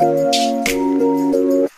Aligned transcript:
A 0.00 1.70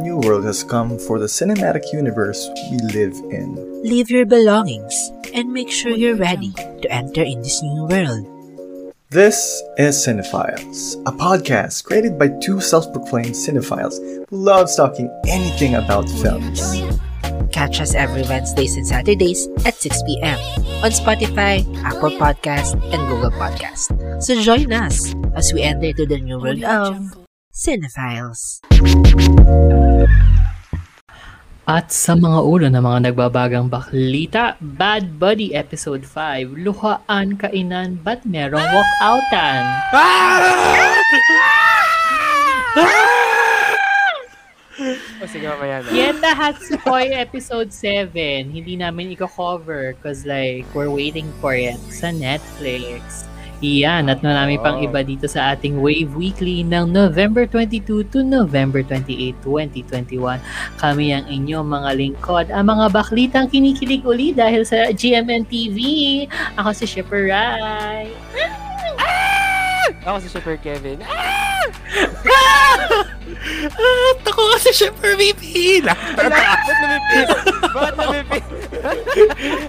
new 0.00 0.16
world 0.24 0.44
has 0.44 0.64
come 0.64 0.98
for 0.98 1.18
the 1.18 1.26
cinematic 1.26 1.92
universe 1.92 2.48
we 2.70 2.78
live 2.78 3.12
in. 3.30 3.82
Leave 3.82 4.08
your 4.10 4.24
belongings 4.24 5.12
and 5.34 5.52
make 5.52 5.70
sure 5.70 5.92
you're 5.92 6.16
ready 6.16 6.52
to 6.52 6.90
enter 6.90 7.22
in 7.22 7.42
this 7.42 7.62
new 7.62 7.84
world. 7.84 8.26
This 9.10 9.62
is 9.76 9.96
Cinephiles, 9.96 10.94
a 11.06 11.12
podcast 11.12 11.84
created 11.84 12.18
by 12.18 12.28
two 12.40 12.60
self 12.60 12.90
proclaimed 12.92 13.34
cinephiles 13.34 13.98
who 14.28 14.36
love 14.36 14.70
talking 14.74 15.10
anything 15.26 15.74
about 15.74 16.08
films. 16.08 16.60
Catch 17.50 17.80
us 17.80 17.94
every 17.94 18.22
Wednesdays 18.26 18.76
and 18.76 18.86
Saturdays 18.86 19.48
at 19.64 19.74
6 19.74 20.02
p.m. 20.06 20.38
on 20.84 20.90
Spotify, 20.90 21.62
Apple 21.82 22.14
Podcast, 22.18 22.74
and 22.92 23.00
Google 23.08 23.32
Podcast. 23.32 23.92
So 24.22 24.38
join 24.40 24.72
us 24.72 25.14
as 25.34 25.52
we 25.52 25.62
enter 25.62 25.92
to 25.92 26.04
the 26.06 26.18
new 26.18 26.38
world 26.38 26.64
of 26.64 26.98
Cinephiles. 27.54 28.62
At 31.68 31.92
sa 31.92 32.16
mga 32.16 32.40
ulo 32.48 32.64
ng 32.72 32.80
mga 32.80 33.12
nagbabagang 33.12 33.68
baklita, 33.68 34.56
Bad 34.56 35.20
Buddy 35.20 35.52
Episode 35.52 36.00
5, 36.00 36.56
Luhaan 36.64 37.36
Kainan 37.36 38.00
Ba't 38.00 38.24
Merong 38.24 38.64
Walkoutan? 38.64 39.68
O 45.18 45.26
sige, 45.26 45.50
mamaya 45.50 45.82
na. 45.82 45.90
Yeta 45.90 46.30
Hatsukoi 46.38 47.10
Episode 47.18 47.74
7, 47.74 48.46
hindi 48.46 48.78
namin 48.78 49.10
i-cover 49.10 49.98
cause 49.98 50.22
like, 50.22 50.62
we're 50.70 50.90
waiting 50.90 51.26
for 51.42 51.58
it 51.58 51.78
sa 51.90 52.14
Netflix. 52.14 53.26
Iyan, 53.58 54.06
at 54.06 54.22
marami 54.22 54.54
pang 54.62 54.78
iba 54.78 55.02
dito 55.02 55.26
sa 55.26 55.50
ating 55.50 55.82
Wave 55.82 56.14
Weekly 56.14 56.62
ng 56.62 56.94
November 56.94 57.42
22 57.42 58.06
to 58.06 58.22
November 58.22 58.86
28, 58.86 59.34
2021. 59.42 60.38
Kami 60.78 61.06
ang 61.10 61.26
inyong 61.26 61.66
mga 61.66 61.90
lingkod, 61.98 62.46
ang 62.54 62.70
mga 62.70 62.86
baklitang 62.94 63.50
kinikilig 63.50 64.06
uli 64.06 64.30
dahil 64.30 64.62
sa 64.62 64.94
GMN 64.94 65.50
TV. 65.50 65.78
Ako 66.54 66.70
si 66.70 66.86
Shipper 66.86 67.34
Rai. 67.34 68.14
Ako 70.04 70.18
si 70.20 70.28
Super 70.28 70.56
Kevin. 70.60 71.00
At 73.78 74.24
ako 74.24 74.42
kasi 74.56 74.70
syempre 74.72 75.16
VP! 75.16 75.80
Bakit 75.84 76.76
namipil? 76.80 77.28
Bakit 77.72 77.94
namipil? 77.96 78.42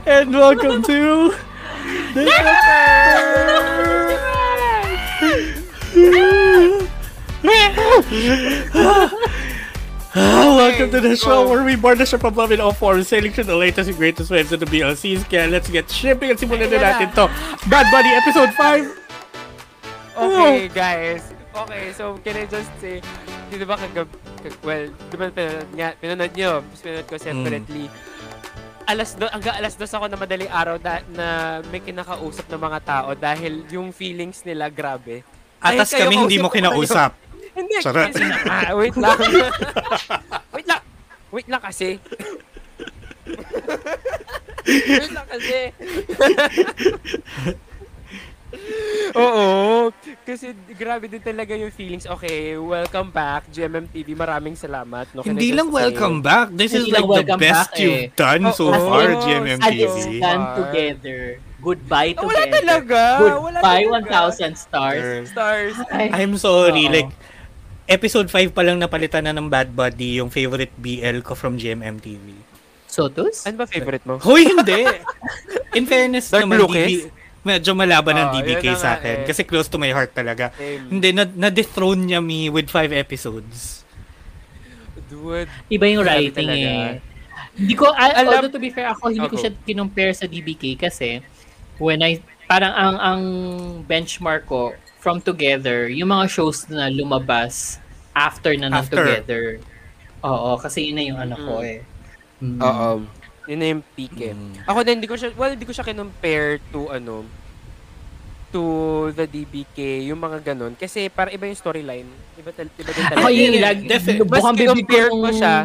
And 0.07 0.29
welcome 0.35 0.83
to 0.83 1.31
the 2.15 2.23
Ah, 10.15 10.57
welcome 10.57 10.89
to 10.89 10.99
the 10.99 11.15
show 11.15 11.47
where 11.47 11.63
we 11.63 11.77
board 11.77 11.99
the 11.99 12.05
ship 12.05 12.25
of 12.25 12.35
love 12.35 12.51
in 12.51 12.59
all 12.59 12.73
forms, 12.73 13.07
sailing 13.07 13.31
through 13.31 13.45
the 13.45 13.55
latest 13.55 13.87
and 13.87 13.97
greatest 13.97 14.31
waves 14.31 14.51
of 14.51 14.59
the 14.59 14.65
BLCs. 14.65 15.29
Kaya 15.29 15.47
let's 15.47 15.69
get 15.69 15.85
shipping 15.89 16.33
at 16.33 16.41
simulan 16.41 16.67
na 16.67 16.81
natin 16.81 17.13
to. 17.13 17.29
Bad 17.69 17.87
Buddy 17.93 18.09
Episode 18.17 18.51
5! 18.57 18.98
Okay, 20.19 20.67
guys. 20.69 21.23
Okay, 21.49 21.83
so 21.91 22.19
can 22.19 22.35
I 22.35 22.45
just 22.45 22.71
say, 22.77 22.99
di 23.49 23.63
ba 23.63 23.75
kagab... 23.75 24.07
kag- 24.39 24.61
Well, 24.61 24.91
di 24.91 25.15
ba 25.15 25.31
pinanood, 25.31 25.69
nga, 25.73 25.87
pinanood 25.95 26.33
nyo, 26.35 26.51
pinanood 26.77 27.07
ko 27.07 27.15
separately. 27.17 27.85
Alas 28.83 29.13
do, 29.13 29.29
hanggang 29.29 29.55
alas 29.55 29.77
dos 29.77 29.93
ako 29.93 30.09
na 30.09 30.17
madaling 30.17 30.49
araw 30.49 30.75
na, 30.77 30.93
na 31.09 31.27
may 31.69 31.77
kinakausap 31.77 32.49
ng 32.49 32.61
mga 32.61 32.79
tao 32.81 33.09
dahil 33.13 33.61
yung 33.69 33.93
feelings 33.93 34.41
nila 34.41 34.67
grabe. 34.67 35.21
Atas 35.59 35.93
kami 35.93 36.15
hindi 36.15 36.39
mo 36.39 36.49
kinausap. 36.49 37.13
Hindi. 37.49 37.75
Charot. 37.81 38.13
Kasi, 38.13 38.23
ah, 38.47 38.71
wait 38.71 38.95
lang. 38.95 39.17
wait 40.55 40.67
lang. 40.69 40.81
Wait 41.27 41.47
lang 41.49 41.59
kasi. 41.59 41.99
wait 44.95 45.11
lang 45.11 45.27
kasi. 45.27 45.59
Oo. 49.15 49.89
Kasi 50.21 50.53
grabe 50.73 51.09
din 51.09 51.21
talaga 51.21 51.57
yung 51.57 51.73
feelings. 51.73 52.05
Okay, 52.05 52.53
welcome 52.55 53.09
back, 53.09 53.49
GMM 53.49 53.89
TV. 53.89 54.13
Maraming 54.13 54.53
salamat. 54.53 55.09
No? 55.11 55.25
Hindi 55.25 55.49
lang 55.49 55.73
welcome 55.73 56.21
back. 56.21 56.53
This 56.53 56.77
is 56.77 56.85
Hindi 56.85 56.93
like 56.93 57.07
lang 57.07 57.25
the 57.25 57.37
best 57.41 57.69
back, 57.73 57.81
you've 57.81 58.01
eh. 58.05 58.13
done 58.13 58.43
so 58.53 58.69
Oo. 58.69 58.77
far, 58.77 59.07
Oo. 59.09 59.21
GMM 59.25 59.57
And 59.59 59.73
TV. 59.73 59.81
it's 59.81 60.05
done 60.19 60.43
together. 60.55 61.19
Goodbye 61.59 62.13
together. 62.15 62.29
wala 62.29 62.43
talaga. 62.47 62.99
Wala 63.19 63.59
Goodbye 63.59 63.85
talaga. 63.89 64.29
1,000 64.39 64.53
stars. 64.55 65.05
Stars. 65.27 65.75
Ay, 65.89 66.07
I'm 66.15 66.37
sorry, 66.37 66.85
Oo. 66.85 66.93
like, 66.93 67.11
episode 67.89 68.29
5 68.29 68.53
pa 68.53 68.61
lang 68.61 68.77
napalitan 68.77 69.25
na 69.25 69.33
ng 69.33 69.49
Bad 69.49 69.73
Buddy 69.73 70.21
yung 70.21 70.29
favorite 70.29 70.71
BL 70.77 71.25
ko 71.25 71.33
from 71.33 71.57
GMM 71.57 71.97
TV. 71.97 72.37
Sotus? 72.85 73.45
Ano 73.45 73.61
ba 73.61 73.65
favorite 73.65 74.05
mo? 74.05 74.17
Hoy, 74.17 74.45
hindi! 74.45 74.81
In 75.77 75.85
fairness 75.85 76.29
Dark 76.29 76.45
naman, 76.45 76.65
Lucas? 76.65 76.89
DB, 76.89 77.09
medyo 77.41 77.71
malaban 77.71 78.13
ng 78.13 78.27
Ah, 78.27 78.33
DBK 78.35 78.65
sa 78.73 78.89
akin. 78.95 79.23
eh. 79.23 79.25
Kasi 79.25 79.41
close 79.43 79.65
to 79.65 79.75
my 79.75 79.89
heart 79.89 80.11
talaga. 80.11 80.51
Same. 80.53 80.85
Hindi, 80.89 81.09
na, 81.11 81.23
na-dethrone 81.23 82.01
niya 82.05 82.19
me 82.19 82.47
with 82.47 82.67
5 82.67 82.91
episodes. 82.91 83.83
Dude. 85.07 85.49
Iba 85.67 85.85
yung 85.87 86.03
writing 86.03 86.49
eh. 86.49 87.01
Hindi 87.55 87.73
ko, 87.73 87.89
al- 87.89 88.13
Alam- 88.13 88.45
although 88.45 88.53
to 88.53 88.61
be 88.61 88.69
fair, 88.69 88.87
ako 88.87 89.09
hindi 89.09 89.25
ko 89.25 89.33
Ako. 89.33 89.41
siya 89.41 89.51
kinumpare 89.57 90.13
sa 90.13 90.23
DBK 90.23 90.77
kasi 90.77 91.19
when 91.75 91.99
I, 91.99 92.21
parang 92.45 92.71
ang, 92.71 92.95
ang 92.95 93.21
benchmark 93.83 94.45
ko 94.45 94.71
from 94.99 95.19
Together, 95.19 95.87
yung 95.87 96.09
mga 96.09 96.27
shows 96.29 96.67
na 96.67 96.87
lumabas 96.87 97.79
after 98.11 98.53
na 98.53 98.67
ng 98.67 98.75
After. 98.77 98.99
Together. 98.99 99.43
Oo, 100.21 100.59
kasi 100.59 100.91
yun 100.91 100.95
na 100.95 101.03
yung 101.03 101.19
ano 101.19 101.35
ko 101.35 101.53
eh. 101.63 101.79
Mm. 102.37 102.59
Oo. 102.59 102.89
Yun 103.49 103.57
na 103.57 103.67
yung 103.67 103.83
peak 103.89 104.13
eh. 104.21 104.37
Ako 104.63 104.85
din, 104.85 105.01
hindi 105.01 105.09
ko 105.09 105.17
siya, 105.17 105.33
well, 105.33 105.49
hindi 105.49 105.65
ko 105.65 105.73
siya 105.73 105.81
kinumpare 105.83 106.61
to, 106.69 106.85
ano, 106.87 107.25
to 108.49 108.61
the 109.11 109.25
DBK, 109.25 109.77
yung 110.05 110.17
mga 110.17 110.41
ganun. 110.43 110.73
Kasi 110.73 111.05
para 111.07 111.29
iba 111.29 111.45
yung 111.45 111.53
storyline. 111.55 112.05
Iba, 112.33 112.49
tal- 112.49 112.69
iba 112.71 112.89
din 112.89 113.03
talaga. 113.03 113.17
Ako 113.19 113.29
yun, 113.29 113.51
Yeah, 113.51 113.63
lag, 113.63 113.77
defi- 113.79 114.17
Mas 114.19 114.45
kinumpare 114.53 115.09
ko 115.09 115.29
siya 115.31 115.55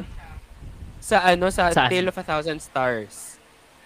sa, 0.99 1.17
ano, 1.27 1.49
sa 1.49 1.69
Saan? 1.71 1.89
Tale 1.89 2.09
of 2.09 2.17
a 2.17 2.25
Thousand 2.25 2.59
Stars. 2.59 3.37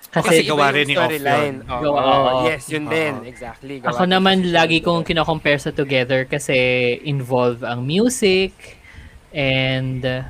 Kasi 0.09 0.41
Kasi, 0.41 0.49
gawa 0.49 0.73
rin 0.73 0.83
yung 0.85 0.89
ni 0.89 0.95
Off 0.97 1.05
storyline. 1.05 1.57
yun. 1.59 1.69
Oo, 1.69 1.83
Gawa- 1.85 2.03
oo. 2.03 2.41
yes, 2.47 2.65
yun 2.71 2.85
din. 2.87 3.15
Oo. 3.15 3.27
Exactly. 3.27 3.75
ako 3.79 3.93
Gawa 3.99 4.09
naman 4.09 4.37
din. 4.41 4.51
lagi 4.53 4.79
kong 4.81 5.03
kinocompare 5.05 5.59
sa 5.59 5.71
Together 5.71 6.25
kasi 6.25 6.57
involve 7.05 7.61
ang 7.61 7.83
music 7.83 8.55
and 9.31 10.01
uh, 10.01 10.25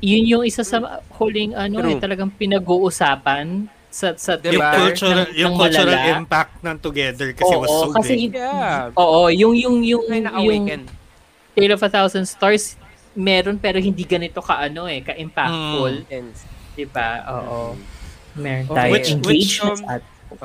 yun 0.00 0.24
yung 0.24 0.44
isa 0.44 0.62
sa 0.62 0.78
huling 1.12 1.52
ano 1.52 1.80
True. 1.80 1.90
eh, 1.90 1.96
talagang 1.96 2.30
pinag-uusapan 2.32 3.66
sa 3.88 4.12
sa 4.14 4.36
Diba? 4.36 4.52
Yung 4.52 4.62
cultural, 4.86 5.16
ng- 5.24 5.32
yung 5.34 5.52
ng 5.52 5.58
cultural 5.58 5.90
malala. 5.90 6.16
impact 6.16 6.54
ng 6.60 6.76
Together 6.78 7.28
kasi 7.32 7.52
was 7.52 7.66
Oo, 7.66 7.82
so 7.82 7.94
kasi 7.94 8.12
big. 8.20 8.36
Yeah. 8.36 8.92
Oo, 8.94 9.26
yung 9.28 9.54
yung 9.54 9.76
yung 9.80 10.04
yung 10.04 10.22
na-awaken. 10.22 10.80
Tale 11.52 11.72
of 11.72 11.82
a 11.82 11.90
Thousand 11.90 12.24
Stars 12.24 12.78
meron 13.12 13.56
pero 13.56 13.78
hindi 13.78 14.04
ganito 14.04 14.38
ka 14.38 14.62
ano 14.62 14.86
eh, 14.86 15.00
ka-impactful, 15.00 16.04
Intense. 16.04 16.46
'di 16.72 16.86
ba? 16.86 17.24
Oo. 17.34 17.74
Meron 18.34 18.66
Okay. 18.66 18.76
tayo 18.76 18.92
Which- 18.92 19.14
which, 19.24 19.52
um, 19.60 19.80
at 19.88 20.02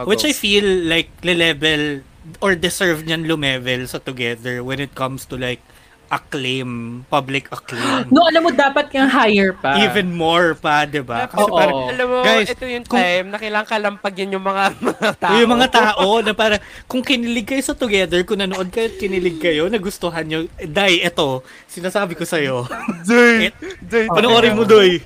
Which. 0.07 0.23
I 0.23 0.31
feel 0.31 0.63
like 0.87 1.11
le-level 1.19 2.01
or 2.39 2.55
deserve 2.55 3.03
niyan 3.03 3.27
lumevel 3.27 3.83
sa 3.83 3.99
Together 3.99 4.63
when 4.63 4.79
it 4.79 4.95
comes 4.95 5.27
to 5.27 5.35
like 5.35 5.59
acclaim, 6.07 6.69
public 7.05 7.47
acclaim. 7.47 8.05
No, 8.07 8.23
alam 8.23 8.41
mo 8.41 8.49
dapat 8.49 8.87
kang 8.87 9.07
higher 9.07 9.51
pa. 9.51 9.79
Even 9.79 10.09
more 10.09 10.53
pa, 10.53 10.83
'di 10.83 11.01
ba? 11.01 11.25
Kasi 11.25 11.41
Oo. 11.41 11.53
parang 11.53 11.89
Alam 11.89 12.05
mo, 12.05 12.17
Guys, 12.21 12.47
ito 12.47 12.63
yung 12.63 12.83
kung- 12.83 12.97
time 12.97 13.25
na 13.27 13.37
kailangan 13.37 13.67
kalampagin 13.67 14.29
yung 14.29 14.41
mga, 14.41 14.63
mga 14.89 15.09
tao. 15.15 15.35
yung 15.35 15.51
mga 15.51 15.69
tao 15.69 16.07
na 16.19 16.31
para 16.31 16.55
kung 16.85 17.01
kinilig 17.01 17.45
kayo 17.45 17.61
sa 17.61 17.73
Together, 17.73 18.21
kung 18.23 18.37
nanood 18.37 18.67
kayo 18.67 18.87
at 18.87 18.95
kinilig 18.95 19.37
kayo, 19.37 19.67
nagustuhan 19.67 20.23
nyo, 20.23 20.39
Day, 20.59 20.99
eto, 20.99 21.41
sinasabi 21.65 22.13
ko 22.13 22.23
sa'yo. 22.23 22.67
Doy! 23.09 23.49
Et- 23.49 23.59
Doy! 23.79 24.05
Panoorin 24.07 24.53
mo, 24.53 24.63
Doy. 24.63 25.01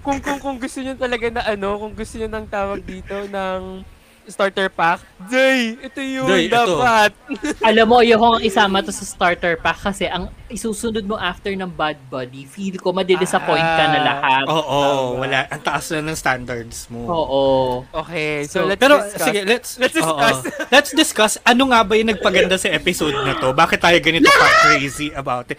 Kung, 0.00 0.18
kung, 0.18 0.38
kung 0.38 0.56
gusto 0.58 0.78
nyo 0.78 0.94
talaga 0.94 1.30
na 1.30 1.42
ano, 1.46 1.78
kung 1.78 1.94
gusto 1.94 2.16
nyo 2.16 2.28
ng 2.28 2.46
tawag 2.46 2.80
dito, 2.82 3.14
ng 3.24 3.86
starter 4.24 4.68
pack. 4.68 5.02
Day, 5.24 5.74
ito 5.76 5.98
yun, 5.98 6.26
Day, 6.26 6.46
ito. 6.46 6.54
dapat. 6.54 7.10
Alam 7.68 7.86
mo, 7.86 7.98
yung 8.00 8.20
isama 8.38 8.78
to 8.78 8.90
sa 8.90 9.02
starter 9.02 9.56
pack 9.56 9.78
kasi 9.82 10.04
ang 10.04 10.30
isusunod 10.46 11.02
mo 11.02 11.14
after 11.14 11.50
ng 11.50 11.66
Bad 11.68 11.96
Buddy, 12.06 12.44
feel 12.44 12.76
ko 12.76 12.92
madidisappoint 12.92 13.62
ka 13.62 13.84
na 13.84 13.94
Ah. 13.94 14.04
lahat. 14.04 14.44
Oo, 14.44 14.80
Tama. 15.12 15.20
wala. 15.20 15.38
Ang 15.48 15.62
taas 15.62 15.84
na 15.90 16.02
ng 16.02 16.14
standards 16.14 16.86
mo. 16.86 17.02
Oo. 17.02 17.42
Okay, 17.94 18.44
so, 18.44 18.62
So, 18.62 18.68
let's 18.68 18.78
Pero 18.78 18.94
discuss. 19.00 19.24
sige, 19.24 19.40
let's 19.42 19.70
Let's 19.76 19.94
discuss. 19.94 20.38
oo. 20.38 20.50
let's 20.74 20.90
discuss 20.92 21.32
ano 21.42 21.62
nga 21.68 21.80
ba 21.82 21.94
yung 21.94 22.10
nagpaganda 22.10 22.54
sa 22.54 22.68
episode 22.68 23.16
na 23.16 23.34
to? 23.34 23.50
Bakit 23.50 23.78
tayo 23.78 23.98
ganito 23.98 24.26
ka 24.26 24.46
crazy 24.68 25.10
about 25.10 25.48
it? 25.48 25.58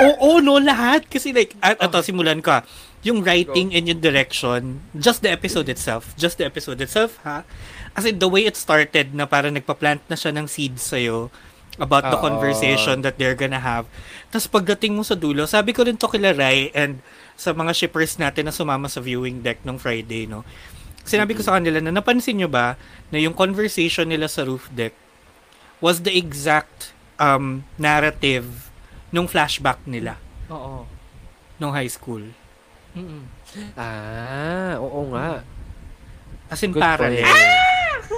Oo, 0.00 0.38
no, 0.38 0.56
lahat 0.56 1.06
kasi 1.06 1.30
like 1.30 1.54
at 1.58 1.78
ito 1.78 1.98
simulan 2.00 2.38
ko. 2.38 2.50
ah. 2.52 2.64
Yung 3.02 3.20
writing 3.20 3.68
and 3.70 3.84
yung 3.84 4.00
direction, 4.00 4.80
just 4.92 5.20
the 5.20 5.28
episode 5.28 5.68
itself, 5.68 6.16
just 6.16 6.36
the 6.36 6.44
episode 6.44 6.80
itself, 6.80 7.20
ha? 7.20 7.44
As 7.94 8.04
in, 8.04 8.18
the 8.18 8.26
way 8.26 8.42
it 8.44 8.58
started 8.58 9.14
na 9.14 9.24
parang 9.24 9.54
nagpa-plant 9.54 10.02
na 10.10 10.18
siya 10.18 10.34
ng 10.34 10.50
seeds 10.50 10.82
sa'yo 10.82 11.30
about 11.78 12.06
the 12.06 12.18
Oo. 12.18 12.22
conversation 12.22 13.02
that 13.02 13.18
they're 13.18 13.38
gonna 13.38 13.58
have. 13.62 13.86
Tapos 14.30 14.46
pagdating 14.46 14.94
mo 14.94 15.02
sa 15.02 15.14
dulo, 15.14 15.46
sabi 15.46 15.74
ko 15.74 15.82
rin 15.82 15.98
to 15.98 16.06
kila 16.06 16.34
Rai 16.34 16.70
and 16.74 17.02
sa 17.34 17.50
mga 17.50 17.74
shippers 17.74 18.14
natin 18.14 18.46
na 18.46 18.54
sumama 18.54 18.86
sa 18.86 19.02
viewing 19.02 19.42
deck 19.42 19.62
nung 19.66 19.78
Friday, 19.78 20.26
no? 20.26 20.46
Sinabi 21.02 21.34
ko 21.34 21.42
sa 21.42 21.58
kanila 21.58 21.82
na 21.82 21.90
napansin 21.90 22.38
nyo 22.38 22.46
ba 22.46 22.78
na 23.10 23.18
yung 23.18 23.34
conversation 23.34 24.06
nila 24.06 24.30
sa 24.30 24.46
roof 24.46 24.70
deck 24.70 24.94
was 25.82 26.06
the 26.06 26.14
exact 26.14 26.94
um, 27.18 27.66
narrative 27.76 28.70
nung 29.10 29.26
flashback 29.26 29.82
nila 29.84 30.16
Oo. 30.48 30.86
nung 31.58 31.74
high 31.74 31.90
school. 31.90 32.22
Mm-mm. 32.94 33.26
Ah, 33.74 34.78
oo 34.78 35.10
nga. 35.10 35.42
As 36.48 36.62
in 36.62 36.70
Good 36.70 36.82
parallel. 36.82 37.26
point. 37.26 37.73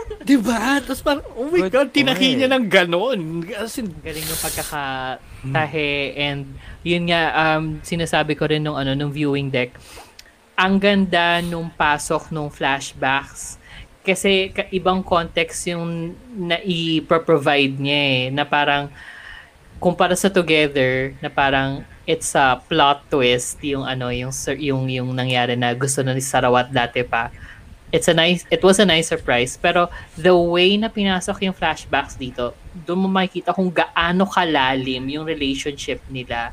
Diba? 0.28 0.78
Tapos 0.82 1.02
parang, 1.02 1.24
oh 1.34 1.50
my 1.50 1.66
Good 1.66 1.72
God, 1.72 1.88
point. 1.90 2.38
niya 2.38 2.48
ng 2.50 2.66
ganon. 2.66 3.18
As 3.54 3.78
in, 3.78 3.90
Galing 4.02 4.26
ng 4.26 4.40
pagkakatahe 4.42 5.90
and 6.14 6.54
yun 6.86 7.10
nga 7.10 7.30
um 7.34 7.78
sinasabi 7.82 8.38
ko 8.38 8.46
rin 8.46 8.62
nung 8.62 8.78
ano 8.78 8.94
nung 8.94 9.10
viewing 9.10 9.50
deck. 9.50 9.74
Ang 10.56 10.80
ganda 10.80 11.42
nung 11.44 11.68
pasok 11.68 12.32
nung 12.32 12.48
flashbacks 12.48 13.60
kasi 14.06 14.54
ka- 14.54 14.70
ibang 14.70 15.02
context 15.02 15.66
yung 15.66 16.14
na-i-provide 16.30 17.74
niya 17.74 18.00
eh, 18.06 18.22
na 18.30 18.46
parang 18.46 18.86
kumpara 19.82 20.14
sa 20.14 20.30
Together 20.30 21.12
na 21.18 21.28
parang 21.28 21.82
it's 22.06 22.32
a 22.38 22.62
plot 22.70 23.02
twist 23.10 23.58
yung 23.66 23.82
ano 23.82 24.08
yung 24.14 24.30
yung 24.56 24.86
yung 24.88 25.10
nangyari 25.12 25.58
na 25.58 25.74
gusto 25.74 26.00
na 26.00 26.14
ni 26.14 26.22
Sarawat 26.22 26.70
dati 26.70 27.02
pa 27.02 27.34
it's 27.94 28.08
a 28.10 28.14
nice 28.14 28.42
it 28.50 28.62
was 28.66 28.82
a 28.82 28.86
nice 28.86 29.08
surprise 29.08 29.54
pero 29.54 29.86
the 30.18 30.34
way 30.34 30.74
na 30.74 30.90
pinasok 30.90 31.46
yung 31.46 31.54
flashbacks 31.54 32.18
dito 32.18 32.52
doon 32.74 33.06
mo 33.06 33.08
makikita 33.08 33.54
kung 33.54 33.70
gaano 33.70 34.26
kalalim 34.26 35.06
yung 35.06 35.22
relationship 35.22 36.02
nila 36.10 36.50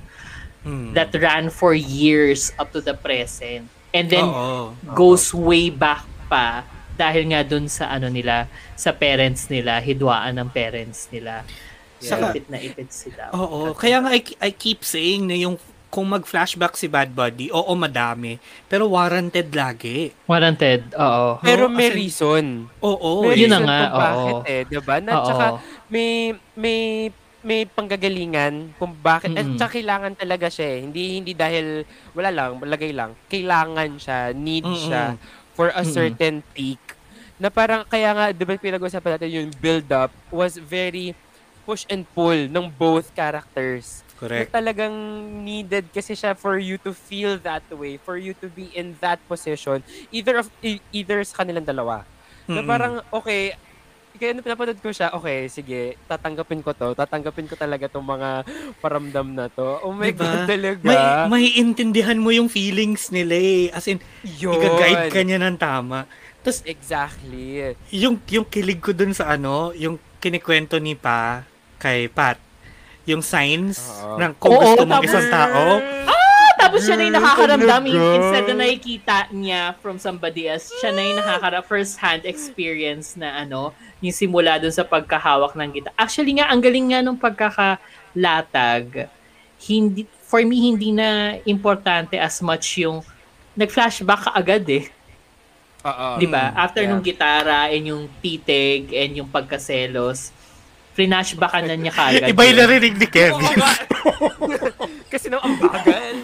hmm. 0.62 0.94
that 0.94 1.10
ran 1.18 1.50
for 1.50 1.74
years 1.74 2.54
up 2.62 2.70
to 2.70 2.80
the 2.80 2.94
present 2.94 3.66
and 3.94 4.10
then 4.14 4.26
Oo. 4.26 4.74
goes 4.94 5.34
way 5.34 5.74
back 5.74 6.06
pa 6.30 6.66
dahil 6.94 7.34
nga 7.34 7.42
dun 7.42 7.66
sa 7.66 7.90
ano 7.90 8.10
nila 8.10 8.46
sa 8.78 8.94
parents 8.94 9.50
nila 9.50 9.82
hidwaan 9.82 10.38
ng 10.38 10.50
parents 10.54 11.10
nila 11.10 11.42
Saka- 12.04 12.36
ipit 12.36 12.46
na 12.52 12.60
ipit 12.60 12.92
sila 12.92 13.32
Oo. 13.34 13.72
Kaya 13.74 14.04
nga, 14.04 14.12
I, 14.12 14.22
I 14.44 14.52
keep 14.52 14.84
saying 14.84 15.26
na 15.26 15.40
yung 15.40 15.56
kung 15.94 16.10
mag-flashback 16.10 16.74
si 16.74 16.90
Bad 16.90 17.14
Buddy, 17.14 17.54
oo, 17.54 17.70
madami. 17.78 18.42
Pero 18.66 18.90
warranted 18.90 19.54
lagi. 19.54 20.10
warranted 20.26 20.90
oo 20.98 21.38
Pero 21.38 21.70
may 21.70 21.86
as 21.86 21.94
in- 21.94 21.98
reason. 22.02 22.46
Oo. 22.82 23.30
May 23.30 23.38
yun 23.38 23.54
na 23.54 23.62
reason 23.62 23.70
nga, 23.70 23.78
kung 23.80 23.94
bakit 24.02 24.34
oo. 24.34 24.42
eh, 24.50 24.62
'di 24.66 24.78
ba? 24.82 24.96
Na 24.98 25.12
Oo. 25.14 25.24
tsaka 25.24 25.46
may 25.88 26.10
may 26.58 26.82
may 27.44 27.68
panggagalingan 27.68 28.74
kung 28.74 28.96
bakit 28.98 29.36
at 29.36 29.46
Mm-mm. 29.46 29.60
tsaka 29.60 29.78
kailangan 29.78 30.18
talaga 30.18 30.50
siya 30.50 30.66
eh. 30.66 30.80
Hindi 30.82 31.04
hindi 31.14 31.34
dahil 31.36 31.86
wala 32.12 32.30
lang, 32.32 32.58
lagay 32.58 32.90
lang. 32.90 33.14
Kailangan 33.28 33.90
siya, 33.96 34.20
need 34.34 34.66
Mm-mm. 34.66 34.82
siya 34.82 35.14
for 35.54 35.70
a 35.70 35.84
certain 35.86 36.42
peak. 36.52 36.82
Na 37.38 37.54
parang 37.54 37.86
kaya 37.86 38.10
nga 38.12 38.26
'di 38.28 38.42
ba 38.42 38.58
pinag-usapan 38.58 39.12
natin 39.14 39.30
yung 39.30 39.50
build 39.56 39.86
up 39.94 40.10
was 40.32 40.58
very 40.58 41.14
push 41.64 41.86
and 41.86 42.10
pull 42.10 42.50
ng 42.50 42.66
both 42.74 43.14
characters. 43.14 44.02
Correct. 44.24 44.50
Na 44.50 44.58
talagang 44.64 44.96
needed 45.44 45.92
kasi 45.92 46.16
siya 46.16 46.32
for 46.32 46.56
you 46.56 46.80
to 46.80 46.96
feel 46.96 47.36
that 47.44 47.64
way, 47.76 48.00
for 48.00 48.16
you 48.16 48.32
to 48.40 48.48
be 48.48 48.72
in 48.72 48.96
that 49.04 49.20
position, 49.28 49.84
either 50.16 50.40
of 50.40 50.48
e- 50.64 50.84
either 50.96 51.20
sa 51.28 51.44
kanilang 51.44 51.68
dalawa. 51.68 52.08
Na 52.48 52.64
Mm-mm. 52.64 52.68
parang 52.68 52.94
okay, 53.12 53.56
kaya 54.14 54.32
nung 54.32 54.46
pinapanood 54.46 54.78
ko 54.78 54.94
siya, 54.94 55.10
okay, 55.18 55.50
sige, 55.50 55.98
tatanggapin 56.06 56.62
ko 56.62 56.72
to, 56.72 56.94
tatanggapin 56.94 57.50
ko 57.50 57.58
talaga 57.58 57.90
tong 57.90 58.06
mga 58.06 58.46
paramdam 58.78 59.34
na 59.34 59.50
to. 59.50 59.82
Oh 59.82 59.92
my 59.92 60.14
Diba? 60.14 60.24
God, 60.24 60.46
talaga. 60.46 60.86
May, 60.86 61.02
maiintindihan 61.28 62.18
mo 62.22 62.30
yung 62.30 62.46
feelings 62.48 63.10
nila 63.10 63.34
eh. 63.34 63.74
As 63.74 63.90
in, 63.90 63.98
Yun. 64.22 64.54
i-guide 64.54 65.10
ka 65.10 65.22
niya 65.26 65.42
ng 65.42 65.58
tama. 65.58 66.06
Tapos, 66.46 66.62
Exactly. 66.62 67.74
yung, 67.90 68.22
yung 68.30 68.46
kilig 68.46 68.80
ko 68.80 68.94
dun 68.94 69.18
sa 69.18 69.34
ano, 69.34 69.74
yung 69.74 69.98
kinikwento 70.22 70.78
ni 70.78 70.94
Pa 70.94 71.42
kay 71.82 72.06
Pat, 72.08 72.38
yung 73.04 73.24
signs 73.24 73.80
Oo. 74.04 74.16
ng 74.20 74.32
kung 74.40 74.56
Oo, 74.56 74.62
gusto 74.64 74.84
mong 74.88 75.04
tapos- 75.04 75.12
isang 75.12 75.28
tao, 75.28 75.62
tapos 76.64 76.80
siya 76.88 76.96
na 76.96 77.04
yung 77.04 77.18
nakakaramdam 77.20 77.82
Talaga? 77.84 78.16
instead 78.16 78.46
na 78.48 78.56
nakikita 78.64 79.18
niya 79.36 79.62
from 79.84 80.00
somebody 80.00 80.48
else 80.48 80.72
siya 80.80 80.96
na 80.96 81.04
yung 81.04 81.20
nakakara 81.20 81.60
first 81.60 82.00
hand 82.00 82.24
experience 82.24 83.20
na 83.20 83.44
ano 83.44 83.76
yung 84.00 84.16
simula 84.16 84.56
dun 84.56 84.72
sa 84.72 84.88
pagkahawak 84.88 85.52
ng 85.60 85.70
gita 85.76 85.90
actually 86.00 86.40
nga 86.40 86.48
ang 86.48 86.64
galing 86.64 86.96
nga 86.96 87.04
nung 87.04 87.20
pagkakalatag 87.20 89.12
hindi 89.60 90.08
for 90.24 90.40
me 90.48 90.72
hindi 90.72 90.96
na 90.96 91.38
importante 91.44 92.16
as 92.16 92.40
much 92.40 92.80
yung 92.80 93.04
nag-flashback 93.60 94.26
ka 94.26 94.32
agad 94.32 94.64
eh 94.72 94.88
Oo. 95.84 96.18
'di 96.18 96.28
ba? 96.32 96.56
After 96.56 96.82
yeah. 96.82 96.90
nung 96.90 97.04
gitara 97.04 97.68
and 97.70 97.84
yung 97.92 98.04
titig 98.24 98.88
and 98.96 99.20
yung 99.20 99.28
pagkaselos, 99.28 100.33
flashbackan 100.94 101.66
na 101.66 101.76
niya 101.76 101.94
kaagad. 101.94 102.30
iba 102.30 102.42
yung 102.46 102.58
yun. 102.58 102.62
narinig 102.62 102.96
ni 103.02 103.08
Kevin. 103.10 103.42
Kasi 105.12 105.30
nang 105.30 105.42
ang 105.42 105.58
bagal. 105.58 106.16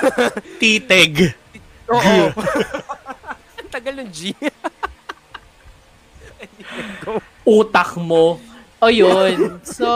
Titeg. 0.60 1.34
Oo. 1.90 2.34
ang 3.62 3.68
tagal 3.70 3.94
ng 4.02 4.10
G. 4.10 4.34
utak 7.46 7.96
mo. 7.96 8.42
O 8.78 8.90
yun. 8.90 9.58
So, 9.66 9.86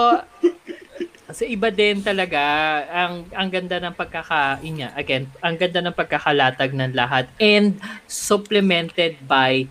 so 1.30 1.42
iba 1.42 1.70
din 1.70 2.02
talaga. 2.02 2.42
Ang, 2.90 3.26
ang 3.34 3.48
ganda 3.50 3.78
ng 3.78 3.94
pagkaka, 3.94 4.62
yun 4.62 4.82
nga, 4.82 4.90
again, 4.94 5.26
ang 5.42 5.54
ganda 5.58 5.82
ng 5.82 5.94
pagkakalatag 5.94 6.72
ng 6.74 6.94
lahat. 6.94 7.26
And 7.38 7.78
supplemented 8.06 9.22
by 9.26 9.66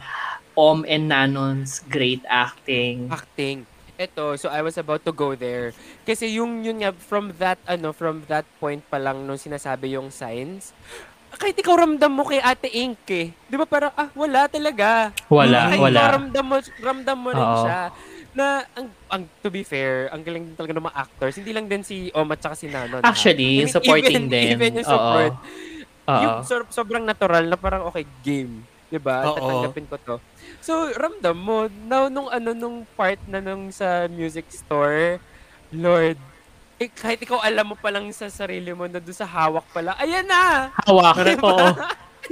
Om 0.56 0.84
and 0.88 1.08
Nanon's 1.08 1.80
great 1.88 2.22
acting. 2.28 3.08
acting. 3.08 3.71
Ito, 4.02 4.34
so 4.34 4.50
I 4.50 4.66
was 4.66 4.82
about 4.82 5.06
to 5.06 5.14
go 5.14 5.38
there. 5.38 5.78
Kasi 6.02 6.42
yung 6.42 6.66
yun 6.66 6.82
nga 6.82 6.90
from 6.90 7.38
that 7.38 7.62
ano, 7.70 7.94
from 7.94 8.26
that 8.26 8.50
point 8.58 8.82
pa 8.90 8.98
lang 8.98 9.22
nung 9.30 9.38
sinasabi 9.38 9.94
yung 9.94 10.10
signs, 10.10 10.74
kahit 11.38 11.54
ikaw 11.54 11.78
ramdam 11.78 12.10
mo 12.12 12.26
kay 12.26 12.42
Ate 12.42 12.68
Ink 12.68 13.06
eh. 13.14 13.28
'Di 13.48 13.56
ba 13.56 13.70
parang 13.70 13.94
ah 13.94 14.10
wala 14.18 14.50
talaga. 14.50 15.14
Wala, 15.30 15.70
kahit 15.70 15.82
wala. 15.86 16.02
ramdam 16.18 16.46
mo 16.46 16.56
ramdam 16.82 17.18
mo 17.18 17.30
rin 17.30 17.46
Oo. 17.46 17.62
siya. 17.62 17.82
Na 18.32 18.64
ang, 18.74 18.88
ang 19.12 19.22
to 19.44 19.52
be 19.52 19.62
fair, 19.62 20.08
ang 20.08 20.24
galing 20.24 20.48
din 20.48 20.56
talaga 20.56 20.74
ng 20.80 20.88
mga 20.88 20.98
actors. 20.98 21.36
Hindi 21.36 21.52
lang 21.52 21.68
din 21.68 21.84
si 21.84 22.08
Om 22.16 22.32
at 22.32 22.40
saka 22.40 22.56
si 22.56 22.72
Nanon. 22.72 23.04
ha? 23.04 23.12
Actually, 23.12 23.60
I 23.60 23.68
mean, 23.68 23.76
supporting 23.76 24.24
even, 24.24 24.32
din. 24.32 24.56
Even 24.56 24.72
yung 24.80 24.88
Oo. 24.88 24.94
support. 24.96 25.34
Oo. 26.08 26.22
Yung 26.24 26.36
so- 26.48 26.72
sobrang 26.72 27.04
natural 27.04 27.46
na 27.46 27.60
parang 27.60 27.86
okay, 27.92 28.08
game. 28.24 28.64
'Di 28.88 29.00
ba? 29.00 29.28
Oo. 29.30 29.36
Tatanggapin 29.36 29.86
ko 29.88 29.96
to. 30.00 30.16
So, 30.62 30.94
ramdam 30.94 31.36
mo, 31.36 31.66
now, 31.84 32.06
nung 32.06 32.30
ano, 32.30 32.54
nung 32.54 32.86
part 32.94 33.18
na 33.26 33.42
nung 33.42 33.74
sa 33.74 34.06
music 34.06 34.46
store, 34.50 35.18
Lord, 35.74 36.22
eh, 36.78 36.90
kahit 36.90 37.18
ikaw 37.18 37.42
alam 37.42 37.74
mo 37.74 37.76
pa 37.76 37.90
lang 37.90 38.06
sa 38.10 38.26
sarili 38.26 38.70
mo 38.70 38.86
na 38.86 38.98
doon 38.98 39.14
sa 39.14 39.26
hawak 39.26 39.66
pala, 39.70 39.98
ayan 39.98 40.26
na! 40.26 40.70
Hawak. 40.86 41.14
Parang- 41.18 41.42
Oo. 41.50 41.68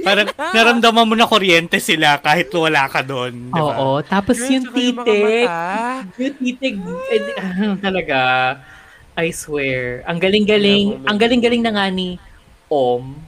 Parang 0.00 0.30
naramdaman 0.32 1.04
mo 1.04 1.14
na 1.18 1.26
kuryente 1.26 1.76
sila 1.76 2.16
kahit 2.16 2.48
wala 2.54 2.86
ka 2.86 3.02
doon. 3.02 3.50
Di 3.50 3.58
ba? 3.58 3.74
Oo. 3.74 3.90
Tapos 4.00 4.38
Yun, 4.38 4.62
yung 4.62 4.66
titig. 4.70 5.44
Yung 6.16 6.36
titig. 6.38 6.74
eh, 7.10 7.18
di- 7.18 7.36
talaga. 7.84 8.18
I 9.18 9.34
swear. 9.34 10.06
Ang 10.06 10.22
galing-galing. 10.22 11.04
Ang 11.04 11.18
galing-galing 11.18 11.60
na 11.60 11.74
nga 11.74 11.86
ni 11.90 12.16
Om. 12.70 13.18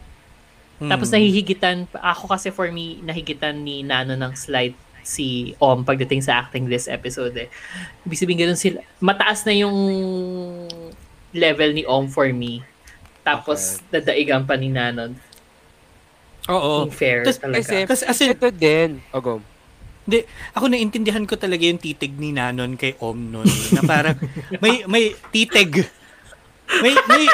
Hmm. 0.80 0.90
Tapos 0.90 1.10
nahihigitan, 1.10 1.86
ako 1.92 2.30
kasi 2.30 2.48
for 2.50 2.70
me, 2.70 3.02
nahigitan 3.02 3.58
ni 3.58 3.82
Nano 3.82 4.14
ng 4.14 4.32
slide 4.32 4.78
si 5.02 5.52
Om 5.58 5.82
pagdating 5.82 6.22
sa 6.22 6.40
acting 6.40 6.66
this 6.66 6.86
episode 6.86 7.34
eh. 7.36 7.50
Ibig 8.06 8.18
sabihin 8.18 8.40
ganun 8.46 8.58
sila, 8.58 8.80
mataas 8.98 9.42
na 9.42 9.52
yung 9.52 9.76
level 11.34 11.70
ni 11.74 11.82
Om 11.82 12.06
for 12.06 12.30
me. 12.30 12.62
Tapos 13.22 13.82
dadaigan 13.90 14.46
pa 14.46 14.54
ni 14.54 14.70
Nanon. 14.70 15.14
Oo. 16.50 16.86
Yung 16.86 16.94
fair 16.94 17.22
Tas- 17.22 17.38
talaga. 17.38 17.62
Kasi, 17.62 17.86
Kasi 17.86 18.02
as 18.06 18.18
in, 18.18 18.34
ito 18.34 18.48
din, 18.50 18.90
oh, 19.10 19.22
go. 19.22 19.34
Hindi, 20.02 20.26
ako 20.50 20.64
naintindihan 20.66 21.22
ko 21.22 21.38
talaga 21.38 21.62
yung 21.62 21.78
titig 21.78 22.18
ni 22.18 22.34
Nanon 22.34 22.74
kay 22.74 22.98
Om 22.98 23.18
nun. 23.30 23.46
na 23.70 23.80
parang, 23.86 24.18
may, 24.58 24.82
may 24.90 25.14
titig. 25.30 25.86
May, 26.82 26.94
may, 27.06 27.24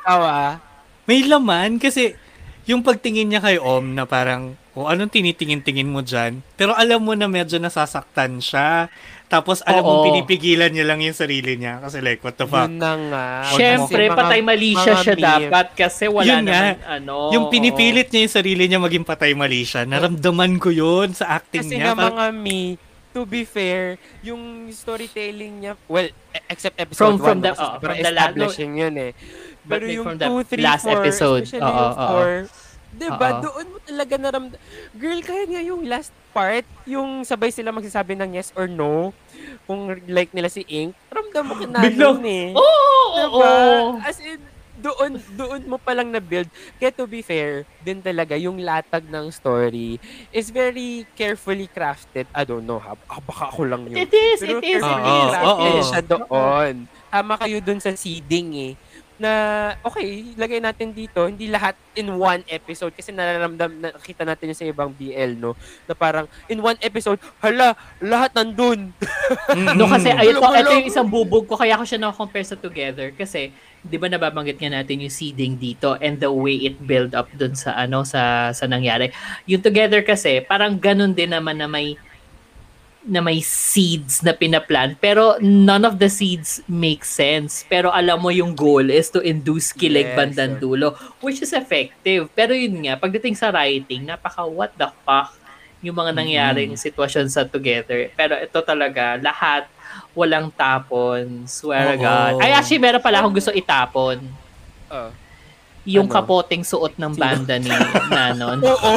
Tawa. 0.00 0.56
may 1.04 1.20
laman 1.28 1.76
kasi 1.76 2.16
yung 2.64 2.80
pagtingin 2.80 3.28
niya 3.28 3.44
kay 3.44 3.60
Om 3.60 3.92
na 3.92 4.08
parang, 4.08 4.56
o 4.76 4.86
anong 4.86 5.08
tinitingin-tingin 5.08 5.88
mo 5.88 6.04
dyan? 6.04 6.44
Pero 6.54 6.70
alam 6.70 7.00
mo 7.00 7.16
na 7.16 7.26
medyo 7.26 7.56
nasasaktan 7.56 8.38
siya. 8.38 8.92
Tapos 9.26 9.58
alam 9.64 9.82
mo 9.82 9.98
Oo. 9.98 10.06
pinipigilan 10.06 10.70
niya 10.70 10.84
lang 10.84 11.00
yung 11.00 11.16
sarili 11.16 11.56
niya. 11.56 11.80
Kasi 11.80 11.98
like, 11.98 12.20
what 12.20 12.36
the 12.36 12.44
fuck? 12.44 12.68
Yun 12.68 12.76
na 12.76 12.92
nga. 12.94 13.26
Kasi 13.48 13.64
mga- 13.98 14.14
patay 14.14 14.40
mali 14.40 14.70
siya 14.70 14.92
mga 14.92 15.02
siya 15.02 15.14
meme. 15.16 15.24
dapat 15.26 15.66
kasi 15.74 16.04
wala 16.06 16.28
Yun 16.28 16.44
nga. 16.44 16.52
naman 16.52 16.74
ano. 16.86 17.16
yung 17.32 17.44
pinipilit 17.48 18.06
niya 18.06 18.20
yung 18.22 18.36
sarili 18.36 18.64
niya 18.68 18.78
maging 18.78 19.02
patay 19.02 19.32
mali 19.32 19.64
siya. 19.64 19.82
Naramdaman 19.82 20.60
ko 20.60 20.70
yun 20.70 21.10
sa 21.10 21.40
acting 21.40 21.64
Kasi 21.64 21.74
niya. 21.74 21.90
nga 21.90 22.06
Parang- 22.06 22.14
mga 22.14 22.26
me, 22.36 22.60
to 23.10 23.24
be 23.24 23.42
fair, 23.42 23.96
yung 24.20 24.68
storytelling 24.70 25.58
niya, 25.58 25.72
well, 25.86 26.06
e- 26.06 26.44
except 26.46 26.76
From- 26.92 27.16
episode 27.16 27.16
1, 27.16 27.24
from 27.24 27.38
the- 27.40 27.50
oh, 27.50 27.60
sobrang 27.72 27.80
from 27.80 27.96
the 27.98 28.12
last- 28.12 28.30
establishing 28.30 28.72
yun 28.76 28.94
eh. 28.94 29.12
But 29.64 29.72
Pero 29.72 29.82
like 29.82 29.96
yung 29.96 30.06
from 30.06 30.16
the 30.16 30.26
2, 30.28 30.42
3, 30.46 30.62
last 30.62 30.84
4, 30.84 30.92
episode, 30.94 31.42
especially 31.42 31.66
oo, 31.66 31.74
yung 31.74 31.96
oo. 31.98 32.14
4, 32.14 32.34
diba, 32.92 33.28
Oo. 33.32 33.42
doon 33.42 33.66
mo 33.74 33.78
talaga 33.82 34.14
naramdaman. 34.16 34.60
Girl, 34.94 35.20
kaya 35.22 35.44
nga 35.46 35.62
yung 35.62 35.82
last 35.84 36.12
part, 36.30 36.64
yung 36.84 37.24
sabay 37.24 37.50
sila 37.50 37.72
magsasabi 37.72 38.14
ng 38.14 38.36
yes 38.36 38.52
or 38.54 38.68
no, 38.68 39.10
kung 39.64 39.88
like 40.06 40.30
nila 40.30 40.46
si 40.46 40.62
Ink, 40.64 40.94
ramdam 41.08 41.44
mo 41.48 41.54
kinanon 41.56 42.22
eh. 42.22 42.52
Oo, 42.52 42.62
oo, 42.62 43.16
Diba? 43.16 43.48
oo. 43.48 44.00
As 44.04 44.20
in, 44.20 44.40
doon, 44.76 45.16
doon 45.32 45.64
mo 45.64 45.80
palang 45.80 46.12
na-build. 46.12 46.52
Kaya 46.76 46.92
to 46.92 47.08
be 47.08 47.24
fair, 47.24 47.64
din 47.80 48.04
talaga, 48.04 48.36
yung 48.36 48.60
latag 48.60 49.08
ng 49.08 49.32
story 49.32 49.96
is 50.28 50.52
very 50.52 51.08
carefully 51.16 51.64
crafted. 51.64 52.28
I 52.36 52.44
don't 52.44 52.68
know, 52.68 52.76
ha? 52.76 52.92
Ah, 53.08 53.20
baka 53.24 53.48
ako 53.48 53.64
lang 53.64 53.88
yun. 53.88 54.04
It 54.04 54.12
is, 54.12 54.38
Pero 54.44 54.60
it 54.60 54.68
is, 54.68 54.76
it 54.76 54.84
carefully 54.84 55.00
Oo, 55.00 55.16
is. 55.16 55.32
crafted 55.32 55.72
oo. 55.72 55.84
siya 55.88 56.02
doon. 56.04 56.74
Tama 57.08 57.34
kayo 57.40 57.58
dun 57.64 57.80
sa 57.80 57.96
seeding 57.96 58.52
eh 58.52 58.72
na 59.16 59.30
okay, 59.80 60.36
lagay 60.36 60.60
natin 60.60 60.92
dito, 60.92 61.24
hindi 61.24 61.48
lahat 61.48 61.72
in 61.96 62.12
one 62.12 62.44
episode 62.46 62.92
kasi 62.92 63.08
nararamdam 63.10 63.80
nakita 63.80 64.22
natin 64.22 64.52
yung 64.52 64.60
sa 64.60 64.68
ibang 64.68 64.92
BL 64.92 65.40
no 65.40 65.56
na 65.84 65.96
parang 65.96 66.28
in 66.46 66.60
one 66.60 66.76
episode, 66.80 67.16
hala, 67.40 67.72
lahat 67.98 68.36
nandun. 68.36 68.92
No, 69.74 69.88
kasi 69.88 70.12
Mm. 70.12 70.20
ay, 70.20 70.26
ito, 70.28 70.38
Bulong-bulong. 70.38 70.60
ito 70.60 70.70
yung 70.76 70.88
isang 70.88 71.08
bubog 71.08 71.44
ko, 71.46 71.56
kaya 71.56 71.74
ko 71.74 71.82
siya 71.82 71.98
na-compare 71.98 72.44
sa 72.44 72.54
Together. 72.54 73.10
Kasi, 73.10 73.50
di 73.80 73.96
ba 73.96 74.06
nababanggit 74.06 74.58
nga 74.58 74.70
natin 74.70 75.02
yung 75.02 75.10
seeding 75.10 75.56
dito 75.56 75.98
and 75.98 76.18
the 76.18 76.30
way 76.30 76.62
it 76.62 76.78
build 76.78 77.10
up 77.10 77.26
dun 77.32 77.56
sa, 77.56 77.74
ano, 77.74 78.04
sa, 78.04 78.52
sa 78.52 78.66
nangyari. 78.66 79.10
Yung 79.44 79.62
Together 79.62 80.02
kasi, 80.02 80.40
parang 80.40 80.76
ganun 80.76 81.10
din 81.10 81.32
naman 81.32 81.58
na 81.58 81.66
may 81.66 81.98
na 83.06 83.20
may 83.20 83.38
seeds 83.38 84.20
na 84.20 84.30
pinaplan 84.30 84.94
pero 84.96 85.38
none 85.38 85.82
of 85.82 85.96
the 85.96 86.06
seeds 86.06 86.58
make 86.66 87.00
sense 87.00 87.62
pero 87.64 87.88
alam 87.88 88.18
mo 88.18 88.28
yung 88.28 88.50
goal 88.50 88.82
is 88.84 89.06
to 89.06 89.22
induce 89.22 89.70
kilig 89.70 90.04
Yes. 90.04 90.16
bandang 90.16 90.58
dulo 90.58 90.90
which 91.18 91.38
is 91.38 91.50
effective 91.50 92.26
pero 92.30 92.50
yun 92.50 92.82
nga 92.82 92.94
pagdating 92.96 93.32
sa 93.32 93.48
writing 93.48 94.02
napaka 94.04 94.42
what 94.42 94.74
the 94.74 94.90
fuck 95.00 95.30
yung 95.78 95.94
mga 95.94 96.12
nangyaring 96.12 96.74
sitwasyon 96.74 97.26
sa 97.26 97.44
together 97.44 98.10
pero 98.12 98.34
ito 98.36 98.58
talaga 98.60 99.16
lahat 99.16 99.70
walang 100.12 100.50
tapon 100.50 101.46
swear 101.46 101.94
to. 101.94 102.02
God 102.02 102.42
ay 102.42 102.50
actually 102.52 102.80
meron 102.80 102.98
pala 102.98 103.22
akong 103.22 103.34
gusto 103.34 103.50
itapon 103.50 104.18
Ah. 104.86 105.14
yung 105.82 106.06
Ano? 106.06 106.14
kapoteng 106.16 106.62
suot 106.62 106.94
ng 106.94 107.14
banda 107.14 107.54
ni 107.56 107.70
Nanon 108.10 108.58
Oo. 108.60 108.92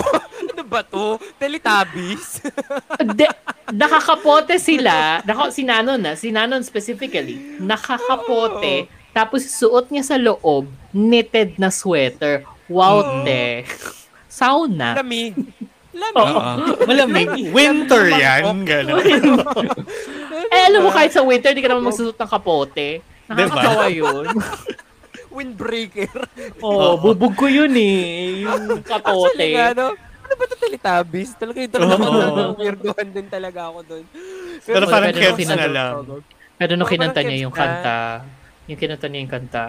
Ano 0.70 0.78
ba 0.78 0.82
to? 0.86 1.18
Teletubbies? 1.42 2.46
De, 3.18 3.26
nakakapote 3.74 4.62
sila, 4.62 5.26
naka, 5.26 5.50
si 5.50 5.66
Nanon 5.66 5.98
na, 5.98 6.14
si 6.14 6.30
Nanon 6.30 6.62
specifically, 6.62 7.58
nakakapote, 7.58 8.86
tapos 9.10 9.50
suot 9.50 9.90
niya 9.90 10.06
sa 10.06 10.22
loob, 10.22 10.70
knitted 10.94 11.58
na 11.58 11.74
sweater. 11.74 12.46
Wow, 12.70 13.26
te. 13.26 13.66
Sauna. 14.30 14.94
Lamig. 14.94 15.34
Lamig. 15.90 16.22
Oo. 16.22 16.86
Malamig. 16.86 17.50
Winter 17.50 18.14
yan. 18.14 18.62
Gano'n. 18.62 19.02
Eh, 20.50 20.66
alam 20.66 20.82
mo, 20.82 20.90
kahit 20.90 21.14
sa 21.14 21.22
winter, 21.22 21.54
di 21.54 21.62
ka 21.62 21.70
naman 21.70 21.86
magsusuot 21.86 22.18
ng 22.18 22.32
kapote. 22.32 23.06
Nakakatawa 23.30 23.86
yun. 23.92 24.34
Windbreaker. 25.36 26.10
Oo, 26.66 26.98
bubog 26.98 27.38
ko 27.38 27.46
yun 27.46 27.70
eh. 27.78 28.50
Yung 28.50 28.82
kapote. 28.82 29.30
Actually 29.30 29.50
nga, 29.54 29.78
no? 29.78 29.94
Ano 30.30 30.38
ba 30.38 30.44
ito 30.46 30.58
Teletubbies? 30.62 31.30
Talaga 31.34 31.58
yung 31.58 31.74
talaga 31.74 31.94
Oo. 32.06 32.54
weirdohan 32.54 33.08
din 33.10 33.26
talaga 33.26 33.60
ako 33.74 33.80
doon. 33.82 34.04
Pero 34.62 34.76
Pero 34.78 34.86
parang 34.86 35.10
kinanta- 35.10 35.58
na 35.58 35.68
lang. 35.68 35.94
Pero 36.54 36.72
nung 36.78 36.86
Oo, 36.86 36.94
kinanta 36.94 37.22
niya 37.26 37.38
yung 37.50 37.56
ka. 37.56 37.66
kanta, 37.66 38.00
yung 38.70 38.78
kinanta 38.78 39.06
niya 39.10 39.20
yung 39.26 39.34
kanta, 39.34 39.66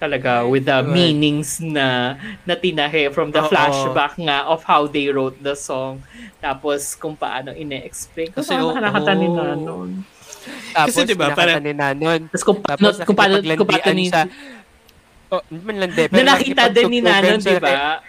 talaga 0.00 0.48
with 0.48 0.64
the 0.64 0.80
meanings 0.82 1.60
na 1.60 2.16
na 2.42 2.56
tinahe 2.56 3.12
from 3.12 3.30
the 3.30 3.38
Oo. 3.38 3.46
flashback 3.46 4.16
nga 4.18 4.48
of 4.48 4.64
how 4.66 4.88
they 4.88 5.06
wrote 5.12 5.36
the 5.38 5.54
song. 5.54 6.02
Tapos 6.40 6.96
kung 6.98 7.14
paano 7.14 7.54
ine-explain. 7.54 8.34
Kasi, 8.34 8.50
paano 8.50 8.72
oo. 8.72 8.74
nakakanta 8.74 9.12
ni 9.14 9.28
Nanon. 9.28 9.90
Tapos, 10.72 10.96
Kasi 10.96 11.04
diba, 11.04 11.30
parang- 11.30 11.60
ni 11.60 11.76
Nanon. 11.76 12.20
Tapos 12.32 12.42
kung 12.42 12.58
paano, 12.58 12.86
kung 13.04 13.14
paano, 13.14 13.34
kung 13.38 13.68
paano 13.68 13.92
ni, 13.94 14.08
siya. 14.08 14.24
Oh, 15.30 15.44
hindi 15.46 15.62
man 15.62 15.76
landi. 15.78 16.10
pero 16.10 16.26
na 16.26 16.34
nakita 16.34 16.64
din 16.74 16.86
ni 16.90 16.98
Nanon, 16.98 17.38
di 17.38 17.54
ba? 17.62 18.02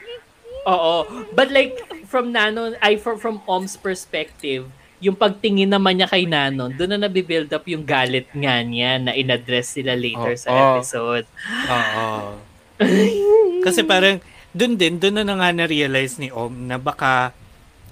Oo. 0.65 0.93
But 1.35 1.51
like, 1.51 1.75
from 2.11 2.35
Nanon, 2.35 2.75
ay 2.83 2.99
from, 2.99 3.15
from 3.15 3.39
Om's 3.47 3.79
perspective, 3.79 4.67
yung 4.99 5.15
pagtingin 5.15 5.71
naman 5.71 5.97
niya 5.97 6.11
kay 6.11 6.27
Nanon, 6.27 6.75
doon 6.75 6.91
na 6.93 7.07
nabibuild 7.07 7.47
up 7.55 7.63
yung 7.65 7.87
galit 7.87 8.27
nga 8.35 8.59
niya 8.59 8.99
na 8.99 9.15
in-address 9.15 9.79
sila 9.79 9.95
later 9.95 10.35
sa 10.35 10.51
Oo. 10.51 10.59
episode. 10.75 11.25
Oo. 11.71 12.35
Kasi 13.65 13.87
parang, 13.87 14.19
dun 14.51 14.75
din, 14.75 14.99
dun 14.99 15.15
na, 15.15 15.23
na 15.23 15.39
nga 15.39 15.49
na-realize 15.55 16.19
ni 16.19 16.27
Om 16.27 16.67
na 16.67 16.75
baka 16.75 17.31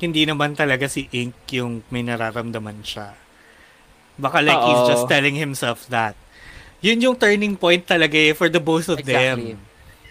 hindi 0.03 0.27
naman 0.27 0.55
talaga 0.55 0.87
si 0.91 1.07
Ink 1.11 1.35
yung 1.55 1.83
may 1.87 2.03
nararamdaman 2.03 2.83
siya. 2.83 3.15
Baka 4.19 4.43
like 4.43 4.59
he's 4.67 4.83
Oo. 4.83 4.89
just 4.91 5.05
telling 5.07 5.35
himself 5.35 5.87
that. 5.87 6.15
Yun 6.83 7.03
yung 7.03 7.15
turning 7.19 7.55
point 7.59 7.83
talaga 7.83 8.15
eh 8.15 8.35
for 8.35 8.47
the 8.47 8.59
both 8.59 8.87
of 8.91 8.99
Exactly. 8.99 9.55
them. 9.55 9.68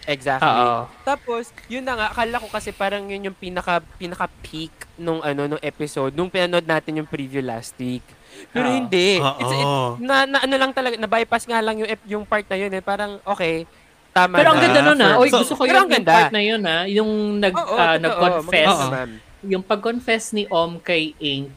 Exactly. 0.09 0.49
Oo. 0.49 0.89
Tapos, 1.05 1.53
yun 1.69 1.85
na 1.85 1.93
nga, 1.93 2.07
akala 2.09 2.41
ko 2.41 2.49
kasi 2.49 2.73
parang 2.73 3.05
yun 3.05 3.29
yung 3.29 3.37
pinaka, 3.37 3.77
pinaka 4.01 4.25
peak 4.41 4.73
nung 4.97 5.21
ano, 5.21 5.45
nung 5.45 5.61
episode, 5.61 6.17
nung 6.17 6.33
pinanood 6.33 6.65
natin 6.65 6.97
yung 6.97 7.05
preview 7.05 7.45
last 7.45 7.77
week. 7.77 8.01
Pero 8.49 8.73
Oo. 8.73 8.75
hindi. 8.75 9.21
Oo. 9.21 9.37
It's, 9.37 9.53
it, 9.53 9.65
na, 10.01 10.25
na, 10.25 10.37
ano 10.41 10.55
lang 10.57 10.71
talaga, 10.73 10.97
na-bypass 10.97 11.45
nga 11.45 11.61
lang 11.61 11.77
yung, 11.77 11.89
yung 12.09 12.23
part 12.25 12.49
na 12.49 12.57
yun 12.57 12.73
eh. 12.73 12.81
Parang, 12.81 13.21
okay, 13.21 13.69
tama 14.09 14.41
Pero 14.41 14.49
ang 14.49 14.57
na. 14.57 14.63
ganda 14.65 14.79
nun 14.81 14.99
ah. 15.05 15.13
Oy, 15.21 15.29
so- 15.29 15.45
gusto 15.45 15.53
ko 15.53 15.63
pero 15.69 15.77
yung, 15.77 15.85
ang 15.85 15.89
yung 15.93 15.95
ganda. 16.01 16.13
part 16.17 16.33
na 16.33 16.41
yun 16.41 16.61
ah. 16.65 16.83
Yung 16.89 17.11
nag, 17.37 17.53
Oo, 17.53 17.75
ah, 17.77 17.93
totoo. 17.93 18.01
nag-confess. 18.01 18.77
Naman. 18.81 19.09
Yung 19.45 19.63
pag-confess 19.63 20.23
ni 20.33 20.43
Om 20.49 20.81
kay 20.81 21.13
Ink, 21.21 21.53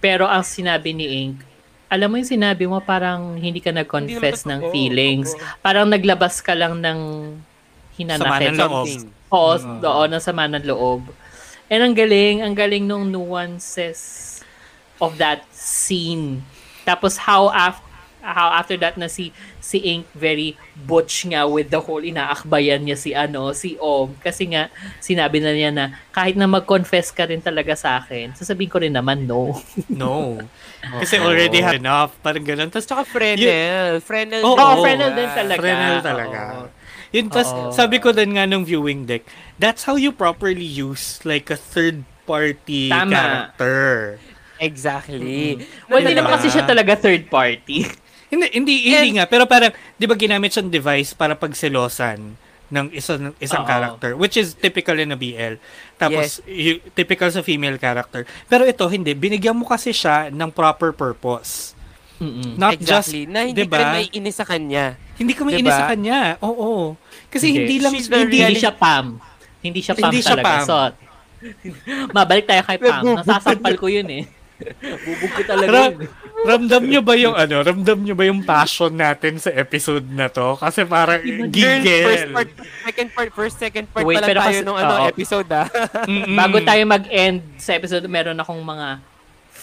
pero 0.00 0.24
ang 0.24 0.40
sinabi 0.40 0.96
ni 0.96 1.06
Ink, 1.28 1.36
alam 1.90 2.06
mo 2.06 2.16
yung 2.16 2.30
sinabi 2.32 2.64
mo 2.64 2.78
parang 2.80 3.34
hindi 3.36 3.58
ka 3.58 3.74
nag-confess 3.74 4.46
Hindi 4.46 4.50
ng 4.56 4.60
feelings. 4.72 5.28
Oo. 5.36 5.42
Parang 5.60 5.84
naglabas 5.84 6.40
ka 6.40 6.56
lang 6.56 6.78
ng 6.80 6.98
Sama 8.06 8.38
hinanakit. 8.38 8.48
ng 8.48 8.58
loob. 8.58 8.86
Something. 8.86 9.02
Oo, 9.30 9.52
Mm. 9.54 9.80
oo, 9.82 10.02
ng 10.06 10.22
sama 10.22 10.44
ng 10.46 10.64
loob. 10.64 11.02
And 11.66 11.80
ang 11.82 11.94
galing, 11.94 12.42
ang 12.42 12.54
galing 12.54 12.82
nung 12.82 13.06
nuances 13.08 14.40
of 14.98 15.16
that 15.16 15.44
scene. 15.50 16.42
Tapos 16.82 17.14
how 17.16 17.48
after 17.48 17.86
how 18.20 18.52
after 18.52 18.76
that 18.76 19.00
na 19.00 19.08
si 19.08 19.32
si 19.64 19.80
Ink 19.80 20.04
very 20.12 20.52
butch 20.76 21.24
nga 21.24 21.48
with 21.48 21.72
the 21.72 21.80
whole 21.80 22.04
inaakbayan 22.04 22.84
niya 22.84 22.92
si 22.92 23.16
ano 23.16 23.56
si 23.56 23.80
Om 23.80 24.12
kasi 24.20 24.44
nga 24.44 24.68
sinabi 25.00 25.40
na 25.40 25.56
niya 25.56 25.72
na 25.72 25.84
kahit 26.12 26.36
na 26.36 26.44
mag-confess 26.44 27.08
ka 27.08 27.24
rin 27.24 27.40
talaga 27.40 27.72
sa 27.72 27.96
akin 27.96 28.36
sasabihin 28.36 28.68
ko 28.68 28.76
rin 28.76 28.92
naman 28.92 29.24
no 29.24 29.56
No. 29.88 30.36
Kasi 31.00 31.16
already 31.16 31.60
had 31.60 31.76
enough. 31.76 32.12
Parang 32.20 32.40
ganun. 32.40 32.68
Tapos 32.68 32.84
Tsaka 32.84 33.04
Fresnel. 33.04 34.00
Fresnel. 34.00 34.40
Oo, 34.40 34.52
din 34.52 34.58
Oo, 34.58 34.60
talaga. 34.60 34.80
Fresnel 34.82 35.12
din 35.12 35.30
talaga. 35.30 35.60
Fresnel 35.60 35.98
talaga. 36.00 36.40
Oo. 36.40 36.64
Yun, 37.10 37.26
tas, 37.26 37.50
Oo. 37.50 37.74
sabi 37.74 37.98
ko 37.98 38.14
din 38.14 38.38
nga 38.38 38.46
nung 38.46 38.62
viewing 38.62 39.06
deck, 39.06 39.26
that's 39.58 39.82
how 39.86 39.98
you 39.98 40.14
properly 40.14 40.66
use 40.66 41.18
like 41.26 41.50
a 41.50 41.58
third 41.58 42.06
party 42.22 42.86
Tama. 42.86 43.10
character. 43.10 43.82
Exactly. 44.60 45.64
well 45.88 46.04
hindi 46.04 46.12
Diba? 46.12 46.20
naman 46.20 46.36
kasi 46.36 46.52
siya 46.52 46.68
talaga 46.68 46.92
third 46.92 47.32
party 47.32 47.88
Hindi, 48.30 48.46
hindi, 48.54 48.74
hindi 48.86 49.18
nga. 49.18 49.26
Pero 49.26 49.44
parang, 49.44 49.74
di 49.98 50.06
ba 50.06 50.14
ginamit 50.14 50.54
siyang 50.54 50.70
device 50.70 51.18
para 51.18 51.34
pagselosan 51.34 52.38
ng 52.70 52.86
isang, 52.94 53.34
isang 53.42 53.66
Oo. 53.66 53.68
character, 53.68 54.10
which 54.14 54.38
is 54.38 54.54
typical 54.54 54.94
in 54.94 55.10
a 55.10 55.18
BL. 55.18 55.58
Tapos, 55.98 56.38
y- 56.46 56.78
typical 56.94 57.26
sa 57.34 57.42
female 57.42 57.74
character. 57.82 58.22
Pero 58.46 58.62
ito, 58.62 58.86
hindi. 58.86 59.18
Binigyan 59.18 59.58
mo 59.58 59.66
kasi 59.66 59.90
siya 59.90 60.30
ng 60.30 60.54
proper 60.54 60.94
purpose. 60.94 61.74
Mm-mm. 62.22 62.54
Not 62.54 62.78
exactly. 62.78 63.26
just, 63.26 63.34
na 63.34 63.50
hindi 63.50 63.66
diba? 63.66 63.74
ka 63.74 63.82
rin 63.82 63.90
maiinis 63.98 64.36
sa 64.38 64.46
kanya. 64.46 64.94
Hindi 65.20 65.32
may 65.36 65.52
Diba? 65.52 65.62
inis 65.62 65.76
sa 65.76 65.86
kanya. 65.86 66.20
Oo. 66.40 66.96
Kasi 67.28 67.46
Hindi. 67.46 67.60
hindi 67.60 67.76
lang, 67.78 67.92
She's 67.94 68.08
hindi, 68.08 68.38
hindi 68.40 68.56
siya 68.56 68.72
Pam 68.72 69.20
hindi 69.60 69.80
siya 69.80 69.94
Pam 69.94 70.08
Hindi 70.08 70.20
siya 70.20 70.34
talaga 70.34 70.48
Pam. 70.50 70.64
so 70.64 70.76
mabalik 72.10 72.44
tayo 72.44 72.62
kay 72.64 72.76
Pam 72.76 73.00
nasasampal 73.14 73.74
ko 73.76 73.86
yun 73.86 74.08
eh 74.10 74.24
Bubog 75.04 75.30
ko 75.30 75.42
talaga 75.46 75.68
Ra- 75.70 75.88
yun. 75.88 76.04
ramdam 76.40 76.82
nyo 76.84 77.00
ba 77.00 77.14
yung 77.16 77.32
ano? 77.32 77.64
Ramdam 77.64 77.96
nyo 77.96 78.12
ba 78.12 78.24
yung 78.24 78.44
passion 78.44 78.92
natin 78.92 79.40
sa 79.40 79.48
episode 79.50 80.04
na 80.04 80.28
to? 80.28 80.52
Kasi 80.56 80.84
parang 80.84 81.16
Girl, 81.48 81.80
first 81.80 81.80
gigil. 81.80 82.28
part, 82.30 82.50
second 82.84 83.08
part, 83.08 83.30
first, 83.32 83.56
second 83.56 83.86
part 83.88 84.04
Wait, 84.04 84.16
pa 84.16 84.20
lang 84.20 84.28
pero 84.28 84.38
tayo 84.38 84.52
kasi- 84.52 84.66
nung 84.68 84.76
ano, 84.76 84.94
oo. 84.98 85.08
episode 85.08 85.48
ah. 85.48 85.64
Bago 86.36 86.60
tayo 86.60 86.82
mag-end 86.84 87.40
sa 87.56 87.72
episode, 87.72 88.04
meron 88.04 88.36
akong 88.36 88.60
mga 88.60 89.00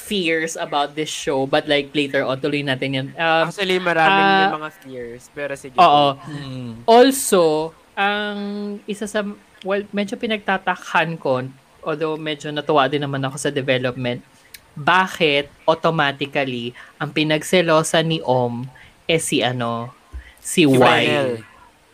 fears 0.08 0.56
about 0.56 0.96
this 0.96 1.12
show. 1.12 1.44
But 1.44 1.68
like 1.68 1.92
later 1.92 2.24
on, 2.24 2.40
tuloy 2.40 2.64
natin 2.64 2.90
yan. 2.96 3.08
Um, 3.14 3.52
Actually, 3.52 3.78
maraming 3.78 4.24
Ah, 4.24 4.42
yung 4.48 4.64
mga 4.64 4.72
fears. 4.80 5.24
Pero 5.36 5.54
sige. 5.60 5.76
oo. 5.76 6.16
Mm. 6.24 6.88
Also, 6.88 7.76
ang 7.94 8.40
isa 8.88 9.04
sa, 9.04 9.28
well, 9.68 9.84
medyo 9.92 10.16
pinagtatakhan 10.16 11.20
ko, 11.20 11.44
although 11.84 12.16
medyo 12.16 12.48
natuwa 12.50 12.88
din 12.88 13.04
naman 13.04 13.20
ako 13.28 13.36
sa 13.36 13.52
development, 13.52 14.24
bakit 14.74 15.50
automatically 15.66 16.72
ang 16.96 17.10
pinagselosa 17.10 18.00
ni 18.06 18.22
Om 18.22 18.70
eh 19.10 19.18
si 19.18 19.42
ano, 19.42 19.90
si 20.38 20.70
Y. 20.70 20.78
Fresnel. 20.78 21.42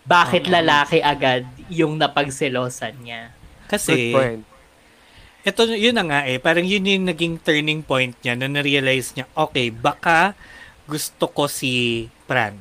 Bakit 0.03 0.51
lalaki 0.51 0.99
agad 0.99 1.47
yung 1.71 1.95
napagselosan 1.95 2.99
niya? 2.99 3.31
Good 3.31 3.69
Kasi, 3.71 4.11
point. 4.11 4.43
Ito 5.43 5.67
yun 5.67 5.95
na 5.99 6.07
nga 6.07 6.19
eh, 6.23 6.39
parang 6.39 6.63
yun 6.63 6.87
yung 6.87 7.05
naging 7.07 7.35
turning 7.43 7.83
point 7.83 8.15
niya 8.23 8.39
na 8.39 8.47
na-realize 8.47 9.11
niya, 9.13 9.27
okay, 9.35 9.69
baka 9.69 10.33
gusto 10.87 11.27
ko 11.27 11.51
si 11.51 12.07
Pran. 12.23 12.55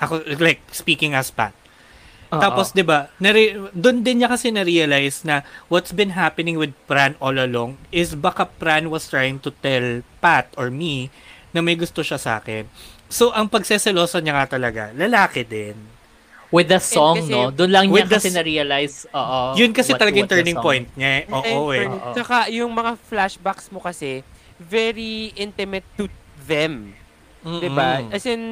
Ako, 0.00 0.24
like, 0.40 0.64
speaking 0.72 1.12
as 1.12 1.28
Pat. 1.28 1.52
Tapos, 2.32 2.72
di 2.72 2.80
ba, 2.80 3.12
nare- 3.20 3.68
doon 3.76 4.00
din 4.00 4.24
niya 4.24 4.32
kasi 4.32 4.48
na-realize 4.48 5.20
na 5.28 5.44
what's 5.68 5.92
been 5.92 6.16
happening 6.16 6.56
with 6.56 6.72
Pran 6.88 7.12
all 7.20 7.36
along 7.36 7.76
is 7.92 8.16
baka 8.16 8.48
Pran 8.48 8.88
was 8.88 9.04
trying 9.04 9.36
to 9.44 9.52
tell 9.60 10.00
Pat 10.24 10.48
or 10.56 10.72
me 10.72 11.12
na 11.52 11.60
may 11.60 11.76
gusto 11.76 12.00
siya 12.00 12.16
sa 12.16 12.40
akin. 12.40 12.64
So, 13.12 13.36
ang 13.36 13.52
pagseselosa 13.52 14.24
niya 14.24 14.40
nga 14.40 14.56
talaga, 14.56 14.96
lalaki 14.96 15.44
din. 15.44 15.91
With 16.52 16.68
the 16.68 16.78
song, 16.78 17.16
kasi- 17.18 17.32
no? 17.32 17.48
Doon 17.48 17.70
lang 17.72 17.84
niya 17.88 18.04
the 18.04 18.20
kasi 18.20 18.28
na-realize, 18.28 19.08
oo. 19.08 19.56
Yun 19.56 19.72
kasi 19.72 19.96
what- 19.96 19.98
talaga 19.98 20.20
yung 20.20 20.28
turning 20.28 20.60
point 20.60 20.86
niya. 20.92 21.10
eh. 21.18 21.32
Oo 21.32 21.40
And 21.40 21.48
eh. 21.72 21.80
for- 21.80 21.96
Oo. 21.96 22.12
Tsaka 22.12 22.36
yung 22.52 22.70
mga 22.70 22.92
flashbacks 23.00 23.72
mo 23.72 23.80
kasi, 23.80 24.20
very 24.60 25.32
intimate 25.34 25.88
to 25.96 26.06
them. 26.44 26.92
Mm-mm. 27.42 27.58
'di 27.58 27.70
ba? 27.74 27.98
As 28.06 28.22
in 28.22 28.42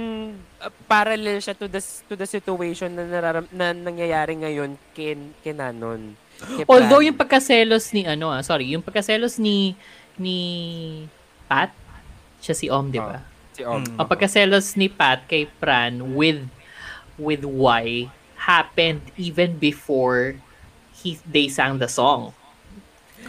uh, 0.59 0.67
parallel 0.85 1.39
siya 1.39 1.55
to 1.55 1.71
the 1.71 1.79
to 1.79 2.19
the 2.19 2.27
situation 2.27 2.91
na 2.91 3.07
nararam, 3.07 3.47
na 3.55 3.71
nangyayari 3.71 4.35
ngayon 4.35 4.75
kin 4.91 5.31
kinanon. 5.39 6.19
Kay 6.41 6.67
Although 6.67 6.99
yung 6.99 7.15
pagkaselos 7.15 7.95
ni 7.95 8.03
ano, 8.03 8.35
ah, 8.35 8.43
sorry, 8.43 8.67
yung 8.67 8.83
pagkaselos 8.83 9.39
ni 9.39 9.79
ni 10.17 10.39
Pat, 11.47 11.71
siya 12.41 12.55
si 12.57 12.67
Om, 12.67 12.91
di 12.91 12.99
ba? 12.99 13.23
si 13.55 13.63
Om. 13.63 13.79
Mm. 13.79 13.97
Ang 14.03 14.09
pagkaselos 14.09 14.75
ni 14.75 14.91
Pat 14.91 15.23
kay 15.27 15.47
Pran 15.47 16.17
with 16.19 16.43
with 17.21 17.45
Y 17.45 18.09
happened 18.41 19.05
even 19.15 19.61
before 19.61 20.41
he 20.97 21.21
they 21.23 21.47
sang 21.47 21.77
the 21.77 21.87
song. 21.87 22.33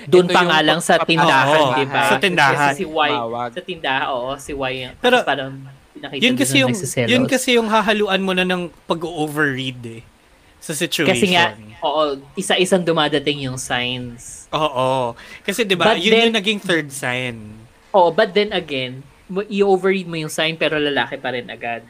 Doon 0.08 0.26
pa 0.26 0.48
nga 0.48 0.64
lang 0.64 0.80
sa 0.80 1.04
tindahan, 1.04 1.52
Oo, 1.52 1.76
di 1.76 1.84
ba? 1.84 2.08
sa 2.08 2.16
tindahan. 2.16 2.72
Kasi 2.72 2.80
si 2.80 2.86
Y, 2.88 3.12
Tumawag. 3.12 3.50
sa 3.52 3.62
tindahan, 3.62 4.06
oo, 4.08 4.30
si 4.40 4.52
Y. 4.56 4.74
Pero, 4.98 5.20
parang 5.22 5.52
pinakita 5.92 6.24
Yun 6.24 6.36
kasi 6.40 6.56
yung 6.58 6.74
yun 7.06 7.24
kasi 7.28 7.50
yung 7.60 7.68
hahaluan 7.68 8.24
mo 8.24 8.32
na 8.32 8.48
ng 8.48 8.72
pag-overread 8.88 9.80
eh 9.84 10.02
sa 10.64 10.72
situation. 10.72 11.12
Kasi 11.12 11.36
nga, 11.36 11.60
oo, 11.84 12.16
isa-isang 12.34 12.80
dumadating 12.80 13.44
yung 13.44 13.60
signs. 13.60 14.48
Oo. 14.50 15.12
Kasi 15.44 15.68
'di 15.68 15.76
ba, 15.76 15.92
But 15.92 16.00
yun 16.00 16.12
then- 16.14 16.26
yung 16.30 16.38
naging 16.40 16.60
third 16.64 16.88
sign. 16.90 17.60
Oh, 17.92 18.08
but 18.08 18.32
then 18.32 18.56
again, 18.56 19.04
mo- 19.28 19.44
i-overread 19.44 20.08
mo 20.08 20.16
yung 20.16 20.32
sign 20.32 20.56
pero 20.56 20.80
lalaki 20.80 21.20
pa 21.20 21.36
rin 21.36 21.52
agad. 21.52 21.84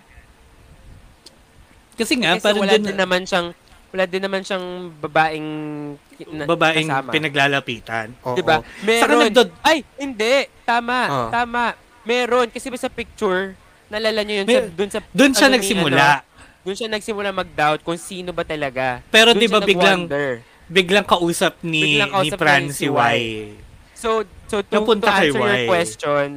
Kasi 2.02 2.14
nga 2.18 2.32
Kasi 2.34 2.44
parang 2.44 2.62
wala 2.62 2.74
dun, 2.74 2.84
din 2.84 2.98
naman 2.98 3.22
siyang 3.24 3.48
wala 3.92 4.04
din 4.08 4.24
naman 4.24 4.42
siyang 4.42 4.66
babaeng 4.98 5.48
na, 6.32 6.44
babaeng 6.46 6.88
kasama. 6.88 7.12
pinaglalapitan. 7.12 8.08
Oo. 8.24 8.34
'Di 8.34 8.42
ba? 8.42 8.64
Saka 8.64 8.86
Meron. 9.12 9.22
nagdod- 9.26 9.56
Ay, 9.62 9.84
hindi. 9.96 10.48
Tama. 10.64 11.00
Oh. 11.06 11.30
Tama. 11.30 11.76
Meron 12.02 12.48
kasi 12.48 12.68
ba 12.68 12.76
sa 12.76 12.88
picture, 12.88 13.54
nalala 13.88 14.24
niyo 14.24 14.42
yun 14.42 14.48
sa 14.48 14.60
May- 14.60 14.72
dun 14.72 14.90
sa 14.90 15.00
Doon 15.12 15.32
siya 15.32 15.46
ano 15.46 15.54
ni, 15.54 15.58
nagsimula. 15.60 16.06
ano, 16.18 16.24
dun 16.62 16.76
siya 16.76 16.90
nagsimula 16.90 17.30
mag-doubt 17.32 17.82
kung 17.82 18.00
sino 18.00 18.32
ba 18.32 18.42
talaga. 18.42 19.04
Pero 19.10 19.36
Dun 19.36 19.38
'di 19.38 19.48
ba 19.48 19.60
biglang 19.60 20.08
nag-wonder. 20.08 20.30
biglang 20.66 21.04
kausap 21.04 21.60
ni 21.62 22.00
Biglang 22.00 22.10
ni 22.10 22.16
kausap 22.16 22.38
Fran 22.40 22.62
niya 22.64 22.72
si 22.72 22.80
si 22.80 22.88
Y. 22.88 23.20
So, 23.94 24.10
so 24.48 24.64
to, 24.64 24.78
to 24.80 24.98
kay 25.00 25.30
answer 25.30 25.36
your 25.38 25.62
question, 25.68 26.28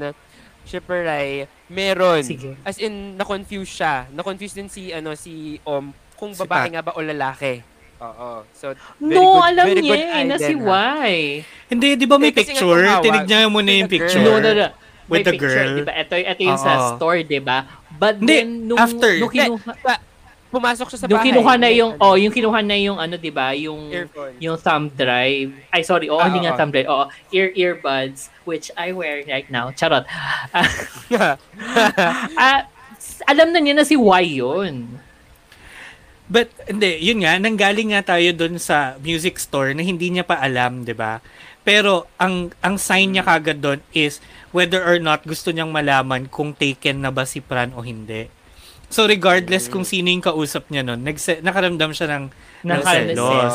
Shipper 0.65 1.05
Rai, 1.05 1.29
meron. 1.67 2.21
Sige. 2.21 2.57
As 2.61 2.77
in, 2.77 3.15
na-confuse 3.15 3.69
siya. 3.71 4.09
Na-confuse 4.11 4.55
din 4.55 4.69
si, 4.69 4.91
ano, 4.91 5.13
si 5.15 5.61
Om 5.63 5.93
kung 6.15 6.33
Si 6.33 6.41
babae 6.41 6.69
Pat. 6.69 6.73
nga 6.73 6.83
ba 6.83 6.93
o 6.95 7.01
lalaki. 7.01 7.61
Oo. 7.97 8.43
So, 8.53 8.73
very 8.97 9.15
no, 9.15 9.23
good, 9.35 9.45
alam 9.47 9.65
very 9.67 9.83
niya 9.83 9.91
good 9.91 10.05
eh, 10.05 10.25
na 10.25 10.37
si? 10.37 10.53
Y. 10.55 11.13
Hindi, 11.69 11.89
'di 11.95 12.07
ba 12.07 12.17
may 12.17 12.29
Eh, 12.29 12.37
picture? 12.37 12.83
Tinignan 13.01 13.49
mo 13.49 13.61
na 13.61 13.73
yung 13.73 13.87
With 13.87 13.93
the 13.93 13.99
picture. 13.99 14.21
girl. 14.21 14.41
No, 14.41 14.45
no, 14.45 14.51
no. 14.53 14.67
With 15.05 15.21
May 15.21 15.23
the 15.23 15.33
picture, 15.33 15.53
girl. 15.53 15.77
Diba? 15.79 15.93
Ito, 15.95 16.15
ito 16.17 16.41
yung 16.43 16.57
sa 16.57 16.73
Oo. 16.75 16.89
store, 16.97 17.21
di 17.23 17.39
ba? 17.39 17.59
But 17.91 18.19
Hindi, 18.19 18.35
then, 18.35 18.49
nung, 18.65 18.79
after. 18.79 19.13
nung 19.21 19.31
kinuha, 19.31 19.73
Sa- 19.79 20.03
pumasok 20.55 20.87
siya 20.87 21.01
sa 21.01 21.07
nung 21.07 21.19
bahay. 21.19 21.29
kinuha 21.29 21.53
na 21.57 21.69
yung, 21.69 21.93
ano, 21.93 22.05
oh, 22.05 22.15
yung 22.15 22.31
kinuha 22.31 22.61
na 22.61 22.77
yung, 22.77 22.97
ano, 22.97 23.15
di 23.17 23.29
ba? 23.29 23.51
Yung, 23.53 23.91
earphone. 23.91 24.35
yung 24.39 24.55
thumb 24.57 24.87
drive. 24.89 25.51
Ay, 25.69 25.83
sorry. 25.83 26.07
Oo, 26.07 26.17
Ah, 26.17 26.27
hindi 26.27 26.41
nga 26.41 26.55
thumb 26.55 26.71
drive. 26.71 26.87
Oo, 26.87 27.05
ear 27.29 27.51
earbuds, 27.53 28.31
which 28.45 28.71
I 28.75 28.91
wear 28.91 29.21
right 29.25 29.49
now. 29.49 29.69
Charot. 29.71 30.07
Ah, 32.37 32.67
s- 32.95 33.23
alam 33.25 33.51
na 33.51 33.59
niya 33.59 33.75
na 33.75 33.85
si 33.85 33.95
Y 33.95 34.39
yun. 34.39 35.01
But 36.25 36.49
hindi, 36.65 37.05
yun 37.05 37.21
nga, 37.21 37.37
nanggaling 37.37 37.93
nga 37.93 38.17
tayo 38.17 38.33
doon 38.33 38.57
sa 38.59 38.97
music 38.99 39.37
store 39.37 39.77
na 39.77 39.85
hindi 39.85 40.09
niya 40.09 40.25
pa 40.25 40.41
alam, 40.41 40.81
'di 40.81 40.97
ba? 40.97 41.21
Pero 41.61 42.09
ang 42.17 42.49
ang 42.61 42.77
sign 42.77 43.13
niya 43.13 43.25
kagad 43.25 43.61
doon 43.61 43.85
is 43.93 44.25
whether 44.49 44.81
or 44.81 44.97
not 44.97 45.21
gusto 45.23 45.53
niyang 45.53 45.69
malaman 45.69 46.25
kung 46.27 46.53
taken 46.53 47.01
na 47.01 47.11
ba 47.11 47.25
si 47.25 47.41
Pran 47.41 47.73
o 47.73 47.81
hindi. 47.81 48.33
So 48.95 49.05
regardless 49.05 49.67
kung 49.67 49.83
sino 49.83 50.07
yung 50.07 50.23
kausap 50.23 50.71
niya 50.71 50.87
noon, 50.87 51.03
nagse- 51.03 51.43
nakaramdam 51.43 51.91
siya 51.91 52.07
ng 52.09 52.25
ng 52.63 52.81
selos. 52.81 53.55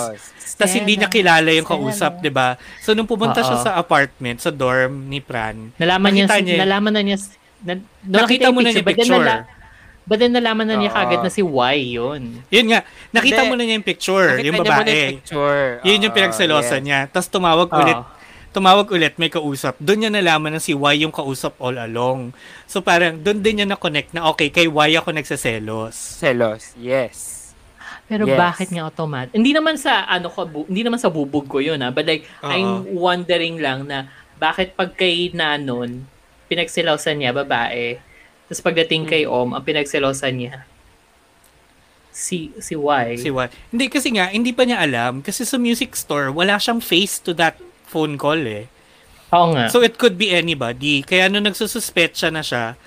Tapos 0.51 0.73
hindi 0.75 0.99
niya 0.99 1.07
kilala 1.07 1.47
yung 1.49 1.63
kausap, 1.63 2.19
'di 2.19 2.27
ba? 2.27 2.59
So 2.83 2.91
nung 2.91 3.07
pumunta 3.07 3.39
siya 3.39 3.55
Oo. 3.55 3.63
sa 3.63 3.71
apartment, 3.73 4.37
sa 4.37 4.51
dorm 4.51 5.07
ni 5.07 5.23
Pran, 5.23 5.71
Nalaman 5.79 6.11
niya, 6.11 6.27
Nakita 6.27 6.43
niya- 6.43 6.59
nalaman 6.59 6.91
na 6.91 7.01
niya, 7.01 7.17
na, 7.61 7.71
nung 8.03 8.19
nakita 8.19 8.43
yung 8.45 8.51
mo 8.51 8.59
na 8.59 8.67
niya 8.67 8.75
yung 8.75 8.83
but 8.83 8.93
then 8.93 9.07
picture. 9.07 9.23
nala- 9.23 9.47
But 10.03 10.17
then 10.17 10.33
nalaman 10.33 10.65
na 10.65 10.75
niya 10.75 10.89
Oo. 10.89 10.97
kagad 10.97 11.19
na 11.21 11.29
si 11.29 11.39
Y 11.39 11.75
yun. 11.93 12.21
Yun 12.49 12.65
nga, 12.67 12.79
nakita 13.13 13.39
Hindi. 13.39 13.47
mo 13.47 13.55
na 13.55 13.63
niya 13.63 13.75
yung 13.77 13.87
picture, 13.87 14.27
Nakita 14.27 14.41
yung 14.41 14.55
niya 14.57 14.63
muna 14.65 14.73
babae. 14.75 15.01
picture. 15.13 15.67
Yun 15.85 15.99
yung 16.01 16.09
Oo, 16.09 16.17
pinagselosan 16.17 16.81
niya. 16.81 16.99
Tapos 17.07 17.29
tumawag 17.29 17.69
Oo. 17.69 17.79
Tumawag 18.49 18.89
ulit, 18.89 19.13
may 19.21 19.29
kausap. 19.29 19.77
Doon 19.77 20.05
niya 20.05 20.11
nalaman 20.11 20.57
na 20.57 20.61
si 20.61 20.73
Y 20.73 21.05
yung 21.05 21.13
kausap 21.13 21.53
all 21.61 21.77
along. 21.77 22.33
So 22.65 22.81
parang 22.81 23.21
doon 23.21 23.45
din 23.45 23.61
niya 23.61 23.67
na-connect 23.69 24.09
na 24.09 24.25
okay, 24.25 24.49
kay 24.49 24.65
Y 24.65 24.97
ako 24.97 25.13
nagsaselos. 25.13 25.93
Selos, 25.93 26.73
yes. 26.73 27.37
Pero 28.09 28.25
Yes. 28.25 28.41
bakit 28.41 28.67
nga 28.73 28.89
automatic? 28.89 29.37
Hindi 29.37 29.53
naman 29.53 29.77
sa 29.77 30.01
ano 30.09 30.33
ko, 30.33 30.41
bu- 30.49 30.65
hindi 30.65 30.81
naman 30.81 30.97
sa 30.97 31.13
bubog 31.13 31.45
ko 31.45 31.61
yun 31.61 31.77
ah. 31.77 31.93
But 31.93 32.09
like, 32.09 32.25
Oo. 32.41 32.49
I'm 32.49 32.69
wondering 32.97 33.61
lang 33.61 33.85
na 33.85 34.09
bakit 34.41 34.73
pag 34.73 34.97
kay 34.97 35.29
Nanon, 35.29 36.09
pinagsilosan 36.49 37.21
niya 37.21 37.37
babae. 37.37 38.01
Tapos 38.49 38.65
pagdating 38.65 39.05
kay 39.05 39.29
Om, 39.29 39.53
ang 39.53 39.61
pinagsilosan 39.61 40.33
niya 40.33 40.65
si 42.09 42.51
si 42.59 42.73
Y. 42.75 43.07
Si 43.15 43.29
Y. 43.29 43.47
Hindi 43.71 43.85
kasi 43.87 44.09
nga, 44.11 44.27
hindi 44.27 44.51
pa 44.51 44.65
niya 44.65 44.81
alam. 44.81 45.21
Kasi 45.21 45.45
sa 45.45 45.55
music 45.55 45.95
store, 45.95 46.33
wala 46.33 46.59
siyang 46.59 46.83
face 46.83 47.21
to 47.21 47.31
that 47.37 47.55
phone 47.89 48.15
call 48.15 48.39
eh. 48.41 48.69
Oo 49.29 49.53
nga. 49.53 49.65
So 49.67 49.81
it 49.81 49.97
could 49.97 50.15
be 50.15 50.29
anybody. 50.31 51.01
Kaya 51.01 51.25
nung 51.27 51.43
nagsususpetsa 51.43 52.29
na 52.29 52.41
siya, 52.41 52.77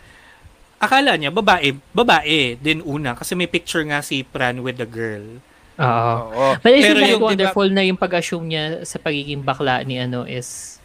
akala 0.78 1.14
niya, 1.14 1.30
babae, 1.30 1.74
babae 1.90 2.56
din 2.56 2.82
una. 2.82 3.14
Kasi 3.14 3.34
may 3.34 3.46
picture 3.46 3.82
nga 3.82 3.98
si 4.00 4.22
Pran 4.22 4.62
with 4.62 4.78
the 4.78 4.86
girl. 4.86 5.42
Oo. 5.78 6.14
Oo. 6.28 6.46
But 6.58 6.72
isn't 6.72 6.94
Pero 6.94 7.00
yung- 7.02 7.22
wonderful 7.22 7.68
na 7.68 7.82
yung 7.82 7.98
pag-assume 7.98 8.46
niya 8.48 8.64
sa 8.82 8.98
pagiging 8.98 9.42
bakla 9.42 9.82
ni 9.82 9.98
ano 9.98 10.22
is 10.22 10.78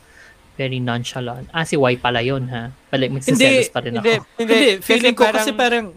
very 0.58 0.78
nonchalant. 0.78 1.50
Ah, 1.50 1.66
si 1.66 1.78
Y 1.78 1.98
pala 1.98 2.22
yun, 2.22 2.50
ha? 2.50 2.74
Balik, 2.90 3.14
magsiselos 3.14 3.70
pa 3.70 3.82
rin 3.82 3.94
ako. 3.94 4.02
Hindi, 4.02 4.14
hindi. 4.42 4.54
Hindi, 4.56 4.70
feeling 4.82 5.14
ko 5.14 5.30
kasi 5.30 5.54
parang- 5.54 5.94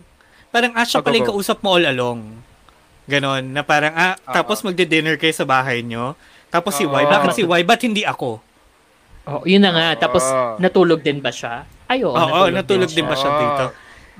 parang, 0.52 0.72
parang 0.72 0.72
ah, 0.76 0.84
siya 0.84 1.00
pala 1.00 1.16
yung 1.16 1.32
kausap 1.32 1.64
mo 1.64 1.76
all 1.76 1.86
along. 1.86 2.20
Ganon, 3.08 3.56
na 3.56 3.64
parang, 3.64 3.92
ah, 3.92 4.14
Oo. 4.16 4.32
tapos 4.32 4.60
magdi-dinner 4.60 5.16
kayo 5.16 5.32
sa 5.32 5.44
bahay 5.44 5.80
nyo. 5.80 6.12
Tapos 6.50 6.74
si 6.74 6.84
Y, 6.84 7.02
bakit 7.06 7.30
si 7.32 7.42
Y? 7.42 7.60
Ba't 7.62 7.80
hindi 7.80 8.02
ako? 8.02 8.42
Oh, 9.24 9.46
yun 9.46 9.62
na 9.62 9.70
nga. 9.70 9.88
Tapos, 10.02 10.26
natulog 10.58 11.00
din 11.00 11.22
ba 11.22 11.30
siya? 11.30 11.62
Ay, 11.86 12.02
oo. 12.02 12.10
Oo, 12.10 12.50
natulog 12.50 12.90
din 12.90 13.06
ba 13.06 13.14
siya 13.14 13.30
dito? 13.32 13.64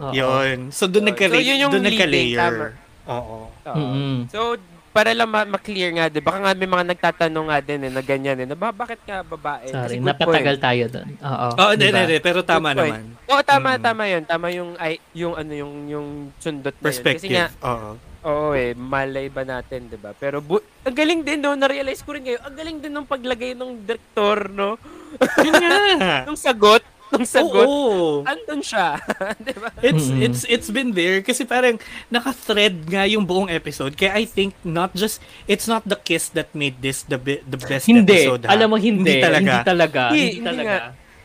Oo. 0.00 0.12
Yun. 0.14 0.70
So, 0.70 0.86
doon 0.86 1.04
So, 1.04 1.08
nagka, 1.10 1.24
so 1.26 1.36
yun 1.36 1.58
yung 1.58 1.72
doon 1.74 1.82
leading, 1.82 1.98
nagka-layer. 1.98 2.78
Oo. 3.10 3.50
Mm-mm. 3.66 4.30
So, 4.30 4.54
para 4.90 5.14
lang 5.14 5.30
ma- 5.30 5.46
ma-clear 5.46 5.90
nga 5.92 6.06
din. 6.06 6.18
Baka 6.18 6.38
nga 6.40 6.52
may 6.52 6.66
mga 6.66 6.84
nagtatanong 6.94 7.46
nga 7.46 7.58
din 7.58 7.80
eh, 7.86 7.92
na 7.92 8.02
ganyan 8.02 8.38
eh. 8.38 8.46
Na, 8.46 8.54
ba, 8.54 8.70
bakit 8.70 8.98
nga 9.02 9.22
babae? 9.22 9.70
Sorry, 9.70 9.98
napatagal 9.98 10.56
point. 10.58 10.62
tayo 10.62 10.84
doon. 10.90 11.08
Oo. 11.16 11.48
Oo, 11.56 11.70
hindi, 11.74 11.86
diba? 11.86 12.00
hindi, 12.00 12.16
pero 12.18 12.38
tama 12.42 12.70
Good 12.70 12.78
naman. 12.80 13.02
Oo, 13.26 13.42
tama, 13.42 13.68
Mm. 13.72 13.82
tama 13.82 14.02
yun. 14.06 14.22
Tama 14.26 14.46
yung, 14.50 14.70
ay, 14.78 14.92
yung 15.14 15.34
ano, 15.34 15.52
yung, 15.54 15.72
yung 15.86 16.06
sundot 16.38 16.74
na 16.74 16.86
yun. 16.86 16.86
Kasi 16.86 17.02
Perspective. 17.02 17.30
nga, 17.30 17.46
Oo. 17.62 17.90
Oo 18.22 18.52
eh, 18.52 18.72
malay 18.72 19.26
ba 19.26 19.42
natin, 19.42 19.86
di 19.86 19.96
ba? 19.96 20.12
Pero, 20.12 20.38
bu- 20.38 20.62
ang 20.80 20.92
galing 20.92 21.20
din, 21.20 21.38
no? 21.38 21.52
Na-realize 21.52 22.00
ko 22.00 22.12
rin 22.12 22.22
ngayon, 22.22 22.42
ang 22.42 22.54
galing 22.54 22.78
din 22.78 22.92
ng 22.92 23.04
paglagay 23.04 23.52
ng 23.52 23.82
direktor, 23.82 24.48
no? 24.48 24.76
Yun 25.46 25.54
nga. 25.54 25.76
Nung 26.28 26.36
sagot, 26.36 26.80
nung 27.10 27.26
sagot, 27.26 27.66
Oo. 27.66 28.22
andun 28.22 28.62
siya. 28.62 28.94
di 29.42 29.50
ba? 29.52 29.74
It's 29.82 30.06
Mm-mm. 30.06 30.22
it's 30.22 30.42
it's 30.46 30.70
been 30.70 30.94
there 30.94 31.18
kasi 31.20 31.42
parang 31.42 31.74
naka-thread 32.06 32.86
nga 32.86 33.02
yung 33.02 33.26
buong 33.26 33.50
episode. 33.50 33.98
Kaya 33.98 34.14
I 34.14 34.22
think 34.22 34.54
not 34.62 34.94
just 34.94 35.18
it's 35.44 35.66
not 35.66 35.82
the 35.82 35.98
kiss 35.98 36.30
that 36.30 36.54
made 36.54 36.78
this 36.78 37.02
the 37.02 37.18
be- 37.18 37.42
the 37.42 37.58
best 37.58 37.84
Hindi. 37.84 38.14
episode. 38.14 38.46
ha? 38.46 38.54
Alam 38.54 38.70
mo, 38.70 38.76
hindi. 38.78 39.02
Hindi 39.10 39.26
talaga. 39.26 39.50
Hindi 39.50 39.66
talaga. 39.66 40.02
Hindi, 40.06 40.22
Hindi, 40.22 40.30
hindi 40.30 40.46
talaga. 40.46 40.74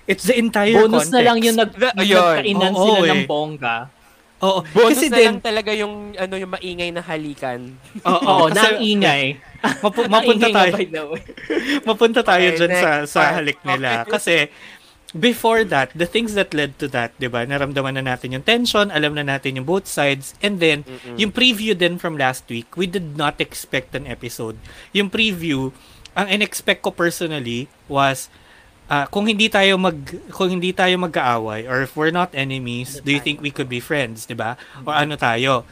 It's 0.06 0.22
the 0.24 0.36
entire 0.36 0.74
Bonus 0.76 0.90
context. 0.90 1.14
na 1.14 1.22
lang 1.22 1.38
yung 1.42 1.58
nag, 1.60 1.72
The- 1.72 1.96
nagkainan 1.96 2.74
Oo, 2.74 2.82
sila 2.82 2.98
eh. 3.00 3.12
ng 3.12 3.24
bongga. 3.26 3.78
Oo. 4.38 4.60
Bonus 4.68 5.00
kasi 5.00 5.08
na 5.08 5.16
din, 5.16 5.28
lang 5.30 5.40
talaga 5.40 5.72
yung, 5.72 6.12
ano, 6.14 6.34
yung 6.36 6.52
maingay 6.52 6.92
na 6.92 7.00
halikan. 7.00 7.72
oo, 8.02 8.12
Oo, 8.12 8.44
kasi 8.52 8.68
na 8.68 8.80
ingay. 8.80 9.24
mapu- 9.82 10.10
mapunta 10.16 10.48
Naingay 10.48 10.88
tayo, 10.92 11.02
mapunta 11.90 12.22
tayo 12.22 12.46
Okay, 12.46 12.58
dyan 12.58 12.72
sa, 12.74 12.90
next 13.00 13.10
sa 13.10 13.20
part. 13.22 13.34
halik 13.34 13.60
nila. 13.64 13.90
Okay. 14.04 14.12
Kasi, 14.12 14.36
before 15.14 15.64
that, 15.64 15.96
the 15.96 16.04
things 16.04 16.36
that 16.36 16.52
led 16.52 16.76
to 16.76 16.92
that, 16.92 17.16
di 17.16 17.26
ba, 17.26 17.48
naramdaman 17.48 17.96
na 17.96 18.04
natin 18.06 18.36
yung 18.36 18.44
tension, 18.44 18.92
alam 18.92 19.16
na 19.16 19.24
natin 19.24 19.56
yung 19.56 19.64
both 19.64 19.88
sides, 19.88 20.36
and 20.42 20.60
then, 20.60 20.84
yung 21.16 21.32
preview 21.32 21.72
din 21.72 21.96
from 21.96 22.20
last 22.20 22.44
week, 22.48 22.68
we 22.76 22.86
did 22.86 23.16
not 23.16 23.40
expect 23.40 23.96
an 23.96 24.04
episode. 24.06 24.60
Yung 24.92 25.08
preview, 25.08 25.72
ang 26.12 26.28
in-expect 26.28 26.84
ko 26.84 26.92
personally 26.92 27.72
was, 27.88 28.28
ah, 28.90 29.06
kung 29.10 29.26
hindi 29.26 29.50
tayo 29.50 29.78
mag 29.82 29.98
kung 30.30 30.50
hindi 30.50 30.70
tayo 30.72 30.96
magkaaway 31.02 31.66
or 31.66 31.86
if 31.86 31.98
we're 31.98 32.14
not 32.14 32.34
enemies, 32.38 33.02
do 33.02 33.10
you 33.10 33.22
think 33.22 33.42
we 33.42 33.50
could 33.50 33.70
be 33.70 33.82
friends, 33.82 34.30
'di 34.30 34.38
ba? 34.38 34.58
O 34.86 34.94
ano 34.94 35.18
tayo? 35.18 35.66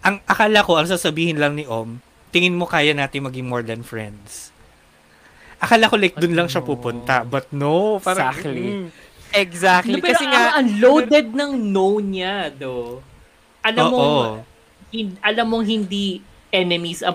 Ang 0.00 0.20
akala 0.24 0.64
ko 0.64 0.80
ang 0.80 0.88
sasabihin 0.88 1.36
lang 1.36 1.56
ni 1.56 1.68
Om, 1.68 2.00
tingin 2.32 2.56
mo 2.56 2.64
kaya 2.64 2.96
natin 2.96 3.24
maging 3.24 3.48
more 3.48 3.64
than 3.64 3.84
friends. 3.84 4.52
Akala 5.60 5.92
ko 5.92 6.00
like 6.00 6.16
dun 6.16 6.32
lang 6.32 6.48
siya 6.48 6.64
pupunta, 6.64 7.20
but 7.24 7.48
no, 7.52 8.00
parang 8.00 8.32
Exactly. 8.32 8.64
Mm. 8.64 8.88
Exactly. 9.30 9.94
No, 9.94 10.02
pero 10.02 10.18
Kasi 10.18 10.26
ang, 10.26 10.32
nga, 10.34 10.44
ang 10.58 10.68
loaded 10.82 11.26
ng 11.30 11.52
no 11.70 11.88
niya, 12.02 12.50
do. 12.50 12.98
Alam 13.62 13.84
mo, 13.92 14.00
Oo. 14.02 14.24
hin- 14.90 15.20
alam 15.22 15.46
mong 15.46 15.66
hindi 15.68 16.18
enemies 16.50 17.06
ang 17.06 17.14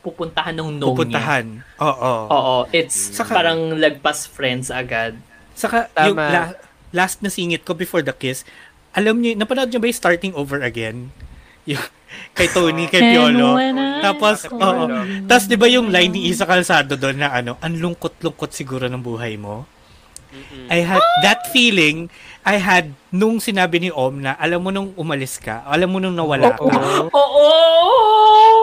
pupuntahan 0.00 0.56
ng 0.56 0.68
no 0.74 0.76
niya. 0.80 0.88
pupuntahan. 0.88 1.46
Oo. 1.78 2.14
Oo, 2.26 2.56
it's 2.70 2.96
Saka- 3.12 3.36
parang 3.36 3.76
lagpas 3.76 4.24
friends 4.24 4.72
agad. 4.72 5.16
Saka 5.52 5.88
Tama. 5.92 6.06
yung 6.06 6.16
la- 6.16 6.56
last 6.90 7.20
na 7.20 7.28
singit 7.28 7.62
ko 7.62 7.72
before 7.72 8.00
the 8.00 8.12
kiss, 8.12 8.42
alam 8.90 9.20
niyo, 9.20 9.36
napanood 9.36 9.70
niyo 9.70 9.78
ba 9.78 9.86
yung 9.86 10.00
starting 10.00 10.34
over 10.34 10.60
again? 10.60 11.12
Yung, 11.68 11.78
kay 12.32 12.48
Tony, 12.48 12.88
kay 12.88 13.12
Piolo. 13.12 13.54
Tapos, 14.00 14.48
oo. 14.48 14.84
Tapos, 15.28 15.44
di 15.44 15.54
ba 15.54 15.68
yung 15.68 15.92
line 15.92 16.08
ni 16.10 16.32
Isa 16.32 16.48
Calzado 16.48 16.96
doon 16.96 17.20
na 17.20 17.30
ano, 17.30 17.60
ang 17.60 17.76
lungkot-lungkot 17.76 18.50
siguro 18.50 18.88
ng 18.88 18.98
buhay 18.98 19.36
mo? 19.36 19.68
I 20.72 20.80
had 20.80 21.02
that 21.20 21.50
feeling 21.50 22.06
I 22.40 22.56
had 22.56 22.96
nung 23.10 23.36
sinabi 23.36 23.82
ni 23.82 23.90
Om 23.92 24.24
na 24.24 24.32
alam 24.38 24.64
mo 24.64 24.72
nung 24.72 24.96
umalis 24.96 25.36
ka, 25.36 25.60
alam 25.66 25.92
mo 25.92 26.00
nung 26.00 26.16
nawala 26.16 26.56
ka. 26.56 26.62
Oo! 27.12 27.46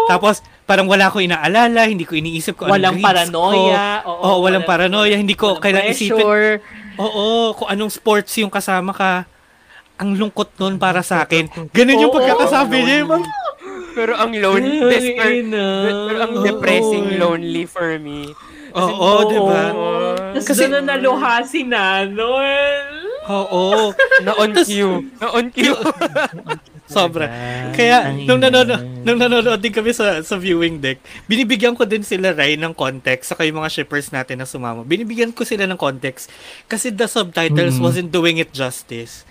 Tapos 0.07 0.39
parang 0.63 0.87
wala 0.87 1.07
ko 1.07 1.19
inaalala, 1.19 1.85
hindi 1.85 2.03
ko 2.03 2.15
iniisip 2.15 2.55
ko 2.55 2.65
Walang 2.65 2.95
anong 2.95 3.03
grades 3.03 3.29
paranoia. 3.29 3.87
ko. 4.01 4.09
Oo, 4.09 4.23
Oo, 4.23 4.37
walang 4.41 4.65
paranoia, 4.65 5.15
hindi 5.15 5.35
ko 5.35 5.45
walang 5.53 5.63
kailangan 5.63 5.91
isipin. 5.91 6.15
pressure. 6.17 6.51
Oo, 6.97 7.25
kung 7.53 7.67
anong 7.67 7.91
sports 7.91 8.31
yung 8.37 8.49
kasama 8.49 8.91
ka. 8.91 9.13
Ang 9.97 10.13
lungkot 10.13 10.53
nun 10.57 10.77
para 10.77 11.01
sa 11.01 11.23
akin. 11.23 11.49
Ganun 11.71 11.97
yung 11.99 12.13
pagkakasabi 12.13 12.77
niya. 12.79 13.01
Mga, 13.03 13.25
pero 13.93 14.13
ang 14.13 14.29
lonely, 14.29 15.17
pero 15.17 16.17
ang 16.21 16.33
depressing 16.39 17.17
lonely 17.17 17.65
for 17.65 17.97
me. 17.97 18.29
Oo, 18.71 19.09
di 19.25 19.39
ba? 19.41 19.63
Tapos 20.31 20.45
Kasi- 20.45 20.69
doon 20.69 20.85
na 20.85 20.93
naluha 20.93 21.41
si 21.41 21.65
Nanoel. 21.65 23.09
Oo. 23.25 23.89
Na 24.21 24.31
on 24.37 24.53
cue. 24.61 25.01
Na 25.17 25.27
on 25.33 25.49
cue. 25.49 25.73
Sobra. 26.87 27.27
Kaya, 27.75 28.15
nung 28.23 28.39
nanonood, 28.39 29.03
nung 29.03 29.19
nanonood 29.19 29.59
din 29.59 29.75
kami 29.75 29.91
sa, 29.91 30.23
sa 30.23 30.39
viewing 30.39 30.79
deck, 30.79 30.97
binibigyan 31.27 31.75
ko 31.75 31.83
din 31.83 32.01
sila, 32.01 32.31
Ray, 32.31 32.55
ng 32.55 32.71
context, 32.71 33.35
saka 33.35 33.43
yung 33.43 33.59
mga 33.59 33.69
shippers 33.69 34.07
natin 34.09 34.39
na 34.39 34.47
sumama. 34.47 34.87
Binibigyan 34.87 35.35
ko 35.35 35.43
sila 35.43 35.67
ng 35.67 35.75
context 35.75 36.31
kasi 36.65 36.87
the 36.89 37.05
subtitles 37.05 37.75
Mm. 37.77 37.83
wasn't 37.83 38.09
doing 38.09 38.39
it 38.39 38.55
justice. 38.55 39.27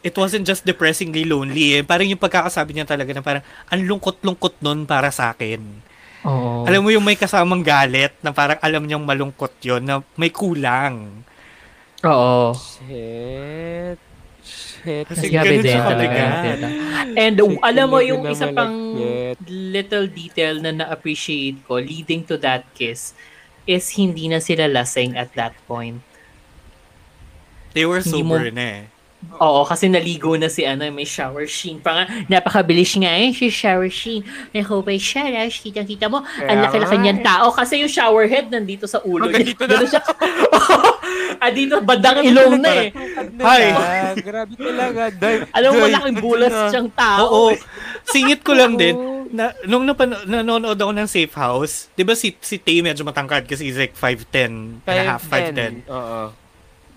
It 0.00 0.16
wasn't 0.16 0.44
just 0.44 0.64
depressingly 0.64 1.24
lonely. 1.24 1.80
Eh. 1.80 1.82
Parang 1.84 2.04
yung 2.04 2.20
pagkakasabi 2.20 2.76
niya 2.76 2.84
talaga 2.84 3.12
na 3.12 3.24
parang, 3.24 3.44
ang 3.68 3.80
lungkot-lungkot 3.84 4.60
nun 4.60 4.84
para 4.84 5.08
sa 5.08 5.32
akin. 5.32 5.60
Oo. 6.24 6.64
Alam 6.64 6.84
mo 6.84 6.90
yung 6.92 7.04
may 7.04 7.16
kasamang 7.16 7.60
galit 7.60 8.12
na 8.20 8.32
parang 8.32 8.56
alam 8.60 8.84
niyang 8.84 9.04
malungkot 9.04 9.60
yon 9.60 9.84
na 9.84 10.00
may 10.16 10.32
kulang. 10.32 11.24
Oo. 12.04 12.52
Shit. 12.52 14.13
Shit. 14.84 15.08
Kasi 15.08 15.32
Grabe 15.32 15.64
din 15.64 15.80
talaga. 15.80 16.22
And 17.16 17.40
Kasi 17.40 17.56
alam 17.64 17.86
mo 17.88 17.98
yung 18.04 18.22
isa 18.28 18.52
pang 18.52 18.94
like 18.94 19.40
little 19.48 20.06
detail 20.06 20.60
na 20.60 20.70
na-appreciate 20.70 21.64
ko 21.64 21.80
leading 21.80 22.22
to 22.28 22.36
that 22.36 22.68
kiss 22.76 23.16
is 23.64 23.88
hindi 23.96 24.28
na 24.28 24.44
sila 24.44 24.68
lasing 24.68 25.16
at 25.16 25.32
that 25.34 25.56
point. 25.64 26.04
They 27.72 27.88
were 27.88 28.04
Hindi 28.04 28.22
mo- 28.22 28.36
sober 28.38 28.52
na 28.52 28.64
eh. 28.64 28.82
Oo, 29.42 29.66
kasi 29.66 29.90
naligo 29.90 30.38
na 30.38 30.46
si 30.46 30.62
ano, 30.62 30.86
may 30.94 31.06
shower 31.06 31.44
scene. 31.50 31.82
Pa 31.82 31.90
nga, 31.92 32.04
napakabilis 32.30 32.94
nga 32.94 33.10
eh, 33.18 33.34
si 33.34 33.50
shower 33.50 33.90
scene. 33.90 34.22
I 34.54 34.62
hope 34.62 34.86
I 34.90 34.98
share, 35.00 35.50
kitang-kita 35.50 36.06
mo, 36.06 36.22
ang 36.22 36.58
laki-laki 36.62 36.94
nga 36.94 37.02
niyang 37.02 37.22
tao. 37.24 37.50
Kasi 37.50 37.82
yung 37.82 37.90
shower 37.90 38.30
head 38.30 38.48
nandito 38.50 38.86
sa 38.86 39.02
ulo 39.02 39.26
Hanggang 39.26 39.42
niya. 39.42 39.50
dito 39.54 39.64
na. 39.66 39.76
Siya. 39.82 40.02
ah, 41.42 41.50
dito, 41.50 41.74
bandang 41.82 42.22
ilong 42.22 42.62
na 42.62 42.70
eh. 42.78 42.88
Hi. 43.42 43.62
Grabe 44.22 44.54
talaga. 44.54 45.02
Dive, 45.10 45.42
Alam 45.50 45.68
mo, 45.74 45.78
malaking 45.90 46.16
na 46.16 46.22
bulas 46.22 46.54
siyang 46.70 46.90
tao. 46.94 47.22
Oo. 47.26 47.48
Singit 48.06 48.40
ko 48.46 48.54
lang 48.54 48.78
din, 48.78 48.94
na, 49.34 49.50
nung 49.66 49.82
napan- 49.82 50.22
nanonood 50.30 50.78
ako 50.78 50.92
ng 50.94 51.08
Safe 51.10 51.34
House, 51.34 51.90
di 51.98 52.06
ba 52.06 52.14
si, 52.14 52.38
si 52.38 52.62
Tay 52.62 52.86
medyo 52.86 53.02
matangkad 53.02 53.50
kasi 53.50 53.66
he's 53.66 53.80
like 53.80 53.98
5'10 53.98 54.78
and 54.86 54.98
a 55.00 55.02
half, 55.02 55.26
5'10. 55.26 55.90
Oo. 55.90 56.43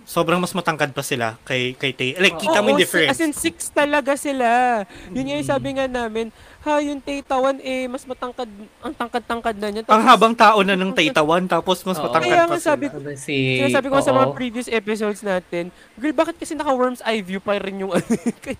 Sobrang 0.07 0.39
mas 0.39 0.55
matangkad 0.55 0.95
pa 0.95 1.03
sila 1.03 1.35
kay, 1.43 1.75
kay 1.75 1.91
Tay. 1.91 2.15
Like, 2.15 2.39
kita 2.39 2.63
mo 2.63 2.71
yung 2.71 2.79
difference. 2.79 3.11
As 3.11 3.19
in, 3.19 3.35
six 3.35 3.67
talaga 3.75 4.15
sila. 4.15 4.81
Yun 5.11 5.35
yung 5.35 5.43
sabi 5.43 5.75
nga 5.75 5.83
namin, 5.83 6.31
ha, 6.63 6.79
yung 6.79 7.03
Taitawan, 7.03 7.59
eh, 7.59 7.91
mas 7.91 8.07
matangkad, 8.07 8.47
ang 8.79 8.95
tangkad-tangkad 8.95 9.55
na 9.59 9.67
niya. 9.67 9.81
Ang 9.83 9.91
Tapos, 9.91 10.07
habang 10.07 10.31
tao 10.31 10.63
na 10.63 10.79
ng 10.79 10.95
Taitawan, 10.95 11.43
tapos 11.43 11.83
mas 11.83 11.99
Oo. 11.99 12.07
matangkad 12.07 12.23
Kaya 12.23 12.39
pa 12.39 12.47
nga 12.47 12.55
sila. 12.55 12.67
sabi 12.71 12.85
Si, 13.19 13.35
Sinasabi 13.59 13.87
ko 13.91 13.99
sa 13.99 14.15
mga 14.15 14.27
previous 14.31 14.67
episodes 14.71 15.19
natin, 15.27 15.75
girl, 15.99 16.15
bakit 16.15 16.39
kasi 16.39 16.55
naka-worm's 16.55 17.03
eye 17.03 17.19
view 17.19 17.43
pa 17.43 17.59
rin 17.59 17.83
yung 17.83 17.91
ano? 17.91 18.07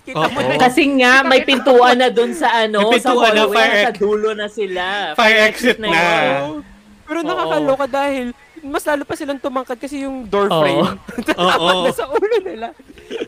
Kita 0.04 0.28
mo 0.28 0.40
na. 0.44 0.60
Kasi 0.60 0.84
nga, 1.00 1.24
may 1.24 1.48
pintuan 1.48 1.96
na 1.96 2.12
doon 2.12 2.36
sa 2.36 2.68
ano, 2.68 2.92
May 2.92 3.00
sa 3.00 3.16
pintuan 3.16 3.32
na, 3.32 3.48
hallway, 3.48 3.56
fire 3.56 3.84
sa 3.88 3.92
dulo 3.96 4.30
na 4.36 4.48
sila. 4.52 4.84
Fire 5.16 5.40
exit 5.48 5.80
na. 5.80 5.88
yun. 5.88 6.60
Pero 7.08 7.24
nakakaloka 7.24 7.88
dahil 7.88 8.36
mas 8.60 8.84
lalo 8.84 9.04
pa 9.04 9.14
silang 9.14 9.38
tumangkad 9.38 9.76
kasi 9.76 10.02
yung 10.02 10.24
door 10.24 10.48
Oo. 10.48 10.60
frame. 10.60 10.90
Oo. 11.38 11.86
na 11.86 11.92
sa 11.92 12.06
ulo 12.06 12.38
nila. 12.40 12.74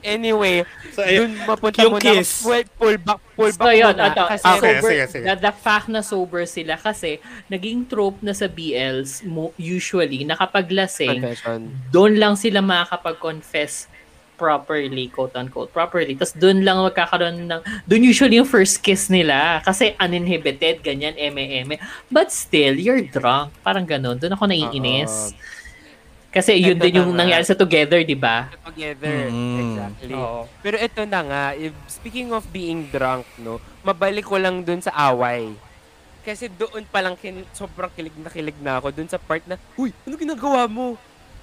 Anyway, 0.02 0.63
So, 0.92 1.02
ayun. 1.02 1.32
dun 1.32 1.46
mapunta 1.46 1.80
Yung 1.80 1.96
muna. 1.96 2.04
kiss. 2.04 2.42
Pull, 2.42 2.63
pull 2.76 2.98
back, 2.98 3.20
pull 3.34 3.52
So, 3.52 3.60
back 3.62 3.74
yun, 3.74 3.94
muna. 3.94 4.08
ito, 4.10 4.24
kasi, 4.26 4.44
Okay, 4.44 4.60
sober, 4.76 4.89
sige, 4.89 5.04
sige. 5.08 5.24
The, 5.24 5.34
the 5.39 5.54
fact 5.54 5.88
na 5.88 6.02
sober 6.02 6.44
sila 6.44 6.74
kasi 6.76 7.20
naging 7.48 7.86
trope 7.86 8.20
na 8.20 8.32
sa 8.32 8.46
BLs 8.46 9.24
mo, 9.24 9.52
usually, 9.56 10.24
nakapaglasing, 10.24 11.24
doon 11.89 12.13
lang 12.15 12.36
sila 12.36 12.60
makakapag-confess 12.60 13.88
properly, 14.39 15.12
quote-unquote, 15.12 15.69
properly. 15.69 16.15
Tapos 16.15 16.32
doon 16.34 16.63
lang 16.63 16.80
magkakaroon 16.80 17.43
ng, 17.43 17.62
doon 17.84 18.02
usually 18.02 18.39
yung 18.39 18.47
first 18.47 18.80
kiss 18.80 19.12
nila. 19.12 19.60
Kasi 19.62 19.99
uninhibited, 19.99 20.80
ganyan, 20.80 21.19
eme-eme. 21.19 21.75
But 22.08 22.32
still, 22.32 22.80
you're 22.80 23.04
drunk. 23.04 23.52
Parang 23.60 23.84
ganun. 23.84 24.15
Doon 24.15 24.34
ako 24.34 24.47
naiinis. 24.47 25.36
Kasi 26.30 26.56
yun 26.56 26.78
Ito 26.78 26.86
din 26.86 26.93
yung 26.95 27.12
na 27.12 27.13
nga. 27.13 27.19
nangyari 27.25 27.43
sa 27.43 27.58
Together, 27.58 28.06
di 28.06 28.13
ba? 28.13 28.54
Together. 28.63 29.34
Mm. 29.34 29.58
Exactly. 29.60 30.13
Pero 30.62 30.75
ito 30.78 31.02
na 31.04 31.19
nga, 31.25 31.43
if, 31.58 31.73
speaking 31.89 32.30
of 32.30 32.45
being 32.47 32.86
drunk, 32.88 33.25
no, 33.36 33.58
mabalik 33.82 34.23
ko 34.23 34.38
lang 34.38 34.62
dun 34.62 34.78
sa 34.78 34.93
away. 35.10 35.52
Kasi 36.21 36.45
doon 36.47 36.86
pa 36.86 37.02
lang 37.02 37.17
kin- 37.17 37.49
sobrang 37.49 37.89
kilig 37.89 38.13
na 38.13 38.30
kilig 38.30 38.60
na 38.62 38.78
ako 38.78 38.93
dun 38.93 39.10
sa 39.10 39.17
part 39.17 39.41
na, 39.49 39.58
Uy, 39.73 39.89
ano 40.06 40.13
ginagawa 40.15 40.69
mo? 40.69 40.93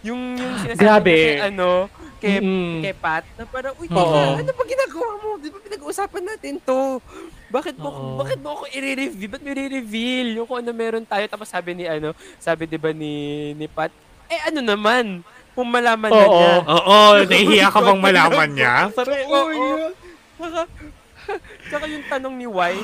Yung, 0.06 0.38
yung 0.38 0.54
sinasabi 0.62 0.78
Grabe. 0.78 1.16
kay, 1.34 1.50
ano, 1.50 1.90
kay, 2.26 2.38
Mm. 2.42 2.78
kay 2.82 2.94
Pat, 2.98 3.24
na 3.38 3.46
parang, 3.46 3.74
uy, 3.78 3.86
Oo. 3.86 4.20
ano 4.34 4.50
ba 4.50 4.64
ginagawa 4.66 5.10
mo? 5.22 5.28
Di 5.38 5.48
ba 5.48 5.58
pinag-uusapan 5.62 6.24
natin 6.26 6.54
to? 6.58 6.98
Bakit 7.46 7.78
mo, 7.78 7.88
Oo. 7.88 8.18
bakit 8.18 8.38
mo 8.42 8.48
ako 8.52 8.66
i-reveal? 8.68 9.30
Ba't 9.30 9.42
mo 9.42 9.48
i-reveal? 9.48 10.28
Yung 10.34 10.46
kung 10.46 10.58
ano 10.58 10.70
meron 10.74 11.06
tayo. 11.06 11.22
Tapos 11.30 11.46
sabi 11.46 11.78
ni, 11.78 11.84
ano, 11.86 12.10
sabi 12.36 12.66
di 12.66 12.74
ba 12.74 12.90
ni, 12.90 13.14
ni 13.54 13.70
Pat, 13.70 13.94
eh 14.26 14.42
ano 14.42 14.58
naman, 14.58 15.22
kung 15.54 15.70
malaman 15.70 16.10
na 16.10 16.26
Oo. 16.26 16.34
niya. 16.34 16.52
Oo, 16.66 16.98
nahihiya 17.30 17.68
ka 17.70 17.78
bang 17.80 18.00
malaman 18.02 18.48
niya? 18.50 18.74
Parang, 18.90 19.16
Oo. 19.24 19.38
oo. 19.38 19.68
Tsaka, 20.36 20.60
tsaka 21.70 21.84
yung 21.86 22.04
tanong 22.10 22.34
ni 22.34 22.44
Y, 22.44 22.74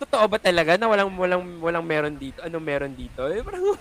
totoo 0.00 0.24
ba 0.26 0.36
talaga 0.36 0.74
na 0.74 0.86
walang 0.86 1.12
walang 1.12 1.44
walang 1.58 1.84
meron 1.84 2.16
dito? 2.16 2.40
Anong 2.40 2.64
meron 2.64 2.92
dito? 2.92 3.24
Eh, 3.26 3.40
parang, 3.40 3.62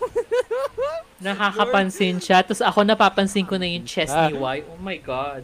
Nakakapansin 1.20 2.18
siya. 2.18 2.40
Tapos 2.42 2.60
ako 2.60 2.84
napapansin 2.84 3.44
ko 3.44 3.56
na 3.56 3.66
yung 3.66 3.84
chest 3.84 4.12
ni 4.12 4.36
Y. 4.36 4.58
Oh 4.66 4.80
my 4.80 4.96
God. 4.98 5.44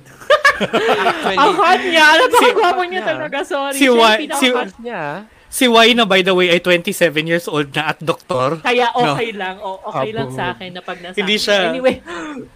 actually, 0.55 1.35
Ang 1.41 1.51
hot 1.53 1.81
niya! 1.81 2.05
Napakagwapo 2.17 2.81
niya 2.83 2.91
niya. 2.93 3.03
talaga. 3.05 3.37
Sorry. 3.43 3.75
Si 3.75 3.87
Y- 3.87 4.27
si- 4.33 4.55
niya. 4.79 5.27
si 5.47 5.65
Y 5.65 5.87
na 5.93 6.03
by 6.03 6.19
the 6.19 6.31
way 6.31 6.47
ay 6.49 6.59
27 6.59 6.95
years 7.23 7.45
old 7.45 7.71
na 7.71 7.91
at 7.91 7.99
doktor. 7.99 8.59
Kaya 8.59 8.87
okay 8.89 9.31
lang. 9.31 9.59
O, 9.59 9.79
okay 9.85 10.11
lang 10.11 10.31
Abo. 10.31 10.35
sa 10.35 10.51
akin 10.51 10.69
na 10.71 10.81
pag 10.81 10.99
nasa 10.99 11.15
Hindi 11.15 11.35
akin. 11.35 11.43
siya- 11.43 11.67
Anyway, 11.69 11.95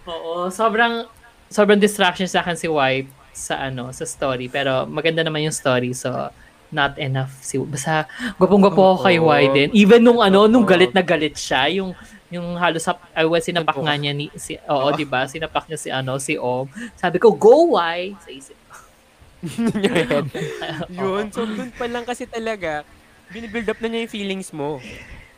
oo, 0.06 0.48
sobrang 0.48 1.04
sobrang 1.46 1.76
distraction 1.76 2.24
sa 2.24 2.40
akin 2.40 2.56
si 2.56 2.68
Y 2.68 3.04
sa 3.32 3.60
ano, 3.62 3.92
sa 3.92 4.04
story. 4.04 4.48
Pero 4.48 4.84
maganda 4.84 5.20
naman 5.20 5.44
yung 5.44 5.54
story. 5.54 5.92
So, 5.92 6.08
not 6.70 6.96
enough. 6.96 7.30
Si, 7.42 7.58
basta, 7.58 8.06
gwapong-gwapo 8.38 8.96
ako 8.96 8.98
kay 9.04 9.18
Y 9.18 9.42
din. 9.52 9.68
Even 9.74 10.00
nung 10.02 10.22
ano, 10.22 10.46
nung 10.46 10.64
galit 10.64 10.94
na 10.94 11.02
galit 11.02 11.34
siya, 11.36 11.66
yung 11.70 11.92
yung 12.30 12.54
halos 12.54 12.86
sa 12.86 12.94
ay 13.10 13.26
well, 13.26 13.42
sinapak 13.42 13.74
nga 13.74 13.94
niya 13.98 14.14
ni 14.14 14.30
si 14.38 14.54
oo, 14.70 14.86
'di 14.94 15.02
ba? 15.02 15.26
Sinapak 15.26 15.66
niya 15.66 15.78
si 15.78 15.90
ano, 15.90 16.14
si 16.22 16.38
Om. 16.38 16.70
Sabi 16.94 17.18
ko, 17.18 17.34
"Go 17.34 17.74
Y." 17.74 18.14
Sa 18.22 18.30
isip. 18.30 18.54
Yun. 20.94 21.32
So, 21.32 21.42
dun 21.42 21.72
pa 21.74 21.88
lang 21.88 22.04
kasi 22.04 22.28
talaga, 22.28 22.84
binibuild 23.32 23.68
up 23.72 23.80
na 23.80 23.88
niya 23.88 24.00
yung 24.06 24.12
feelings 24.12 24.50
mo. 24.52 24.78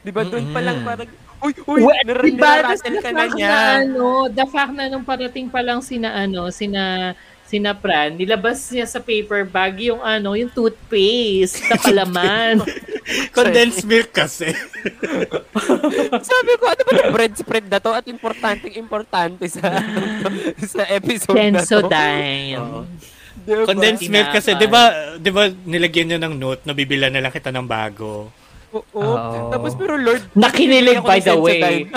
Di 0.03 0.11
ba? 0.11 0.27
Dun 0.27 0.51
pa 0.51 0.59
lang 0.59 0.83
parang, 0.83 1.09
uy, 1.39 1.53
uy, 1.65 1.81
Well, 1.87 2.03
nar- 2.03 2.27
diba, 2.27 2.53
the 2.75 2.99
ka 2.99 3.11
na 3.15 3.27
niya. 3.31 3.55
ano, 3.87 4.27
the 4.27 4.47
fact 4.51 4.75
na 4.75 4.91
nung 4.91 5.07
parating 5.07 5.47
pa 5.47 5.63
lang 5.63 5.79
sina, 5.81 6.11
ano, 6.13 6.51
sina, 6.51 7.15
sina 7.53 7.77
Pran, 7.77 8.17
nilabas 8.17 8.73
niya 8.73 8.89
sa 8.89 8.97
paper 8.97 9.45
bag 9.45 9.85
yung, 9.85 10.01
ano, 10.01 10.33
yung 10.33 10.49
toothpaste 10.49 11.61
na 11.69 11.77
palaman. 11.77 12.65
Condensed 13.37 13.85
milk 13.85 14.09
kasi. 14.09 14.57
Sabi 16.33 16.53
ko, 16.57 16.65
ano 16.65 16.81
ba 16.89 16.93
yung 16.97 17.13
bread 17.13 17.35
spread 17.37 17.69
na 17.69 17.77
to? 17.77 17.93
At 17.93 18.09
importante, 18.09 18.73
importante 18.73 19.45
sa, 19.53 19.69
sa 20.81 20.83
episode 20.89 21.37
na 21.53 21.61
to. 21.61 21.85
Sensodyne. 21.85 22.89
Diba? 23.43 23.69
Condensed 23.69 24.07
milk 24.07 24.31
kasi. 24.33 24.55
'di 24.55 24.71
ba? 24.71 25.19
'Di 25.19 25.35
ba 25.35 25.51
nilagyan 25.51 26.15
niya 26.15 26.21
ng 26.23 26.39
note 26.39 26.63
na 26.63 26.79
bibilan 26.79 27.11
na 27.11 27.19
lang 27.19 27.35
kita 27.35 27.51
ng 27.51 27.67
bago. 27.67 28.31
Oo. 28.71 29.03
Oo. 29.03 29.51
Tapos 29.51 29.75
pero 29.75 29.99
Lord, 29.99 30.31
Nakinilig 30.39 31.03
by 31.03 31.19
the 31.19 31.35
way. 31.35 31.59
Sensodyne. 31.59 31.91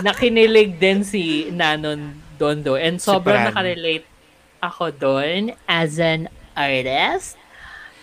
Nakinilig 0.00 0.80
din 0.80 1.04
si 1.04 1.52
Nanon 1.52 2.16
Dondo. 2.40 2.80
And 2.80 2.96
sobrang 2.96 3.44
Pran. 3.44 3.52
nakarelate 3.52 4.15
ako 4.60 4.92
doon 4.94 5.52
as 5.66 6.00
an 6.00 6.30
artist. 6.56 7.36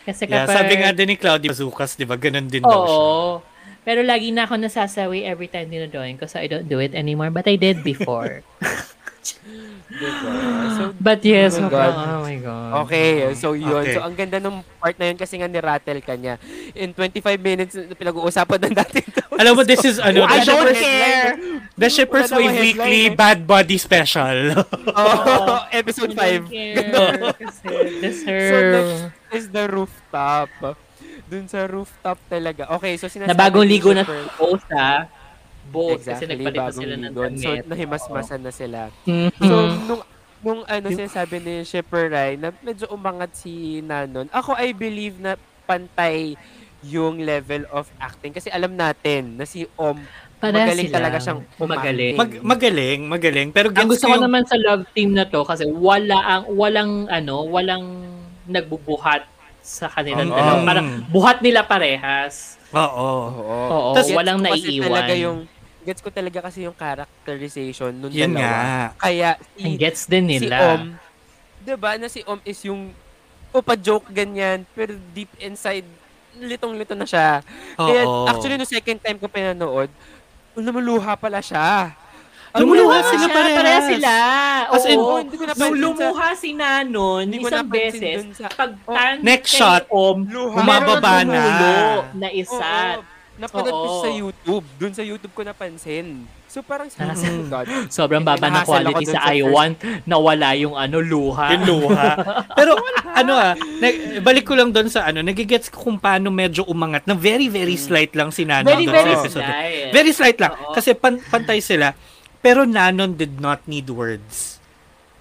Kasi 0.04 0.28
Yeah, 0.28 0.44
kapag... 0.44 0.56
sabi 0.56 0.74
nga 0.84 0.92
din 0.92 1.08
ni 1.14 1.18
Claudia 1.18 1.50
Bazucas, 1.52 1.96
'di 1.96 2.06
ba? 2.08 2.20
Ganun 2.20 2.48
din 2.52 2.64
daw 2.64 2.84
siya. 2.86 3.00
Oo. 3.00 3.32
Pero 3.84 4.00
lagi 4.00 4.32
na 4.32 4.48
ako 4.48 4.64
nasasawi 4.64 5.28
every 5.28 5.52
time 5.52 5.68
dinodoin 5.68 6.16
ko 6.16 6.24
so 6.24 6.40
I 6.40 6.48
don't 6.48 6.68
do 6.72 6.80
it 6.80 6.96
anymore. 6.96 7.32
But 7.32 7.48
I 7.52 7.60
did 7.60 7.84
before. 7.84 8.40
Diba? 9.24 10.12
So, 10.74 10.82
But 10.98 11.20
yes, 11.22 11.56
Oh 11.56 11.64
my 11.64 11.68
oh, 11.68 11.72
God. 11.72 11.94
oh 11.96 12.22
my 12.22 12.38
God. 12.38 12.70
Okay, 12.86 13.10
so 13.34 13.54
yun. 13.54 13.80
Okay. 13.80 13.96
So 13.96 14.04
ang 14.04 14.16
ganda 14.16 14.38
ng 14.38 14.60
part 14.78 14.96
na 14.98 15.06
yun 15.08 15.18
kasi 15.18 15.38
nga 15.38 15.48
ni-rattle 15.48 16.02
ka 16.02 16.14
niya. 16.14 16.36
In 16.74 16.92
25 16.92 17.24
minutes, 17.40 17.74
pinag-uusapan 17.96 18.60
na 18.68 18.84
natin 18.84 19.04
to. 19.08 19.24
Alam 19.34 19.54
mo, 19.56 19.62
this 19.64 19.84
is 19.84 19.98
ano, 19.98 20.26
I 20.28 20.42
the, 20.42 20.46
don't 20.46 20.68
Shippers, 20.68 20.82
care! 20.82 21.30
the 21.74 21.90
Shippers 21.90 22.30
Wave 22.30 22.58
Weekly 22.58 23.02
eh. 23.08 23.16
Bad 23.16 23.46
Body 23.46 23.78
Special. 23.78 24.40
Oh, 24.94 25.66
episode 25.72 26.14
I 26.20 26.38
don't 26.38 26.48
5. 26.48 26.54
care. 26.54 26.86
Kasi 27.42 27.68
So 28.22 28.56
next 28.62 29.02
is 29.32 29.46
the 29.50 29.66
rooftop. 29.66 30.50
Dun 31.26 31.48
sa 31.48 31.66
rooftop 31.66 32.20
talaga. 32.28 32.70
Okay, 32.78 33.00
so 33.00 33.08
sinasabi 33.08 33.32
na 33.32 33.38
bagong 33.38 33.66
ligo 33.66 33.90
na 33.90 34.04
Shipper- 34.06 34.30
both 34.38 34.66
ha. 34.70 35.08
Both. 35.66 36.04
kasi 36.04 36.24
Exactly, 36.24 36.36
nagpalit 36.38 36.54
pa 36.54 36.64
bagong 36.66 36.80
sila 36.80 36.94
ng 36.94 37.04
ligo. 37.06 37.22
So, 37.34 37.50
damit. 37.50 37.66
nahimasmasan 37.66 38.42
na 38.42 38.52
sila. 38.52 38.80
Mhm. 39.04 39.30
So, 39.40 39.56
nung, 39.84 40.02
nung 40.42 40.62
ano 40.66 40.86
sinasabi 40.90 41.36
ni 41.40 41.54
Shipper 41.62 42.06
Rai, 42.08 42.36
na 42.36 42.52
medyo 42.60 42.86
umangat 42.88 43.34
si 43.34 43.80
Nanon, 43.80 44.28
ako 44.30 44.54
I 44.54 44.72
believe 44.72 45.18
na 45.18 45.34
pantay 45.64 46.36
yung 46.84 47.18
level 47.18 47.64
of 47.70 47.88
acting. 47.98 48.30
Kasi 48.30 48.52
alam 48.52 48.76
natin 48.76 49.40
na 49.40 49.46
si 49.46 49.64
Om, 49.74 49.96
Pareha 50.38 50.68
magaling 50.68 50.88
sila. 50.92 50.98
talaga 51.00 51.18
siyang 51.18 51.42
Magaling. 51.56 52.14
Mag, 52.14 52.32
magaling, 52.44 53.00
magaling. 53.08 53.48
Pero 53.50 53.72
Ang 53.72 53.88
gusto 53.88 54.04
ko 54.04 54.12
yung- 54.12 54.28
naman 54.28 54.44
sa 54.44 54.60
love 54.60 54.84
team 54.92 55.16
na 55.16 55.24
to 55.24 55.48
kasi 55.48 55.64
wala 55.66 56.20
ang 56.20 56.44
walang 56.52 57.08
ano, 57.08 57.48
walang 57.48 58.04
nagbubuhat 58.44 59.24
sa 59.64 59.88
kanilang 59.88 60.28
Oo. 60.28 60.36
dalawa. 60.36 60.60
Parang 60.68 60.88
buhat 61.08 61.40
nila 61.40 61.64
parehas. 61.64 62.60
Oo. 62.74 63.10
Oo. 63.32 63.58
Oo, 63.70 63.90
Tas- 63.94 64.10
walang 64.10 64.40
Gets 64.40 64.46
ko 64.46 64.54
kasi 64.54 64.68
naiiwan. 64.68 64.86
talaga 64.88 65.14
yung 65.16 65.40
gets 65.84 66.00
ko 66.00 66.10
talaga 66.10 66.40
kasi 66.42 66.60
yung 66.64 66.74
characterization 66.74 67.92
nung 67.92 68.10
Yun 68.10 68.32
dalawa. 68.32 68.40
nga. 68.40 68.64
Kaya 69.00 69.30
And 69.60 69.76
si, 69.76 69.78
gets 69.78 70.02
din 70.08 70.26
si 70.26 70.40
nila. 70.40 70.58
Om, 70.74 70.82
'di 71.60 71.74
ba 71.76 72.00
na 72.00 72.08
si 72.08 72.24
Om 72.24 72.40
is 72.42 72.60
yung 72.64 72.96
o 73.52 73.60
pa 73.60 73.76
joke 73.76 74.10
ganyan, 74.10 74.66
pero 74.72 74.96
deep 75.14 75.30
inside 75.38 75.86
litong-lito 76.34 76.96
na 76.96 77.06
siya. 77.06 77.46
Kaya 77.76 78.02
Oo. 78.04 78.26
actually 78.26 78.58
no 78.58 78.66
second 78.66 78.98
time 78.98 79.20
ko 79.20 79.28
pinanood, 79.28 79.92
lumuluha 80.56 81.14
pala 81.14 81.38
siya. 81.38 81.94
Lumuluha 82.54 82.86
Lumuha 82.86 83.00
sila 83.04 83.18
siya, 83.20 83.34
parehas. 83.34 83.58
pareha 83.58 83.80
sila. 83.84 84.14
As 84.70 84.84
in, 84.86 84.98
Oo, 84.98 85.18
hindi 85.18 85.36
ko 85.36 85.44
Nung 85.44 85.50
napansin 85.50 85.74
sa- 85.74 85.82
lumuha 85.82 86.28
si 86.38 86.50
Nanon 86.54 87.24
Hindi 87.24 87.38
isang 87.42 87.66
beses, 87.68 88.20
sa- 88.38 88.54
pag 88.54 88.72
Oh, 88.86 88.94
tan 88.94 89.14
next 89.22 89.50
shot, 89.52 89.84
Om, 89.90 90.18
meron 90.62 91.02
na. 91.26 91.42
na 92.14 92.30
isa. 92.30 92.62
Oo, 92.94 93.02
napanood 93.34 93.74
ko 93.74 93.90
sa 94.00 94.10
YouTube. 94.12 94.66
Doon 94.78 94.94
sa 94.94 95.02
YouTube 95.02 95.34
ko 95.34 95.42
napansin. 95.42 96.30
So 96.46 96.62
parang 96.62 96.86
sa 96.86 97.10
Ah, 97.10 97.18
oh 97.18 97.50
God. 97.50 97.66
Sobrang 97.98 98.22
baba 98.22 98.46
ako 98.46 98.70
quality 98.70 99.10
sa 99.10 99.18
sa 99.18 99.34
I 99.34 99.42
want 99.42 99.74
na 100.06 100.22
wala 100.22 100.54
yung 100.54 100.78
ano 100.78 101.02
luha. 101.02 101.58
Yung 101.58 101.66
luha. 101.66 102.14
Pero 102.62 102.78
ano 103.10 103.34
ah, 103.34 103.58
nag, 103.58 104.22
balik 104.22 104.46
ko 104.46 104.54
lang 104.54 104.70
doon 104.70 104.86
sa 104.86 105.10
ano, 105.10 105.26
nagigets 105.26 105.74
ko 105.74 105.82
kung 105.82 105.98
paano 105.98 106.30
medyo 106.30 106.62
umangat 106.70 107.10
na 107.10 107.18
very 107.18 107.50
very 107.50 107.74
slight 107.74 108.14
lang 108.14 108.30
si 108.30 108.46
Nanon 108.46 108.70
Very, 108.70 108.86
sa 108.86 108.94
very 108.94 109.12
episode. 109.12 109.42
slight. 109.42 109.90
Very 109.90 110.12
slight 110.14 110.38
lang. 110.38 110.54
Oo. 110.54 110.78
Kasi 110.78 110.94
pan, 110.94 111.18
pantay 111.26 111.58
sila. 111.58 111.98
Pero 112.44 112.68
Nanon 112.68 113.16
did 113.16 113.40
not 113.40 113.64
need 113.66 113.88
words. 113.88 114.60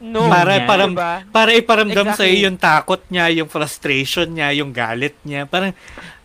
No. 0.02 0.26
para 0.26 0.58
nga. 0.58 0.66
para 0.66 0.84
Diba? 0.90 1.12
para 1.30 1.50
iparamdam 1.54 2.10
sa 2.18 2.26
Exactly. 2.26 2.34
iyo 2.34 2.50
yung 2.50 2.58
takot 2.58 3.02
niya, 3.06 3.30
yung 3.38 3.46
frustration 3.46 4.34
niya, 4.34 4.50
yung 4.58 4.74
galit 4.74 5.14
niya. 5.22 5.46
Parang 5.46 5.70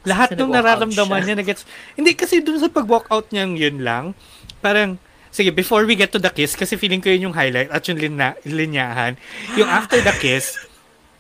lahat 0.02 0.34
ng 0.34 0.50
nararamdaman 0.50 1.22
niya 1.22 1.38
nagets. 1.38 1.62
Hindi 1.94 2.18
kasi 2.18 2.42
dun 2.42 2.58
sa 2.58 2.74
pag-walk 2.74 3.06
out 3.14 3.30
niya 3.30 3.46
yun 3.46 3.86
lang. 3.86 4.18
Parang 4.66 4.98
Sige, 5.38 5.54
before 5.54 5.86
we 5.86 5.94
get 5.94 6.10
to 6.10 6.18
the 6.18 6.34
kiss, 6.34 6.58
kasi 6.58 6.74
feeling 6.82 6.98
ko 6.98 7.14
yun 7.14 7.30
yung 7.30 7.38
highlight 7.38 7.70
at 7.70 7.86
yung 7.86 8.02
linya, 8.02 8.34
linyahan. 8.42 9.14
Yung 9.54 9.70
after 9.70 10.02
the 10.02 10.10
kiss, 10.18 10.58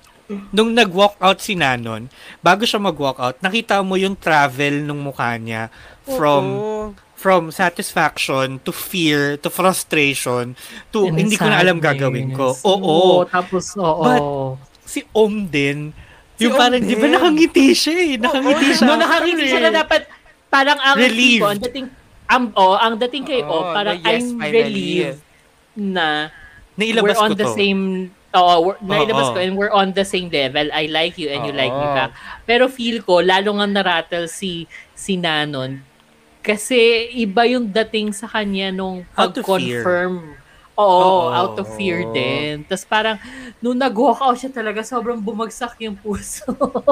nung 0.55 0.73
nag-walk 0.73 1.21
out 1.21 1.37
si 1.37 1.53
Nanon, 1.53 2.09
bago 2.41 2.65
siya 2.65 2.81
mag-walk 2.81 3.21
out, 3.21 3.37
nakita 3.45 3.77
mo 3.85 3.93
yung 3.93 4.17
travel 4.17 4.81
nung 4.81 5.05
mukha 5.05 5.37
niya 5.37 5.69
from 6.01 6.43
Oo. 6.49 6.85
From 7.17 7.49
satisfaction 7.49 8.61
to 8.61 8.69
fear 8.69 9.41
to 9.41 9.49
frustration 9.49 10.53
to 10.93 11.09
And 11.09 11.17
hindi 11.17 11.33
ko 11.33 11.49
na 11.49 11.57
alam 11.57 11.81
gagawin 11.81 12.29
ko. 12.31 12.53
sadness. 12.53 12.61
Oo. 12.69 13.25
Tapos, 13.25 13.65
oo. 13.73 14.03
But, 14.05 14.21
si 14.85 15.01
Om 15.11 15.49
din, 15.49 15.97
Si 16.37 16.45
yung 16.45 16.53
Om 16.53 16.61
parang, 16.61 16.77
di 16.79 16.93
ba 16.93 17.09
din. 17.09 17.13
nakangiti 17.17 17.67
siya 17.73 17.95
eh. 17.97 18.13
Nakangiti 18.21 18.67
siya. 18.71 18.85
no, 18.85 18.93
nakangiti 18.95 19.43
siya 19.49 19.61
na 19.65 19.71
dapat, 19.73 20.05
parang 20.47 20.77
ang 20.77 20.95
Relieved. 20.95 21.41
ko, 21.41 21.47
ang 21.49 21.59
dating, 21.59 21.85
ang, 22.29 22.43
oh, 22.53 22.77
ang 22.77 22.93
dating 23.01 23.25
kay 23.25 23.41
Oo, 23.41 23.49
Om, 23.49 23.65
parang 23.73 23.97
na 23.97 24.05
yes, 24.05 24.21
I'm 24.21 24.37
finally. 24.37 24.61
relieved 24.61 25.19
na 25.73 26.05
Nailabas 26.77 27.01
we're 27.01 27.17
on 27.17 27.31
ko 27.33 27.41
the 27.41 27.47
to. 27.49 27.57
same 27.57 27.81
Oo, 28.37 28.55
we're, 28.61 28.77
nailabas 28.85 29.33
Oo. 29.33 29.33
ko 29.33 29.39
and 29.41 29.57
we're 29.57 29.73
on 29.73 29.97
the 29.97 30.05
same 30.05 30.29
level. 30.29 30.69
I 30.69 30.85
like 30.85 31.17
you 31.17 31.33
and 31.33 31.41
you 31.41 31.53
like 31.57 31.73
me 31.73 31.87
Oo. 31.89 31.97
back. 31.97 32.13
Pero 32.45 32.69
feel 32.69 33.01
ko, 33.01 33.25
lalo 33.25 33.57
nga 33.57 33.65
narattle 33.65 34.29
si, 34.29 34.69
si 34.93 35.17
Nanon 35.17 35.81
kasi 36.39 36.79
iba 37.13 37.43
yung 37.43 37.65
dating 37.65 38.11
sa 38.11 38.25
kanya 38.25 38.69
nung 38.69 39.03
pag-confirm 39.11 40.37
Oo, 40.77 40.85
Oo. 40.85 41.33
out 41.33 41.57
of 41.57 41.73
fear 41.73 42.05
din. 42.13 42.61
Tapos 42.61 42.85
parang, 42.85 43.17
nung 43.57 43.73
nag-walk 43.73 44.21
out 44.21 44.37
siya 44.37 44.53
talaga, 44.53 44.85
sobrang 44.85 45.17
bumagsak 45.17 45.73
yung 45.81 45.97
puso. 45.97 46.45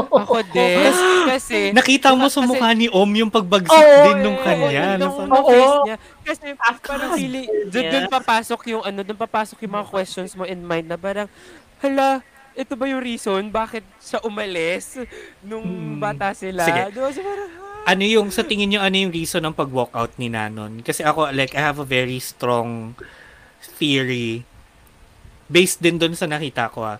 Ako 0.10 0.42
din. 0.50 0.90
Kasi, 1.30 1.70
Nakita 1.78 2.18
mo 2.18 2.26
sa 2.26 2.42
kasi- 2.42 2.50
mukha 2.50 2.74
ni 2.74 2.90
Om 2.90 3.12
yung 3.14 3.30
pagbagsak 3.30 3.78
Oo, 3.78 4.02
din 4.04 4.18
nung 4.26 4.38
oo, 4.38 4.44
kanya. 4.44 4.98
Oo. 4.98 5.46
face 5.46 5.78
niya. 5.86 5.98
Kasi 6.26 6.46
parang 6.58 7.14
feeling, 7.14 7.46
dun, 7.70 7.84
Yeah. 7.86 7.92
dun 7.94 8.06
papasok 8.10 8.62
yung 8.66 8.82
ano, 8.82 9.06
dun 9.06 9.20
papasok 9.22 9.62
yung 9.62 9.74
mga 9.78 9.86
questions 9.86 10.34
mo 10.34 10.50
in 10.50 10.66
mind 10.66 10.90
na 10.90 10.98
parang, 10.98 11.30
hala, 11.78 12.26
ito 12.58 12.74
ba 12.74 12.90
yung 12.90 13.06
reason 13.06 13.54
bakit 13.54 13.86
siya 14.02 14.18
umalis 14.26 14.98
nung 15.46 15.62
Hmm. 15.62 16.02
bata 16.02 16.34
sila? 16.34 16.66
Sige. 16.66 16.90
Diba? 16.90 17.14
So 17.14 17.22
parang, 17.22 17.52
ano 17.86 18.04
yung, 18.04 18.34
sa 18.34 18.42
tingin 18.42 18.74
nyo, 18.74 18.82
ano 18.82 18.98
yung 18.98 19.14
reason 19.14 19.46
ng 19.46 19.54
pag-walkout 19.54 20.18
ni 20.18 20.28
Nanon? 20.28 20.82
Kasi 20.82 21.06
ako, 21.06 21.30
like, 21.30 21.54
I 21.54 21.62
have 21.62 21.78
a 21.78 21.86
very 21.86 22.18
strong 22.18 22.98
theory 23.78 24.46
based 25.46 25.82
din 25.82 26.02
doon 26.02 26.18
sa 26.18 26.26
nakita 26.26 26.74
ko 26.74 26.86
ah. 26.86 26.98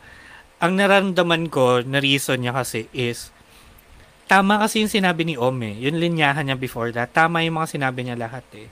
Ang 0.62 0.78
nararamdaman 0.78 1.50
ko 1.50 1.82
na 1.82 1.98
reason 1.98 2.42
niya 2.42 2.54
kasi 2.54 2.88
is 2.94 3.34
tama 4.26 4.58
kasi 4.58 4.82
yung 4.82 4.90
sinabi 4.90 5.26
ni 5.26 5.36
Om 5.38 5.58
eh. 5.66 5.76
Yung 5.86 5.98
linyahan 6.02 6.46
niya 6.46 6.58
before 6.58 6.90
that. 6.94 7.14
Tama 7.14 7.46
yung 7.46 7.62
mga 7.62 7.78
sinabi 7.78 8.06
niya 8.06 8.18
lahat 8.18 8.46
eh. 8.58 8.70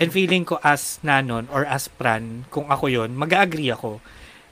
And 0.00 0.10
feeling 0.10 0.44
ko 0.44 0.60
as 0.60 1.00
Nanon 1.04 1.48
or 1.52 1.64
as 1.64 1.88
Pran, 1.88 2.44
kung 2.52 2.68
ako 2.68 2.90
yon 2.90 3.16
mag-agree 3.16 3.72
ako 3.72 4.02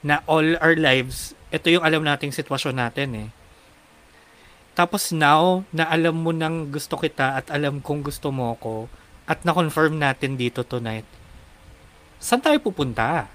na 0.05 0.23
all 0.25 0.55
our 0.63 0.77
lives, 0.79 1.37
ito 1.51 1.67
yung 1.69 1.83
alam 1.83 2.05
nating 2.05 2.33
sitwasyon 2.33 2.77
natin 2.77 3.09
eh. 3.17 3.27
Tapos 4.73 5.11
now, 5.11 5.61
na 5.69 5.85
alam 5.85 6.15
mo 6.15 6.31
nang 6.31 6.67
gusto 6.67 6.95
kita 6.95 7.35
at 7.35 7.51
alam 7.51 7.79
kong 7.79 8.01
gusto 8.01 8.29
mo 8.29 8.55
ko 8.55 8.87
at 9.25 9.43
na-confirm 9.43 9.93
natin 9.93 10.33
dito 10.33 10.63
tonight, 10.63 11.05
saan 12.17 12.39
tayo 12.39 12.57
pupunta? 12.59 13.27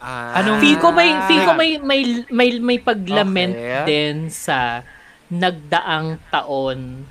ah, 0.00 0.32
Anong- 0.32 0.60
feel 0.60 0.80
ko 0.80 0.88
may 0.90 1.12
feel 1.28 1.44
ko 1.44 1.52
may 1.52 1.76
may 1.76 2.00
may, 2.32 2.48
may 2.56 2.78
paglament 2.80 3.52
Okay. 3.52 3.84
din 3.84 4.32
sa 4.32 4.80
nagdaang 5.28 6.16
taon 6.32 7.04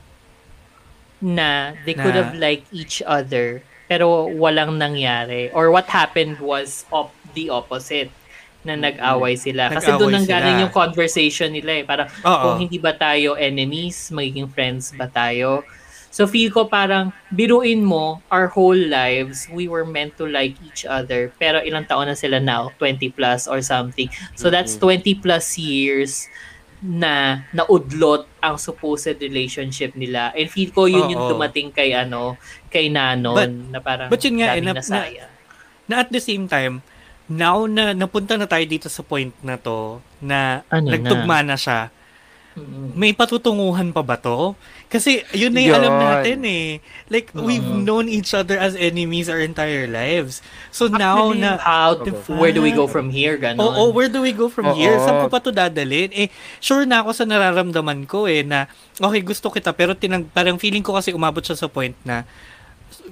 na 1.21 1.77
they 1.85 1.93
could 1.93 2.17
Na- 2.17 2.25
have 2.25 2.33
liked 2.33 2.65
each 2.73 3.05
other 3.05 3.61
pero 3.85 4.25
walang 4.25 4.75
nangyari 4.75 5.53
or 5.53 5.69
what 5.69 5.85
happened 5.87 6.41
was 6.41 6.81
op 6.89 7.13
the 7.35 7.45
opposite 7.47 8.09
na 8.61 8.75
nag-away 8.75 9.35
sila 9.35 9.69
kasi 9.69 9.87
Nag-away 9.87 9.99
doon 9.99 10.11
nanggaling 10.19 10.55
sila. 10.55 10.63
yung 10.63 10.73
conversation 10.73 11.49
nila 11.49 11.71
eh 11.79 11.83
parang 11.83 12.07
Oo. 12.21 12.43
kung 12.43 12.55
hindi 12.59 12.75
ba 12.75 12.91
tayo 12.91 13.33
enemies 13.33 14.11
magiging 14.11 14.47
friends 14.47 14.91
ba 14.93 15.07
tayo 15.07 15.63
So 16.09 16.25
feel 16.25 16.49
ko 16.49 16.65
parang 16.65 17.13
biruin 17.29 17.85
mo 17.85 18.17
our 18.27 18.49
whole 18.49 18.73
lives 18.75 19.45
we 19.47 19.69
were 19.69 19.85
meant 19.85 20.17
to 20.17 20.25
like 20.25 20.57
each 20.65 20.81
other 20.81 21.29
pero 21.37 21.61
ilang 21.61 21.85
taon 21.85 22.09
na 22.09 22.17
sila 22.17 22.41
now 22.41 22.73
20 22.81 23.13
plus 23.13 23.45
or 23.45 23.61
something. 23.61 24.09
So 24.33 24.49
that's 24.49 24.73
20 24.73 25.05
plus 25.21 25.53
years 25.53 26.25
na 26.81 27.45
naudlot 27.53 28.25
ang 28.41 28.57
supposed 28.57 29.21
relationship 29.21 29.93
nila. 29.93 30.33
And 30.33 30.49
feel 30.49 30.73
ko 30.73 30.89
yun 30.89 31.13
yung 31.13 31.29
Oo. 31.29 31.31
dumating 31.37 31.69
kay 31.69 31.93
ano, 31.93 32.41
kay 32.67 32.89
Nanon 32.89 33.37
But- 33.37 33.69
na 33.69 33.77
parang 33.77 34.09
but 34.09 34.17
yun 34.25 34.41
nga, 34.41 34.57
eh, 34.57 34.65
na- 34.65 34.73
nasayang. 34.73 35.29
Na 35.85 36.01
at 36.01 36.09
the 36.09 36.17
same 36.19 36.49
time, 36.49 36.81
now 37.29 37.63
na 37.63 37.93
napunta 37.93 38.35
na 38.35 38.49
tayo 38.49 38.65
dito 38.65 38.89
sa 38.89 39.05
point 39.05 39.31
na 39.39 39.55
to, 39.55 40.01
na 40.19 40.65
Ano 40.67 40.89
na? 40.89 40.97
nagtugma 40.97 41.39
na 41.41 41.55
siya, 41.55 41.93
Mm. 42.59 42.97
may 42.97 43.13
patutunguhan 43.13 43.93
pa 43.93 44.01
ba 44.01 44.17
to? 44.17 44.57
Kasi 44.89 45.21
yun 45.31 45.53
na 45.53 45.61
yung 45.61 45.77
alam 45.79 45.95
natin 45.95 46.41
eh. 46.43 46.81
Like, 47.07 47.29
we've 47.31 47.63
known 47.63 48.09
each 48.09 48.33
other 48.33 48.57
as 48.57 48.73
enemies 48.73 49.29
our 49.29 49.39
entire 49.39 49.85
lives. 49.85 50.41
So 50.73 50.89
now 50.89 51.29
Actually, 51.29 51.45
na... 51.45 51.51
how 51.61 51.89
Diba? 51.95 52.19
where 52.35 52.49
do 52.49 52.59
we 52.59 52.73
go 52.73 52.89
from 52.89 53.13
here 53.13 53.37
ganon? 53.37 53.61
Oo, 53.63 53.93
where 53.93 54.09
do 54.09 54.19
we 54.19 54.33
go 54.33 54.49
from 54.49 54.73
here? 54.73 54.97
Oo. 54.97 55.05
Saan 55.05 55.21
ko 55.23 55.27
pa 55.29 55.39
to 55.39 55.53
dadalhin? 55.53 56.09
Eh, 56.11 56.27
sure 56.57 56.83
na 56.83 57.05
ako 57.05 57.13
sa 57.13 57.23
nararamdaman 57.23 58.09
ko 58.09 58.25
eh, 58.25 58.41
na 58.41 58.65
okay, 58.97 59.21
gusto 59.21 59.47
kita, 59.47 59.71
pero 59.71 59.93
tinang, 59.93 60.25
parang 60.25 60.57
feeling 60.57 60.81
ko 60.83 60.97
kasi 60.97 61.13
umabot 61.13 61.45
siya 61.45 61.55
sa 61.55 61.69
point 61.69 61.93
na 62.01 62.25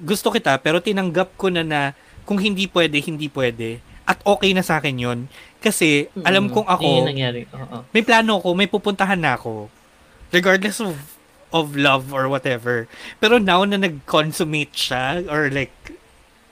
gusto 0.02 0.28
kita, 0.28 0.58
pero 0.58 0.82
tinanggap 0.82 1.38
ko 1.38 1.48
na 1.48 1.62
na 1.62 1.80
kung 2.26 2.36
hindi 2.36 2.66
pwede, 2.68 2.98
hindi 3.00 3.30
pwede. 3.30 3.78
At 4.08 4.24
okay 4.24 4.56
na 4.56 4.64
sa 4.64 4.80
akin 4.80 4.96
yon 4.96 5.18
Kasi 5.60 6.08
alam 6.24 6.48
kong 6.48 6.64
ako. 6.64 6.88
Oo. 7.04 7.78
may 7.92 8.00
plano 8.00 8.40
ko, 8.40 8.56
may 8.56 8.64
pupuntahan 8.64 9.20
na 9.20 9.36
ako. 9.36 9.68
Regardless 10.32 10.80
of 10.80 10.96
of 11.48 11.76
love 11.76 12.12
or 12.12 12.28
whatever. 12.28 12.88
Pero 13.20 13.36
now 13.36 13.64
na 13.64 13.76
nag-consummate 13.76 14.72
siya 14.72 15.24
or 15.28 15.48
like 15.48 15.72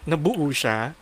nabuo 0.04 0.52
siya, 0.52 0.92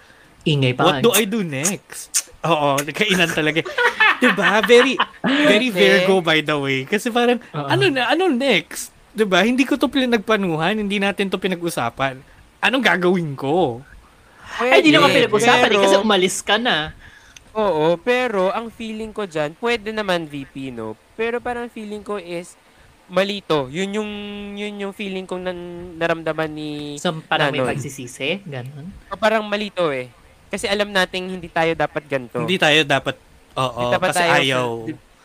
Ingay 0.45 0.75
pa. 0.75 0.83
what 0.85 1.03
do 1.03 1.11
I 1.11 1.27
do 1.27 1.43
next? 1.43 2.31
Oo, 2.45 2.77
kainan 2.79 3.33
talaga. 3.33 3.65
'Di 4.21 4.29
ba? 4.37 4.61
Very 4.63 4.95
very 5.23 5.69
Virgo 5.73 6.21
by 6.21 6.39
the 6.39 6.55
way. 6.55 6.85
Kasi 6.85 7.09
parang 7.09 7.41
Oo. 7.51 7.67
ano 7.67 7.89
na 7.89 8.13
ano 8.13 8.29
next? 8.29 8.93
'Di 9.11 9.25
ba? 9.25 9.43
Hindi 9.43 9.65
ko 9.65 9.75
to 9.75 9.89
pinagpanuhan, 9.89 10.77
hindi 10.77 11.01
natin 11.01 11.31
to 11.31 11.41
pinag-usapan. 11.41 12.21
Anong 12.61 12.85
gagawin 12.85 13.33
ko? 13.35 13.81
Ay, 14.57 14.81
di 14.81 14.91
naman 14.91 15.09
Pwede, 15.09 15.19
pinag-usapan 15.25 15.59
eh, 15.61 15.71
pero- 15.71 15.83
kasi 15.83 15.97
umalis 15.99 16.37
ka 16.41 16.57
na. 16.57 16.95
Oo, 17.53 17.95
pero 17.97 18.51
ang 18.51 18.67
feeling 18.69 19.11
ko 19.11 19.25
dyan, 19.25 19.55
pwede 19.57 19.91
naman 19.91 20.27
VP, 20.27 20.71
no? 20.71 20.95
Pero 21.15 21.39
parang 21.39 21.67
feeling 21.67 22.03
ko 22.03 22.17
is 22.17 22.59
malito. 23.07 23.69
Yun 23.69 23.91
yung 23.95 24.11
yun 24.55 24.75
yung 24.81 24.93
feeling 24.93 25.23
kong 25.23 25.45
nan, 25.45 25.59
naramdaman 25.95 26.51
ni 26.51 26.97
So, 26.97 27.15
parang 27.23 27.51
may 27.51 27.61
Nanon. 27.61 27.71
pagsisisi, 27.71 28.43
ganon. 28.43 28.91
O 29.07 29.15
parang 29.15 29.45
malito 29.45 29.87
eh. 29.89 30.11
Kasi 30.49 30.67
alam 30.67 30.89
nating 30.89 31.31
hindi 31.31 31.47
tayo 31.47 31.75
dapat 31.75 32.03
ganito. 32.05 32.39
Hindi 32.39 32.59
tayo 32.59 32.81
dapat 32.83 33.15
oo, 33.55 33.71
Hindi 33.77 33.87
dapat 33.93 34.09
kasi 34.09 34.19
tayo- 34.21 34.35
ayaw. 34.35 34.69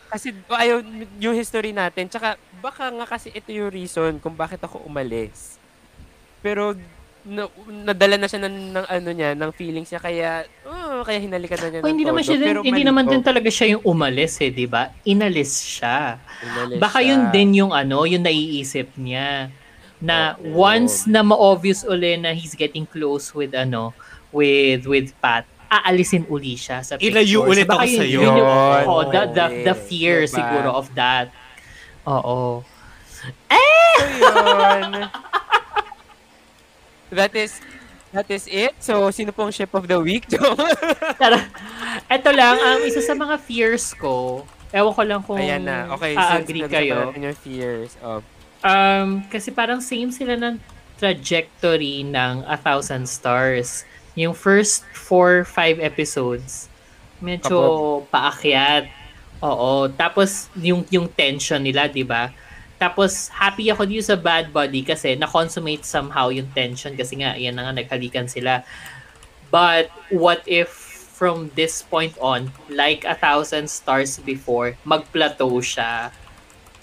Kasi 0.10 0.28
ayaw 0.50 0.78
yung 1.18 1.34
history 1.34 1.70
natin. 1.72 2.10
Tsaka 2.10 2.34
baka 2.60 2.90
nga 2.90 3.06
kasi 3.06 3.30
ito 3.30 3.50
yung 3.50 3.70
reason 3.70 4.18
kung 4.18 4.34
bakit 4.34 4.58
ako 4.60 4.82
umalis. 4.82 5.58
Pero 6.42 6.74
na, 7.22 7.46
nadala 7.68 8.16
na 8.16 8.26
siya 8.26 8.42
ng, 8.42 8.56
ng 8.72 8.86
ano 8.86 9.10
niya, 9.12 9.30
ng 9.34 9.52
feelings 9.52 9.88
niya 9.88 10.00
kaya 10.00 10.30
oh, 10.64 11.04
kaya 11.04 11.20
hinalikan 11.20 11.60
na 11.60 11.68
niya 11.70 11.80
O, 11.80 11.84
ng 11.84 11.92
hindi 11.92 12.04
naman 12.04 12.22
todo. 12.22 12.28
siya 12.28 12.38
din, 12.38 12.56
hindi 12.64 12.84
naman 12.84 13.04
din 13.06 13.22
talaga 13.22 13.50
siya 13.50 13.68
yung 13.76 13.84
umalis 13.84 14.40
eh, 14.40 14.50
di 14.50 14.66
ba? 14.66 14.90
Inalis 15.04 15.60
siya. 15.60 16.16
Inalis 16.40 16.78
Baka 16.78 17.00
siya. 17.00 17.10
yun 17.10 17.22
din 17.30 17.50
yung 17.58 17.72
ano, 17.72 18.04
yung 18.04 18.22
naiisip 18.22 18.96
niya. 18.96 19.52
Na 20.00 20.34
Oo. 20.36 20.64
once 20.64 21.04
na 21.06 21.20
ma-obvious 21.22 21.84
uli 21.84 22.16
na 22.16 22.32
he's 22.32 22.56
getting 22.56 22.88
close 22.88 23.32
with 23.32 23.52
ano, 23.52 23.92
with 24.32 24.88
with 24.88 25.12
Pat, 25.20 25.44
aalisin 25.68 26.24
uli 26.26 26.56
siya 26.56 26.80
sa 26.80 26.96
picture. 26.96 27.20
Ilayo 27.20 27.44
ulit 27.44 27.68
baka 27.68 27.84
ako 27.84 27.86
yun- 27.86 28.00
sa'yo. 28.00 28.16
yun 28.16 28.26
yung- 28.26 28.40
Yun. 28.40 28.84
oh, 28.88 29.04
the, 29.06 29.22
the, 29.30 29.46
the 29.68 29.76
fear 29.78 30.24
diba? 30.24 30.34
siguro 30.34 30.70
of 30.72 30.88
that. 30.96 31.28
Oo. 32.08 32.64
So, 33.06 33.28
yun. 33.52 35.04
that 37.12 37.34
is 37.36 37.62
that 38.14 38.28
is 38.30 38.46
it. 38.50 38.74
So, 38.82 39.10
sino 39.12 39.32
pong 39.32 39.52
ship 39.52 39.74
of 39.74 39.86
the 39.86 40.00
week? 40.00 40.26
Tara, 41.22 41.46
eto 42.10 42.30
lang, 42.34 42.58
um, 42.58 42.80
isa 42.86 43.02
sa 43.02 43.14
mga 43.14 43.38
fears 43.42 43.94
ko, 43.94 44.46
ewan 44.74 44.94
ko 44.94 45.04
lang 45.06 45.22
kung 45.22 45.38
Ayan 45.42 45.66
na. 45.66 45.90
Okay, 45.98 46.14
a-agree 46.18 46.66
since 46.66 46.74
kayo. 46.74 47.10
natin 47.10 47.30
yung 47.30 47.38
fears. 47.38 47.92
Oh. 48.02 48.22
Um, 48.60 49.24
kasi 49.32 49.54
parang 49.54 49.80
same 49.80 50.12
sila 50.12 50.36
ng 50.36 50.60
trajectory 51.00 52.04
ng 52.04 52.44
A 52.44 52.60
Thousand 52.60 53.08
Stars. 53.08 53.88
Yung 54.20 54.36
first 54.36 54.84
four, 54.92 55.48
five 55.48 55.80
episodes, 55.80 56.68
medyo 57.24 58.04
paakyat. 58.12 58.92
Oo. 59.40 59.88
Tapos, 59.96 60.52
yung, 60.60 60.84
yung 60.92 61.08
tension 61.08 61.64
nila, 61.64 61.88
di 61.88 62.04
ba? 62.04 62.36
Tapos, 62.80 63.28
happy 63.30 63.68
ako 63.70 63.84
dito 63.84 64.08
sa 64.08 64.16
Bad 64.16 64.56
Buddy 64.56 64.88
kasi 64.88 65.20
na-consummate 65.20 65.84
somehow 65.84 66.32
yung 66.32 66.48
tension 66.56 66.96
kasi 66.96 67.20
nga, 67.20 67.36
yan 67.36 67.60
na 67.60 67.68
nga, 67.68 67.84
naghalikan 67.84 68.32
sila. 68.32 68.64
But, 69.52 69.92
what 70.08 70.40
if 70.48 70.72
from 71.12 71.52
this 71.60 71.84
point 71.84 72.16
on, 72.24 72.56
like 72.72 73.04
A 73.04 73.20
Thousand 73.20 73.68
Stars 73.68 74.16
before, 74.24 74.80
mag-plateau 74.88 75.60
siya 75.60 76.16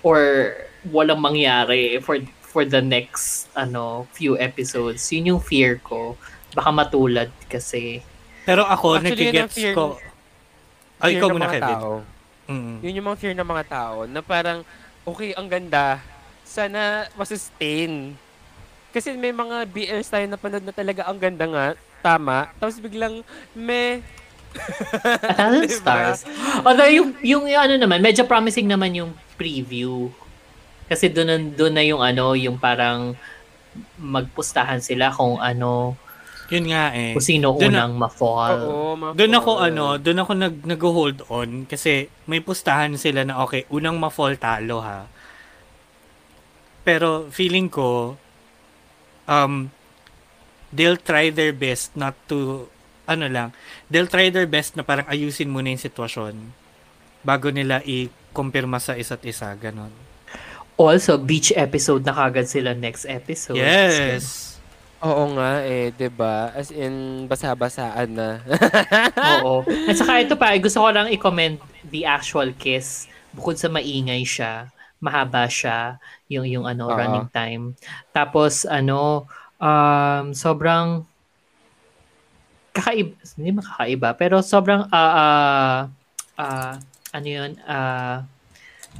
or 0.04 0.52
walang 0.92 1.24
mangyari 1.24 1.98
for 1.98 2.20
for 2.46 2.62
the 2.62 2.78
next 2.78 3.48
ano 3.56 4.04
few 4.12 4.37
episodes. 4.37 5.00
Yun 5.11 5.35
yung 5.35 5.42
fear 5.42 5.80
ko. 5.80 6.20
Baka 6.52 6.70
matulad 6.70 7.32
kasi. 7.48 8.04
Pero 8.44 8.68
ako, 8.68 9.00
Actually, 9.00 9.32
nagigets 9.32 9.56
fear- 9.56 9.74
ko. 9.74 9.96
Ay, 11.00 11.16
Fear 11.16 11.20
ikaw 11.20 11.28
muna, 11.32 11.44
mga 11.44 11.52
Kevin. 11.56 11.76
Tao. 11.76 11.92
Mm. 12.46 12.76
Yun 12.80 12.96
yung 12.96 13.06
mga 13.09 13.18
fear 13.18 13.35
ng 13.37 13.48
mga 13.48 13.64
tao 13.66 13.96
na 14.06 14.20
parang, 14.22 14.59
okay, 15.07 15.31
ang 15.38 15.47
ganda. 15.47 16.03
Sana 16.42 17.07
masustain. 17.14 18.19
Kasi 18.90 19.14
may 19.14 19.33
mga 19.33 19.64
BLs 19.71 20.11
tayo 20.11 20.27
na 20.27 20.40
panood 20.40 20.64
na 20.66 20.75
talaga 20.75 21.07
ang 21.07 21.19
ganda 21.21 21.47
nga. 21.47 21.66
Tama. 22.03 22.51
Tapos 22.59 22.83
biglang, 22.83 23.23
Thousand 25.37 25.69
Diba? 25.71 25.79
Stars. 25.81 26.21
Although 26.64 26.90
yung, 26.90 27.11
yung, 27.21 27.44
yung 27.46 27.63
ano 27.63 27.75
naman, 27.77 28.00
medyo 28.00 28.25
promising 28.25 28.67
naman 28.67 28.92
yung 28.96 29.13
preview. 29.37 30.11
Kasi 30.88 31.11
doon 31.11 31.29
doon 31.52 31.75
na 31.75 31.85
yung 31.85 32.00
ano, 32.00 32.33
yung 32.33 32.57
parang 32.57 33.15
magpustahan 34.00 34.81
sila 34.81 35.13
kung 35.13 35.37
ano 35.37 35.98
Yun 36.47 36.67
nga 36.71 36.94
eh. 36.94 37.13
Kung 37.13 37.25
sino 37.25 37.59
Doon 37.59 37.75
unang 37.75 37.94
ma-fall. 37.99 38.59
Oo, 38.63 38.94
ma- 38.94 39.15
Doon 39.15 39.33
ako 39.35 39.51
ano, 39.59 39.85
doon 39.99 40.19
ako 40.23 40.33
nag 40.38 40.57
nag-hold 40.63 41.19
on 41.27 41.67
kasi 41.67 42.07
may 42.31 42.38
pustahan 42.38 42.94
sila 42.94 43.27
na 43.27 43.42
okay, 43.42 43.67
unang 43.69 43.99
ma-fall 43.99 44.38
talo 44.38 44.79
ha. 44.83 45.11
Pero 46.87 47.27
feeling 47.35 47.67
ko 47.67 48.15
um 49.27 49.75
they'll 50.71 50.99
try 50.99 51.35
their 51.35 51.51
best 51.51 51.94
not 51.99 52.15
to 52.31 52.71
ano 53.07 53.27
lang, 53.31 53.55
they'll 53.90 54.11
try 54.11 54.31
their 54.31 54.51
best 54.51 54.75
na 54.75 54.83
parang 54.83 55.07
ayusin 55.07 55.51
muna 55.51 55.71
yung 55.71 55.83
sitwasyon 55.83 56.35
bago 57.23 57.51
nila 57.51 57.83
i-kumpirma 57.83 58.79
sa 58.79 58.94
isa't 58.94 59.23
isa, 59.27 59.51
ganon. 59.59 59.90
Also, 60.77 61.17
beach 61.17 61.51
episode 61.57 62.05
na 62.05 62.13
kagad 62.13 62.47
sila 62.47 62.75
next 62.77 63.07
episode. 63.09 63.57
Yes. 63.59 64.56
Oo 65.07 65.25
nga 65.38 65.63
eh, 65.63 65.94
'di 65.94 66.11
ba? 66.11 66.50
As 66.50 66.75
in 66.75 67.27
basa-basaan 67.31 68.11
na. 68.11 68.42
Oo. 69.38 69.63
At 69.87 69.94
saka 69.94 70.19
ito 70.19 70.35
pa, 70.35 70.50
gusto 70.59 70.83
ko 70.83 70.90
lang 70.90 71.07
i-comment 71.15 71.63
the 71.87 72.02
actual 72.02 72.50
kiss. 72.59 73.07
Bukod 73.31 73.54
sa 73.54 73.71
maingay 73.71 74.27
siya, 74.27 74.75
mahaba 74.98 75.46
siya, 75.46 76.02
yung, 76.27 76.46
yung 76.48 76.67
ano, 76.67 76.90
Oo. 76.90 76.98
running 76.98 77.29
time. 77.31 77.79
Tapos, 78.11 78.67
ano, 78.67 79.31
um, 79.63 80.35
sobrang 80.35 81.07
kakaiba, 82.73 83.15
hindi 83.37 83.50
makakaiba, 83.61 84.09
pero 84.17 84.40
sobrang, 84.40 84.88
ah, 84.90 85.13
ah, 85.15 85.77
ah, 86.40 86.75
ano 87.13 87.29
yun, 87.29 87.50
ah, 87.69 88.25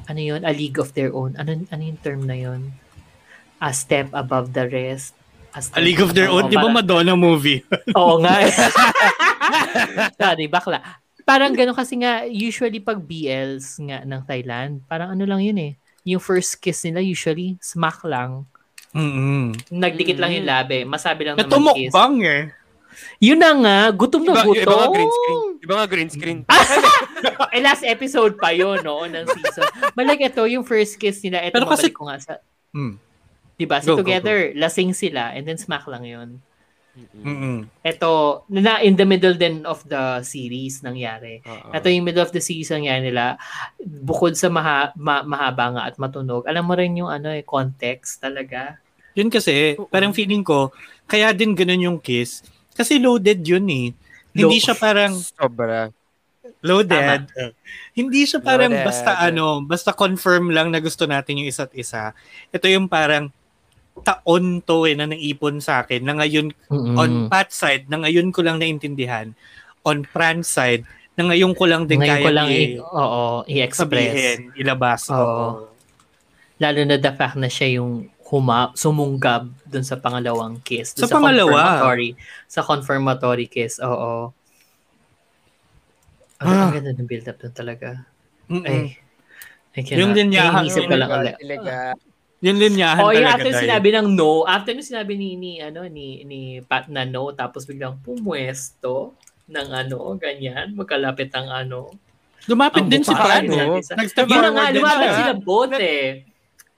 ano 0.07 0.21
yun, 0.21 0.45
a 0.45 0.53
league 0.53 0.77
of 0.77 0.93
their 0.93 1.11
own. 1.17 1.35
Ano, 1.41 1.57
ano 1.73 1.83
yung 1.83 2.01
term 2.05 2.29
na 2.29 2.37
yun? 2.37 2.77
A 3.57 3.73
step 3.73 4.13
above 4.13 4.53
the 4.53 4.69
rest. 4.69 5.16
A 5.57 5.61
step 5.65 5.81
League 5.81 6.05
of 6.05 6.13
Their 6.13 6.29
Own, 6.29 6.47
di 6.47 6.55
ba 6.55 6.69
Madonna 6.69 7.17
movie? 7.17 7.65
Oo 7.99 8.21
nga. 8.21 8.45
Sorry, 10.21 10.47
bakla. 10.47 10.85
Parang 11.25 11.51
gano'n 11.51 11.75
kasi 11.75 11.99
nga, 11.99 12.23
usually 12.23 12.79
pag 12.79 13.01
BLs 13.01 13.81
nga 13.83 14.05
ng 14.05 14.21
Thailand, 14.23 14.85
parang 14.85 15.17
ano 15.17 15.25
lang 15.25 15.43
yun 15.43 15.59
eh. 15.59 15.73
Yung 16.07 16.23
first 16.23 16.61
kiss 16.61 16.85
nila 16.85 17.01
usually, 17.01 17.57
smack 17.59 18.05
lang. 18.05 18.45
mm 18.93 19.73
Nagdikit 19.73 20.21
lang 20.21 20.31
yung 20.33 20.47
labi. 20.47 20.85
Masabi 20.85 21.27
lang 21.27 21.35
naman 21.35 21.51
kiss. 21.51 21.91
mukbang 21.91 22.17
eh. 22.23 22.43
Yun 23.19 23.37
na 23.37 23.51
nga, 23.53 23.77
gutom 23.93 24.23
na 24.23 24.33
Iba, 24.33 24.43
gutom. 24.47 24.63
iba 24.63 24.75
nga 24.77 24.89
green 24.89 25.11
screen. 25.11 25.41
Iba 25.61 25.75
nga 25.75 25.87
green 25.89 26.11
screen. 26.11 26.39
eh, 27.55 27.61
last 27.61 27.83
episode 27.83 28.37
pa 28.37 28.53
yun, 28.53 28.81
no, 28.81 29.05
ng 29.05 29.27
season. 29.27 29.65
But 29.93 30.07
like 30.07 30.23
ito, 30.23 30.45
yung 30.45 30.65
first 30.65 30.97
kiss 30.97 31.21
nila, 31.21 31.43
ito 31.43 31.53
Pero 31.53 31.65
kasi- 31.67 31.89
mabalik 31.89 31.97
ko 31.97 32.05
nga 32.07 32.19
sa, 32.21 32.33
Mm. 32.71 33.01
Diba, 33.57 33.81
si 33.81 33.89
Go, 33.89 33.97
go, 33.97 34.01
together, 34.05 34.53
lasing 34.55 34.93
sila, 34.93 35.33
and 35.33 35.49
then 35.49 35.57
smack 35.57 35.85
lang 35.89 36.05
yun. 36.05 36.41
Mm-mm. 36.97 37.69
Ito, 37.85 38.45
na 38.49 38.81
in 38.81 38.97
the 38.97 39.05
middle 39.05 39.37
din 39.37 39.69
of 39.69 39.85
the 39.85 40.25
series 40.25 40.81
nangyari. 40.81 41.45
Oo. 41.45 41.69
Ito 41.77 41.93
yung 41.93 42.09
middle 42.09 42.25
of 42.25 42.33
the 42.33 42.41
season 42.41 42.89
nga 42.89 42.97
nila, 42.97 43.37
bukod 43.81 44.33
sa 44.33 44.49
maha, 44.49 44.97
ma- 44.97 45.25
mahaba 45.25 45.77
nga 45.77 45.83
at 45.93 46.01
matunog, 46.01 46.49
alam 46.49 46.65
mo 46.65 46.73
rin 46.73 46.97
yung 46.97 47.13
ano 47.13 47.29
eh, 47.29 47.45
context 47.45 48.25
talaga. 48.25 48.81
Yun 49.13 49.29
kasi, 49.29 49.77
parang 49.93 50.17
feeling 50.17 50.41
ko, 50.41 50.73
kaya 51.05 51.37
din 51.37 51.53
ganun 51.53 51.85
yung 51.85 51.99
kiss. 52.01 52.41
Kasi 52.73 52.97
loaded 53.01 53.45
yun 53.45 53.65
eh. 53.69 53.89
Hindi 54.37 54.57
Lo- 54.61 54.65
siya 54.65 54.77
parang 54.77 55.17
Sobra. 55.17 55.89
loaded. 56.61 57.29
Hindi 57.97 58.25
siya 58.29 58.41
parang 58.41 58.73
Loaded. 58.73 58.89
basta 58.89 59.11
ano, 59.21 59.65
basta 59.65 59.91
confirm 59.97 60.53
lang 60.53 60.69
na 60.73 60.81
gusto 60.81 61.09
natin 61.09 61.41
yung 61.41 61.49
isa't 61.49 61.73
isa. 61.73 62.13
Ito 62.53 62.69
yung 62.69 62.89
parang 62.89 63.33
taon 63.99 64.61
to 64.61 64.85
eh 64.85 64.93
na 64.93 65.07
naipon 65.07 65.59
sa 65.59 65.81
akin 65.81 66.01
na 66.01 66.13
ngayon 66.15 66.53
Mm. 66.69 66.95
on 66.95 67.11
Pat 67.27 67.49
side 67.49 67.87
na 67.87 67.97
ngayon 67.99 68.29
ko 68.29 68.41
lang 68.41 68.57
naintindihan 68.57 69.33
on 69.83 70.03
Fran 70.03 70.41
side 70.41 70.85
na 71.15 71.25
ngayon 71.27 71.53
ko 71.53 71.65
lang 71.65 71.85
din 71.85 71.99
Ngayon 71.99 72.11
kaya 72.11 72.23
ko 72.23 72.31
lang 72.31 72.49
i- 72.49 72.59
i- 72.69 72.77
oo, 72.77 73.23
i-express. 73.47 74.13
sabihin, 74.13 74.39
ilabas. 74.55 75.09
Oo. 75.09 75.17
Oo. 75.17 75.49
Lalo 76.57 76.81
na 76.83 76.97
the 76.97 77.09
fact 77.11 77.35
na 77.35 77.47
siya 77.47 77.81
yung 77.81 78.09
huma, 78.27 78.75
sumunggab 78.75 79.49
dun 79.63 79.81
sa 79.81 79.97
pangalawang 79.97 80.61
kiss. 80.61 80.93
Dun 80.93 81.05
Sa 81.05 81.15
pangalawa. 81.15 81.57
Confirmatory, 81.79 82.11
sa 82.45 82.61
confirmatory 82.61 83.47
kiss, 83.47 83.79
oo. 83.79 84.29
Ang, 86.37 86.47
Ah. 86.47 86.63
ang 86.63 86.75
ganda 86.75 86.93
ng 86.93 87.07
build-up 87.07 87.39
dun 87.39 87.55
talaga. 87.55 88.05
Mm-mm. 88.47 88.67
Ay, 88.67 89.01
I 89.73 89.81
cannot. 89.81 90.01
Yung 90.03 90.13
linyahan, 90.13 90.65
Iniisip 90.65 90.85
ko 90.85 90.95
lang 90.95 91.11
ulit. 91.11 91.35
Talaga. 91.39 91.75
Yung 92.45 92.61
linyahan 92.61 93.01
Oh, 93.01 93.13
yung 93.17 93.25
after 93.25 93.49
dahil- 93.49 93.65
sinabi 93.65 93.89
ng 93.97 94.07
no, 94.13 94.45
after 94.45 94.77
nung 94.77 94.85
sinabi 94.85 95.17
ni, 95.17 95.41
ni, 95.41 95.53
ano, 95.61 95.89
ni, 95.89 96.21
ni 96.29 96.41
Pat 96.61 96.89
na 96.93 97.09
no, 97.09 97.33
tapos 97.33 97.65
biglang 97.65 97.97
pumwesto 98.05 99.17
ng 99.49 99.69
ano, 99.73 100.13
ganyan, 100.21 100.77
magkalapit 100.77 101.33
ang 101.33 101.49
ano. 101.49 101.89
Lumapit 102.45 102.85
ang 102.85 102.91
din 102.93 103.03
si 103.03 103.15
ano, 103.15 103.81
no? 103.81 103.81
Yun 103.81 104.43
na 104.43 104.51
nga, 104.53 104.65
lumapit 104.71 105.09
siya. 105.09 105.19
sila 105.19 105.35
both 105.35 105.77
eh. 105.81 106.07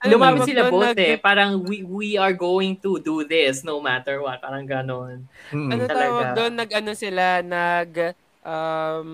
Lumapit 0.06 0.40
sila 0.46 0.62
both 0.70 0.94
eh. 0.94 1.18
Parang 1.18 1.58
we, 1.66 1.82
we 1.82 2.08
are 2.14 2.32
going 2.32 2.78
to 2.78 3.02
do 3.02 3.26
this 3.26 3.66
no 3.66 3.82
matter 3.82 4.22
what. 4.22 4.38
Parang 4.38 4.62
ganon. 4.62 5.26
Mm-mm. 5.50 5.74
Ano 5.74 5.82
Talaga. 5.90 6.06
tawag 6.06 6.26
doon? 6.38 6.52
Nag-ano 6.54 6.90
sila, 6.94 7.42
nag... 7.42 8.14
Um, 8.46 9.10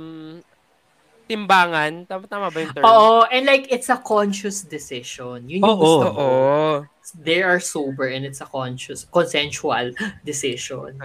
timbangan. 1.25 2.05
Tama, 2.05 2.25
tama 2.29 2.47
ba 2.53 2.59
yung 2.61 2.73
term? 2.73 2.85
Oo, 2.85 3.25
and 3.29 3.45
like, 3.45 3.69
it's 3.69 3.89
a 3.89 3.99
conscious 3.99 4.63
decision. 4.63 5.45
Yun 5.49 5.65
yung 5.65 5.69
Oo. 5.69 5.81
gusto 5.81 6.07
ko. 6.13 6.25
Oo. 6.25 6.73
They 7.21 7.45
are 7.45 7.61
sober 7.61 8.09
and 8.09 8.25
it's 8.25 8.41
a 8.41 8.49
conscious, 8.49 9.05
consensual 9.09 9.93
decision. 10.29 10.97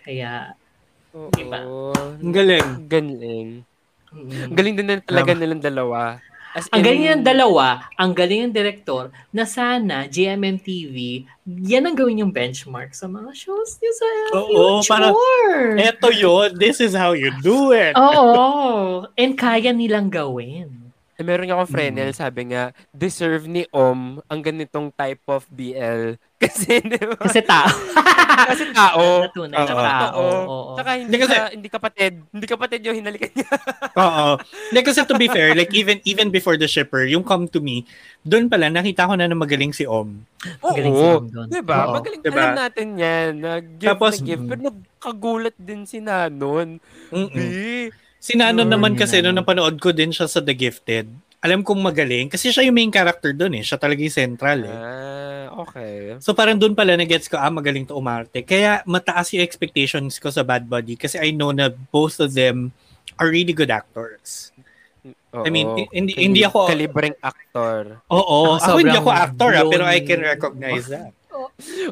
Kaya, 0.00 0.56
Oo. 1.16 1.32
Diba? 1.32 1.60
Ang 2.20 2.34
galing. 2.34 2.68
Galing. 2.88 3.48
mm. 4.12 4.52
Ang 4.52 4.56
galing 4.56 4.74
din 4.76 4.86
na 4.86 5.00
talaga 5.00 5.32
Tama. 5.32 5.40
nilang 5.40 5.62
dalawa. 5.64 6.20
As 6.56 6.72
Ang 6.72 6.80
in- 6.80 6.86
galing 6.88 7.06
ng 7.20 7.24
dalawa, 7.28 7.84
ang 8.00 8.16
galing 8.16 8.48
ng 8.48 8.54
direktor, 8.56 9.12
na 9.28 9.44
sana 9.44 10.08
GMMTV, 10.08 11.28
yan 11.44 11.84
ang 11.84 11.92
gawin 11.92 12.24
yung 12.24 12.32
benchmark 12.32 12.96
sa 12.96 13.04
mga 13.04 13.28
shows 13.36 13.76
niyo 13.76 13.92
sa 13.92 14.06
Oo, 14.40 14.80
future. 14.80 14.88
parang, 14.88 15.14
Eto 15.76 16.08
yun. 16.08 16.56
This 16.56 16.80
is 16.80 16.96
how 16.96 17.12
you 17.12 17.28
do 17.44 17.76
it. 17.76 17.92
Oo. 17.92 19.04
And 19.20 19.36
kaya 19.36 19.76
nilang 19.76 20.08
gawin. 20.08 20.75
Eh, 21.16 21.24
meron 21.24 21.48
nga 21.48 21.56
akong 21.56 21.72
frenel, 21.72 22.12
sabi 22.12 22.52
nga, 22.52 22.76
deserve 22.92 23.48
ni 23.48 23.64
Om 23.72 24.20
ang 24.22 24.40
ganitong 24.40 24.92
type 24.92 25.24
of 25.26 25.48
BL. 25.48 26.20
Kasi, 26.42 26.84
di 26.84 27.00
ba? 27.00 27.16
Kasi 27.16 27.40
tao. 27.40 27.72
Kasi 28.52 28.68
tao. 28.68 29.24
Natunay 29.24 29.56
na 29.56 29.64
Oo. 29.64 29.80
tao. 29.80 30.12
Oo. 30.12 30.40
Oo. 30.44 30.72
Tsaka 30.76 30.90
hindi, 30.94 31.08
Hindi 31.08 31.18
kasi- 31.24 31.32
ka, 31.32 31.44
hindi 31.48 31.68
kapatid. 31.72 32.12
Hindi 32.28 32.46
kapatid 32.46 32.80
yung 32.84 32.96
hinalikan 33.00 33.32
niya. 33.32 33.48
Oo. 34.04 34.28
Like, 34.70 34.84
kasi 34.84 35.00
to 35.02 35.16
be 35.16 35.24
fair, 35.26 35.56
like 35.56 35.72
even 35.72 36.04
even 36.04 36.28
before 36.28 36.60
the 36.60 36.68
shipper, 36.68 37.08
yung 37.08 37.24
come 37.24 37.48
to 37.48 37.64
me, 37.64 37.88
doon 38.20 38.52
pala 38.52 38.68
nakita 38.68 39.08
ko 39.08 39.16
na 39.16 39.24
na 39.24 39.32
magaling 39.32 39.72
si 39.72 39.88
Om. 39.88 40.20
Magaling 40.60 40.92
si 40.92 41.00
Oo. 41.02 41.16
Om 41.16 41.26
doon. 41.32 41.46
Diba? 41.48 41.78
Oo. 41.80 41.92
Magaling. 41.96 42.20
Diba? 42.20 42.36
Alam 42.44 42.52
natin 42.60 42.86
yan. 42.94 43.30
Nag-give 43.40 43.88
Tapos, 43.88 44.12
na 44.12 44.24
give. 44.28 44.42
mm. 44.42 44.48
Pero 44.52 44.60
nagkagulat 44.68 45.56
din 45.56 45.82
si 45.88 45.98
Nanon. 45.98 46.76
Mm-mm. 47.08 47.32
Di. 47.32 47.88
Si 48.26 48.34
Nano 48.34 48.66
Mm, 48.66 48.70
naman 48.74 48.92
kasi 48.98 49.22
na. 49.22 49.30
nung 49.30 49.38
napanood 49.38 49.78
ko 49.78 49.94
din 49.94 50.10
siya 50.10 50.26
sa 50.26 50.42
The 50.42 50.50
Gifted, 50.50 51.06
alam 51.38 51.62
kong 51.62 51.78
magaling 51.78 52.26
kasi 52.26 52.50
siya 52.50 52.66
yung 52.66 52.74
main 52.74 52.90
character 52.90 53.30
doon 53.30 53.54
eh. 53.54 53.62
Siya 53.62 53.78
talaga 53.78 54.02
yung 54.02 54.10
central 54.10 54.66
eh. 54.66 54.74
Ah, 54.74 55.46
okay. 55.62 56.18
So 56.18 56.34
parang 56.34 56.58
doon 56.58 56.74
pala 56.74 56.98
na-gets 56.98 57.30
ko, 57.30 57.38
ah, 57.38 57.54
magaling 57.54 57.86
to 57.86 57.94
umarte. 57.94 58.42
Kaya 58.42 58.82
mataas 58.82 59.30
yung 59.30 59.46
expectations 59.46 60.18
ko 60.18 60.34
sa 60.34 60.42
Bad 60.42 60.66
Buddy 60.66 60.98
kasi 60.98 61.22
I 61.22 61.30
know 61.30 61.54
na 61.54 61.70
both 61.70 62.18
of 62.18 62.34
them 62.34 62.74
are 63.14 63.30
really 63.30 63.54
good 63.54 63.70
actors. 63.70 64.50
I 65.30 65.46
mean, 65.46 65.70
Oo. 65.70 65.86
hindi- 65.94 66.18
hindi 66.18 66.42
ako- 66.42 66.66
Kalibreng 66.66 67.14
actor. 67.22 68.02
Oo, 68.10 68.58
ako 68.58 68.82
hindi 68.82 68.98
ako 68.98 69.10
actor 69.14 69.50
ah, 69.54 69.64
pero 69.70 69.84
I 69.86 70.02
can 70.02 70.26
recognize 70.26 70.90
that. 70.90 71.14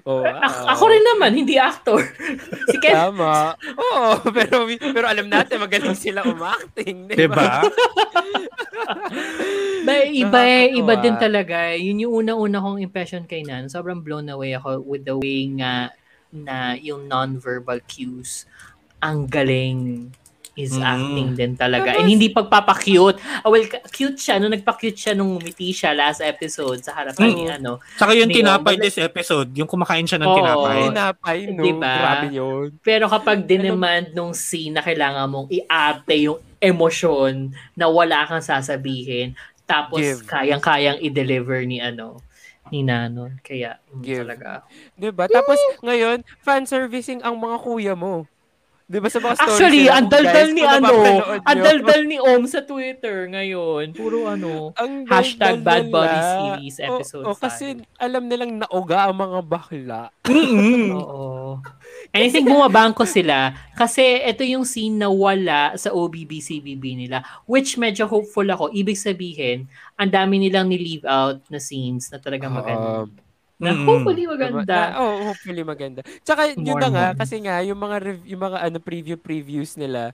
Oh, 0.05 0.24
A- 0.24 0.72
ako 0.72 0.89
rin 0.89 1.05
naman, 1.05 1.37
hindi 1.37 1.61
actor. 1.61 2.01
si 2.72 2.76
Ken, 2.80 2.97
Tama. 2.97 3.53
Oo, 3.76 4.24
pero 4.32 4.64
pero 4.95 5.05
alam 5.05 5.28
natin 5.28 5.61
magaling 5.61 5.99
sila 5.99 6.24
umacting, 6.24 7.11
di 7.12 7.28
ba? 7.28 7.61
Diba? 7.61 7.61
Ba, 9.85 10.01
iba 10.09 10.41
eh, 10.49 10.80
iba 10.80 10.97
din 10.97 11.16
talaga. 11.20 11.76
Yun 11.76 12.09
yung 12.09 12.14
una-una 12.24 12.59
kong 12.64 12.80
impression 12.80 13.28
kay 13.28 13.45
Nan. 13.45 13.68
Sobrang 13.68 14.01
blown 14.01 14.32
away 14.32 14.57
ako 14.57 14.80
with 14.80 15.05
the 15.05 15.12
way 15.12 15.45
nga 15.61 15.93
na 16.32 16.74
yung 16.80 17.05
non-verbal 17.07 17.85
cues 17.85 18.49
ang 19.05 19.28
galing 19.28 20.09
is 20.55 20.72
Mm. 20.72 20.86
acting 20.86 21.28
din 21.34 21.52
talaga. 21.55 21.98
And 21.98 22.07
hindi 22.07 22.30
pagpapakute. 22.30 23.18
Ah, 23.42 23.50
well, 23.50 23.66
ka- 23.66 23.82
cute 23.90 24.14
siya. 24.14 24.38
Nung 24.38 24.55
nagpa-cute 24.55 24.94
siya 24.94 25.12
nung 25.12 25.34
ngumiti 25.34 25.74
siya 25.74 25.90
last 25.90 26.22
episode 26.22 26.78
sa 26.78 26.94
harapan 26.94 27.28
ni 27.28 27.44
Mm. 27.46 27.57
ano. 27.59 27.82
Saka 27.98 28.14
yung 28.14 28.30
tinapay 28.30 28.78
oh, 28.78 28.80
this 28.80 28.96
episode, 28.96 29.50
yung 29.52 29.66
kumakain 29.66 30.07
siya 30.07 30.22
ng 30.22 30.30
Oo. 30.30 30.38
tinapay. 30.38 30.78
Tinapay, 30.88 31.38
no? 31.50 31.62
Diba? 31.62 31.94
Grabe 31.98 32.26
yun. 32.30 32.66
Pero 32.80 33.05
kapag 33.07 33.42
dinemand 33.42 34.14
nung 34.14 34.30
scene 34.30 34.74
na 34.74 34.82
kailangan 34.82 35.26
mong 35.26 35.48
i-arte 35.50 36.14
yung 36.16 36.38
emosyon 36.59 37.50
na 37.74 37.86
wala 37.86 38.22
kang 38.24 38.40
sasabihin, 38.40 39.34
tapos 39.64 40.00
Give. 40.00 40.22
kayang-kayang 40.24 41.00
i-deliver 41.00 41.64
ni 41.64 41.80
ano, 41.80 42.20
ni 42.68 42.80
Nanon. 42.80 43.40
Kaya, 43.40 43.76
mm, 43.90 44.00
Give. 44.00 44.24
talaga. 44.24 44.64
'Di 44.94 45.12
ba? 45.12 45.28
Tapos 45.28 45.57
ngayon, 45.80 46.24
fan 46.40 46.64
servicing 46.64 47.20
ang 47.20 47.36
mga 47.36 47.57
kuya 47.61 47.94
mo. 47.94 48.24
'Di 48.95 49.03
ba 49.03 49.11
sa 49.11 49.18
mga 49.18 49.34
stories 49.34 49.51
Actually, 49.59 49.82
nila, 49.82 49.99
ang 49.99 50.07
daldal 50.07 50.49
ni 50.55 50.62
ano, 50.62 50.95
ang 51.42 51.59
daldal 51.59 52.03
ni 52.07 52.18
Om 52.22 52.42
sa 52.47 52.62
Twitter 52.62 53.26
ngayon. 53.26 53.90
Puro 53.90 54.30
ano, 54.30 54.70
ang 54.80 55.03
Hashtag 55.11 55.66
Bad 55.66 55.90
Body 55.90 56.14
nila. 56.14 56.30
Series 56.38 56.76
episode 56.78 57.26
O, 57.26 57.34
o 57.34 57.38
kasi 57.38 57.82
alam 57.99 58.30
nilang 58.30 58.62
nauga 58.62 59.11
ang 59.11 59.18
mga 59.18 59.38
bakla. 59.42 60.14
Oo. 60.95 61.59
Anything 62.14 62.47
bumabangko 62.47 63.03
sila 63.03 63.51
kasi 63.74 64.22
ito 64.22 64.47
yung 64.47 64.62
scene 64.62 64.95
na 64.95 65.11
wala 65.11 65.74
sa 65.74 65.90
OBB-CBB 65.90 66.95
nila 66.95 67.26
which 67.51 67.74
medyo 67.74 68.07
hopeful 68.07 68.47
ako. 68.47 68.70
Ibig 68.70 68.95
sabihin, 68.95 69.66
ang 69.99 70.14
dami 70.14 70.38
nilang 70.38 70.70
ni-leave 70.70 71.03
out 71.03 71.42
na 71.51 71.59
scenes 71.59 72.14
na 72.14 72.22
talagang 72.22 72.55
maganda. 72.55 73.11
Na 73.65 73.73
Mm. 73.73 73.83
hopefully 73.83 74.25
maganda. 74.27 74.77
oh, 74.95 75.15
hopefully 75.25 75.62
maganda. 75.62 76.01
Tsaka 76.21 76.53
yun 76.53 76.61
More 76.69 76.79
na 76.79 76.89
nga 76.91 77.07
more. 77.09 77.19
kasi 77.19 77.37
nga 77.41 77.57
yung 77.61 77.79
mga 77.79 77.97
rev- 77.99 78.27
yung 78.27 78.43
mga 78.43 78.59
ano 78.61 78.77
preview 78.79 79.17
previews 79.17 79.75
nila 79.75 80.12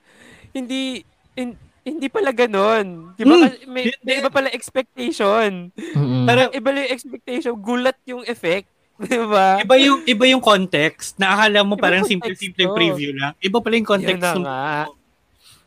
hindi 0.49 1.03
in- 1.33 1.59
hindi 1.81 2.07
pala 2.07 2.29
ganun. 2.31 3.11
Di 3.11 3.23
ba? 3.23 3.35
Kasi 3.43 3.65
May, 3.65 3.89
may 4.01 4.15
iba 4.17 4.29
pala 4.29 4.47
expectation. 4.49 5.73
Mm-mm. 5.73 6.23
Parang 6.23 6.49
Iba 6.51 6.69
lang 6.69 6.85
yung 6.85 6.93
expectation. 6.93 7.53
Gulat 7.55 7.97
yung 8.05 8.21
effect. 8.23 8.69
Di 9.01 9.17
ba? 9.17 9.57
iba 9.57 9.75
yung 9.75 10.05
iba 10.05 10.25
yung 10.25 10.39
context 10.39 11.17
na 11.17 11.33
akala 11.33 11.65
mo 11.65 11.73
Iba 11.73 11.81
parang 11.81 12.05
simple-simple 12.05 12.69
preview 12.71 13.11
lang. 13.11 13.33
Iba 13.39 13.57
pala 13.57 13.73
yung 13.75 13.89
context. 13.89 14.13
Yun 14.13 14.21
na 14.21 14.31
ng- 14.31 14.45
nga. 14.45 14.61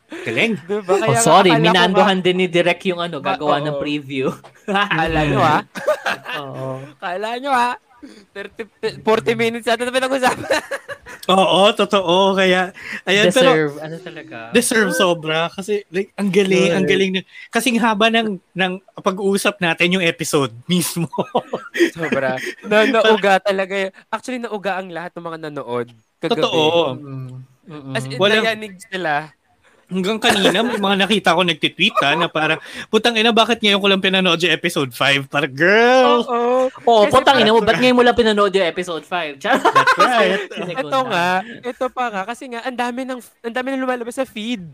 Galing. 0.05 0.53
Di 0.59 0.77
ba? 0.79 0.91
Oh, 0.91 0.99
Kaya 0.99 1.13
nga 1.13 1.21
sorry, 1.21 1.49
ko 1.49 1.61
minandohan 1.61 2.19
din 2.19 2.37
ni 2.37 2.47
Direk 2.47 2.81
yung 2.85 2.99
ano, 2.99 3.17
Ah, 3.17 3.33
gagawa 3.33 3.57
ng 3.59 3.75
oo. 3.75 3.81
preview. 3.81 4.29
ba- 4.67 4.85
Kala 4.87 5.21
nyo 5.23 5.41
ha? 5.41 5.59
Oo. 6.41 6.67
Kala 6.97 7.29
nyo 7.37 7.51
ha? 7.51 7.71
30, 8.05 9.01
40 9.01 9.01
minutes 9.33 9.65
yata 9.65 9.81
na 9.81 9.89
pinag-usapan. 9.89 10.45
Oo, 11.25 11.73
totoo. 11.73 12.37
Kaya, 12.37 12.69
ayan, 13.01 13.33
pero 13.33 13.49
Deserve, 13.49 13.73
ano 13.81 13.95
talaga. 13.97 14.37
deserve 14.53 14.91
sobra. 14.93 15.49
Kasi, 15.49 15.81
like, 15.89 16.13
ang 16.13 16.29
galing, 16.29 16.69
ang 16.69 16.85
galing. 16.85 17.17
na- 17.17 17.25
Kasing 17.49 17.81
haba 17.81 18.13
ng, 18.13 18.37
ng 18.53 18.71
pag-uusap 18.95 19.57
natin 19.57 19.97
yung 19.97 20.05
episode 20.05 20.53
mismo. 20.65 21.09
Sobra. 21.91 22.37
Na, 22.61 22.85
nauga 22.85 23.41
talaga. 23.41 23.73
yun. 23.73 23.91
Actually, 24.07 24.37
nauga 24.37 24.77
ang 24.77 24.93
lahat 24.93 25.17
ng 25.17 25.25
mga 25.25 25.39
nanood. 25.49 25.89
Kagabi. 26.21 26.29
Totoo. 26.37 26.61
Mm. 26.93 27.29
Mm-mm. 27.65 27.93
As 27.97 28.05
in, 28.05 28.21
Walang- 28.21 28.45
nayanig 28.45 28.77
sila. 28.77 29.33
Hanggang 29.85 30.17
kanina, 30.17 30.65
may 30.65 30.81
mga 30.81 30.97
nakita 30.97 31.37
ko 31.37 31.45
nagtitweet 31.45 31.93
ha, 32.01 32.17
na 32.17 32.25
parang, 32.25 32.57
putang 32.89 33.13
ina, 33.21 33.29
bakit 33.29 33.61
ngayon 33.61 33.77
ko 33.77 33.85
lang 33.85 34.01
pinanood 34.01 34.41
yung 34.41 34.55
episode 34.57 34.89
5? 34.89 35.29
Parang, 35.29 35.53
girl! 35.53 36.25
Oo. 36.25 36.73
Oo, 36.89 37.03
Kasi 37.05 37.13
putang 37.13 37.37
ina 37.37 37.53
mo, 37.53 37.61
ba't 37.61 37.77
ngayon 37.77 37.93
mo 37.93 38.01
lang 38.01 38.17
pinanood 38.17 38.49
yung 38.49 38.65
episode 38.65 39.05
5? 39.05 39.37
Charot. 39.37 39.61
That's 39.61 39.97
right. 40.01 40.41
Ito 40.81 40.99
nga, 41.05 41.29
ito 41.45 41.85
pa 41.93 42.05
nga, 42.09 42.21
kasi 42.25 42.49
nga, 42.49 42.65
ang 42.65 42.73
dami 42.73 43.05
ng, 43.05 43.21
ang 43.21 43.53
dami 43.53 43.67
ng 43.77 43.81
lumalabas 43.85 44.17
sa 44.17 44.25
feed. 44.25 44.65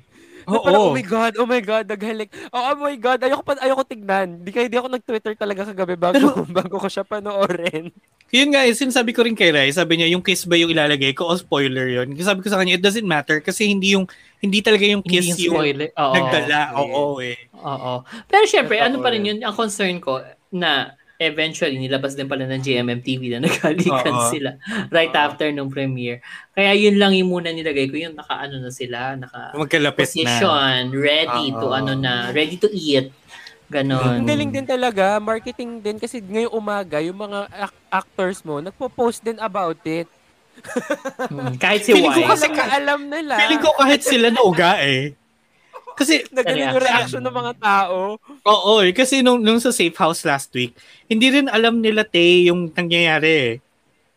Oo. 0.48 0.64
parang, 0.64 0.82
oh 0.90 0.96
my 0.96 1.06
God, 1.06 1.34
oh 1.38 1.48
my 1.48 1.62
God, 1.62 1.86
naghalik. 1.86 2.30
Oh, 2.50 2.64
oh 2.74 2.78
my 2.80 2.96
God, 2.98 3.20
ayoko 3.22 3.44
pa, 3.46 3.60
ayoko 3.62 3.84
tignan. 3.86 4.42
Di 4.42 4.50
kaya 4.50 4.72
di 4.72 4.78
ako 4.80 4.88
nag-Twitter 4.90 5.34
talaga 5.38 5.70
kagabi 5.70 6.00
bago, 6.00 6.24
bago 6.58 6.76
ko 6.82 6.88
siya 6.88 7.06
panoorin. 7.06 7.92
Yun 8.32 8.56
nga, 8.56 8.64
eh, 8.64 8.72
sinasabi 8.72 9.12
ko 9.12 9.28
rin 9.28 9.36
kay 9.36 9.52
Rai, 9.52 9.70
sabi 9.76 10.00
niya, 10.00 10.08
yung 10.16 10.24
kiss 10.24 10.48
ba 10.48 10.56
yung 10.56 10.72
ilalagay 10.72 11.12
ko 11.12 11.28
o 11.28 11.36
spoiler 11.36 11.92
yun? 11.92 12.16
Kasi 12.16 12.26
sabi 12.26 12.40
ko 12.40 12.48
sa 12.48 12.64
kanya, 12.64 12.80
it 12.80 12.84
doesn't 12.84 13.06
matter 13.06 13.44
kasi 13.44 13.68
hindi 13.68 13.94
yung, 13.94 14.08
hindi 14.42 14.60
talaga 14.60 14.84
yung 14.84 15.06
Hindi 15.06 15.14
kiss 15.14 15.28
yung 15.30 15.40
yung, 15.40 15.54
spoiler. 15.56 15.90
Oo. 15.94 16.14
nagdala. 16.18 16.60
okay. 16.74 16.82
Oo, 16.92 17.04
eh. 17.22 17.38
Oo. 17.56 17.94
Pero 18.26 18.44
syempre, 18.44 18.76
Totoo 18.76 18.88
ano 18.90 18.96
pa 19.00 19.10
rin 19.14 19.24
yun. 19.24 19.38
ang 19.40 19.54
concern 19.54 19.96
ko 19.98 20.18
na 20.50 20.98
eventually 21.16 21.78
nilabas 21.78 22.18
din 22.18 22.26
pala 22.26 22.50
ng 22.50 22.58
GMM 22.58 23.06
TV 23.06 23.30
na 23.30 23.40
nagkalikan 23.46 24.10
Oo. 24.12 24.26
sila 24.28 24.58
right 24.90 25.14
Oo. 25.14 25.22
after 25.22 25.54
nung 25.54 25.70
premiere. 25.70 26.26
Kaya 26.52 26.74
yun 26.74 26.98
lang 26.98 27.14
yung 27.14 27.30
muna 27.30 27.54
nilagay 27.54 27.86
ko, 27.86 27.96
yung 27.96 28.18
naka-ano 28.18 28.58
na 28.58 28.74
sila, 28.74 29.14
naka 29.14 29.54
Magkalapit 29.54 30.02
na. 30.02 30.06
position, 30.10 30.80
ready 30.92 31.54
to 31.54 31.68
Oo. 31.70 31.78
ano 31.78 31.94
na, 31.94 32.34
ready 32.34 32.58
to 32.58 32.66
eat. 32.68 33.14
Ganon. 33.72 34.20
Ang 34.20 34.28
galing 34.28 34.52
din 34.52 34.68
talaga, 34.68 35.16
marketing 35.16 35.80
din 35.80 35.96
kasi 35.96 36.20
ngayong 36.20 36.52
umaga, 36.52 37.00
yung 37.00 37.16
mga 37.16 37.48
ac- 37.48 37.84
actors 37.88 38.44
mo, 38.44 38.60
nagpo-post 38.60 39.22
din 39.22 39.40
about 39.40 39.80
it. 39.86 40.10
Mm, 41.32 41.58
Kahit 41.58 41.82
si 41.82 41.92
Feeling 41.92 42.12
ko 42.12 42.22
Wise. 42.22 42.32
kasi 42.38 42.48
Kasi 42.54 42.72
alam 42.78 43.00
nila. 43.08 43.34
Feeling 43.40 43.62
ko 43.62 43.70
kahit 43.74 44.02
sila 44.02 44.28
nauga 44.30 44.72
eh. 44.80 45.16
Kasi, 45.92 46.24
Nagaling 46.32 46.72
yung 46.72 46.82
reaction 46.82 47.22
ng 47.22 47.36
mga 47.36 47.54
tao. 47.60 48.16
oo 48.42 48.74
eh. 48.82 48.92
Kasi 48.92 49.22
nung, 49.22 49.38
nung 49.38 49.60
sa 49.60 49.70
safe 49.70 49.94
house 49.94 50.24
last 50.24 50.50
week, 50.54 50.74
hindi 51.06 51.28
rin 51.30 51.48
alam 51.48 51.78
nila 51.78 52.02
te 52.02 52.48
yung 52.48 52.72
nangyayari 52.72 53.32
eh. 53.32 53.54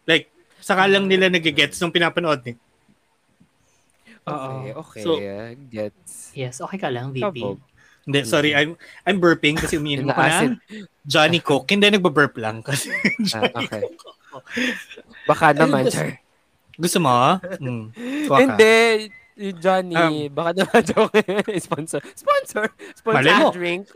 Like, 0.07 0.31
saka 0.61 0.87
lang 0.87 1.11
nila 1.11 1.29
nagigets 1.29 1.77
nung 1.81 1.93
pinapanood 1.93 2.41
eh. 2.47 2.57
Okay, 4.25 4.73
okay. 4.73 5.03
So- 5.03 5.21
gets. 5.69 6.33
Yes, 6.33 6.61
okay 6.61 6.81
ka 6.81 6.89
lang, 6.89 7.13
VP. 7.13 7.21
Kabog. 7.23 7.61
Hindi, 8.05 8.21
sorry. 8.25 8.53
I'm 8.53 8.77
I'm 9.05 9.17
burping 9.17 9.57
kasi 9.57 9.81
umiinom 9.81 10.13
ko 10.13 10.21
ng 10.21 10.61
Johnny 11.09 11.41
Coke. 11.41 11.73
Hindi, 11.73 11.89
nagbaburp 11.89 12.37
lang. 12.37 12.61
Kasi 12.61 12.93
Ah, 13.37 13.49
okay. 13.55 13.85
Baka 15.25 15.57
naman, 15.57 15.89
sir. 15.89 16.21
Gusto 16.77 16.99
mo? 16.99 17.39
Mm. 17.61 17.85
Hindi, 18.29 18.75
yung 19.35 19.59
Johnny, 19.59 19.97
Um, 19.97 20.31
baka 20.31 20.51
naman 20.55 20.83
joke. 20.91 21.19
sponsor. 21.59 22.01
Sponsor. 22.15 22.65
Sponsor 22.95 23.51
drink. 23.51 23.91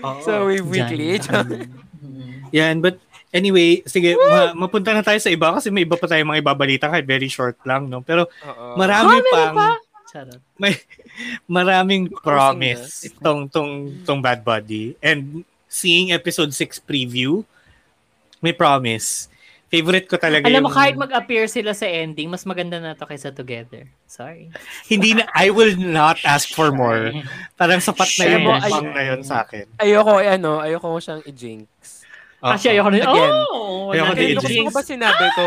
Oo. 0.00 0.20
So, 0.20 0.46
we 0.46 0.60
weekly. 0.60 1.16
Johnny. 1.24 1.64
Mm. 1.98 2.52
Yan, 2.52 2.74
but 2.78 3.00
anyway, 3.30 3.80
sige, 3.84 4.12
ma- 4.14 4.52
mapunta 4.54 4.92
na 4.92 5.00
tayo 5.00 5.16
sa 5.16 5.28
iba 5.28 5.54
kasi 5.54 5.68
may 5.68 5.82
iba 5.82 5.96
pa 5.96 6.04
tayong 6.04 6.28
mga 6.28 6.42
ibabalita 6.42 6.86
kahit 6.86 7.04
very 7.04 7.26
short 7.26 7.56
lang, 7.62 7.88
no? 7.88 8.00
Pero 8.00 8.28
Oo. 8.42 8.76
marami 8.76 9.16
meron 9.18 9.30
pang 9.30 9.54
pa? 9.54 9.70
Charot. 10.04 10.40
may 10.60 10.76
maraming 11.46 12.12
promise 12.12 13.08
tong 13.16 13.48
tong 13.48 13.72
tong 14.04 14.20
Bad 14.20 14.44
Buddy 14.44 14.92
and 15.00 15.40
seeing 15.64 16.12
episode 16.12 16.52
6 16.52 16.84
preview 16.84 17.40
may 18.38 18.52
promise. 18.52 19.31
Favorite 19.72 20.04
ko 20.04 20.20
talaga 20.20 20.44
Alam 20.44 20.68
mo, 20.68 20.68
yung- 20.68 20.76
kahit 20.76 21.00
mag-appear 21.00 21.48
sila 21.48 21.72
sa 21.72 21.88
ending, 21.88 22.28
mas 22.28 22.44
maganda 22.44 22.76
na 22.76 22.92
to 22.92 23.08
kaysa 23.08 23.32
together. 23.32 23.88
Sorry. 24.04 24.52
hindi 24.92 25.16
na 25.16 25.24
I 25.32 25.48
will 25.48 25.72
not 25.80 26.20
ask 26.28 26.52
for 26.52 26.68
more. 26.68 27.08
Parang 27.56 27.80
sapat 27.80 28.20
na 28.20 28.24
yung 28.36 28.44
mukbang 28.52 28.92
na 28.92 29.02
yun 29.08 29.20
sa 29.24 29.48
akin. 29.48 29.64
Ayoko, 29.80 30.20
eh, 30.20 30.36
ano, 30.36 30.60
ayoko 30.60 30.92
ko 30.92 30.98
siyang 31.00 31.24
i-jinx. 31.24 31.64
Actually, 32.44 32.76
ayoko 32.76 32.90
na. 32.92 32.96
Again. 33.00 33.32
Oh! 33.48 33.96
Ayoko 33.96 34.12
Kaya 34.12 34.20
i-jinx. 34.28 34.44
gusto 34.44 34.60
ko 34.60 34.72
ba 34.76 34.84
sinabi 34.84 35.26
ko? 35.32 35.44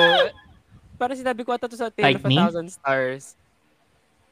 Parang 0.98 1.18
sinabi 1.22 1.42
ko 1.46 1.50
ata 1.54 1.70
to 1.70 1.78
sa 1.78 1.94
Tale 1.94 2.18
Bite 2.18 2.18
of 2.18 2.26
a 2.26 2.30
Me? 2.34 2.38
Thousand 2.42 2.68
Stars. 2.74 3.24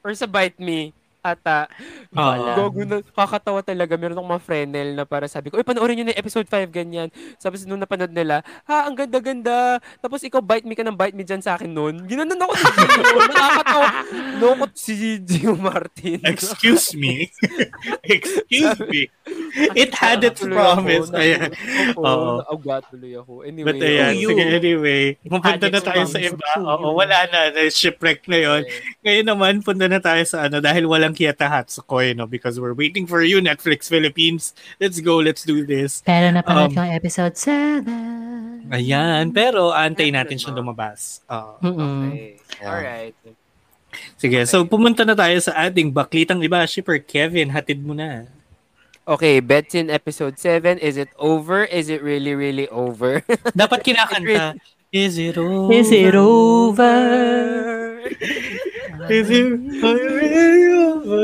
Or 0.01 0.17
sa 0.17 0.25
Bite 0.25 0.57
Me. 0.57 0.89
Ata. 1.23 1.71
Oo. 2.11 2.67
Gogo 2.67 2.83
na, 2.83 2.99
kakatawa 2.99 3.63
talaga. 3.63 3.95
Meron 3.95 4.19
akong 4.19 4.31
mga 4.35 4.43
frenel 4.43 4.89
na 4.91 5.07
para 5.07 5.23
sabi 5.31 5.47
ko, 5.47 5.55
uy, 5.55 5.63
panoorin 5.63 6.03
nyo 6.03 6.11
na 6.11 6.19
episode 6.19 6.43
5, 6.51 6.67
ganyan. 6.67 7.07
Tapos 7.39 7.63
nung 7.63 7.79
napanood 7.79 8.11
nila, 8.11 8.43
ha, 8.67 8.83
ang 8.83 8.91
ganda-ganda. 8.99 9.79
Tapos 10.03 10.19
ikaw, 10.27 10.43
bite 10.43 10.67
me 10.67 10.75
ka 10.75 10.83
ng 10.83 10.99
bite 10.99 11.15
me 11.15 11.23
dyan 11.23 11.39
sa 11.39 11.55
akin 11.55 11.71
noon. 11.71 12.03
Ginanon 12.11 12.35
ako 12.35 12.53
sa 12.59 12.69
Gio. 12.75 13.19
Nakakatawa. 13.23 13.87
Lungkot 14.43 14.73
si 14.75 14.93
Gio 15.23 15.55
Martin. 15.55 16.19
Excuse 16.27 16.91
me. 16.91 17.31
Excuse 18.03 18.83
me. 18.91 19.07
It 19.79 19.95
had 19.95 20.27
its 20.27 20.43
promise. 20.43 21.07
Ayan. 21.15 21.55
Oo, 21.95 22.03
Oo. 22.03 22.31
nauga 22.43 22.83
tuloy 22.91 23.15
ako. 23.15 23.47
Anyway. 23.47 23.71
But 23.71 23.79
ayan, 23.79 24.11
sige, 24.19 24.43
anyway. 24.43 25.15
Pupunta 25.23 25.71
na 25.71 25.79
tayo 25.79 26.03
sa 26.03 26.19
iba. 26.19 26.49
Oo, 26.59 26.99
wala 26.99 27.31
na. 27.31 27.47
Na-shipwreck 27.55 28.27
na 28.27 28.37
yon. 28.43 28.61
Ngayon 29.07 29.25
naman, 29.31 29.53
punta 29.63 29.87
na 29.87 30.03
tayo 30.03 30.19
sa 30.27 30.51
ano, 30.51 30.59
dahil 30.59 30.83
walang 30.83 31.12
Kieta 31.13 31.47
Hatsukoi, 31.47 32.13
no? 32.13 32.25
Because 32.25 32.59
we're 32.59 32.73
waiting 32.73 33.05
for 33.05 33.21
you, 33.21 33.39
Netflix 33.39 33.87
Philippines. 33.87 34.51
Let's 34.77 34.99
go, 34.99 35.17
let's 35.17 35.41
do 35.41 35.63
this. 35.63 36.01
Pero 36.01 36.29
napanood 36.29 36.73
Um, 36.73 36.75
ko 36.75 36.79
ang 36.83 36.93
episode 36.93 37.37
7. 37.37 38.69
Ayan, 38.69 39.29
pero 39.31 39.69
antayin 39.69 40.17
natin 40.17 40.35
siya 40.35 40.51
lumabas. 40.51 41.21
Mm-mm. 41.61 42.11
Okay. 42.11 42.37
Alright. 42.59 43.15
Sige, 44.17 44.41
so 44.49 44.65
pumunta 44.65 45.05
na 45.05 45.13
tayo 45.13 45.37
sa 45.37 45.53
ating 45.69 45.93
baklitang 45.93 46.41
iba. 46.41 46.65
Shipper 46.65 46.97
Kevin, 46.97 47.53
hatid 47.53 47.77
mo 47.77 47.93
na. 47.93 48.25
Okay, 49.03 49.43
Bets 49.43 49.75
in 49.75 49.91
episode 49.91 50.39
7. 50.39 50.79
Is 50.79 50.95
it 50.95 51.11
over? 51.19 51.67
Is 51.67 51.91
it 51.91 51.99
really, 51.99 52.33
really 52.33 52.71
over? 52.71 53.19
Dapat 53.51 53.83
kinakanta. 53.83 54.55
Is 54.93 55.17
it 55.17 55.35
over? 55.35 55.73
Is 55.73 55.89
it 55.91 56.15
over? 56.15 57.82
Is 59.09 59.27
it 59.29 59.47
really 59.83 60.73
over? 60.77 61.23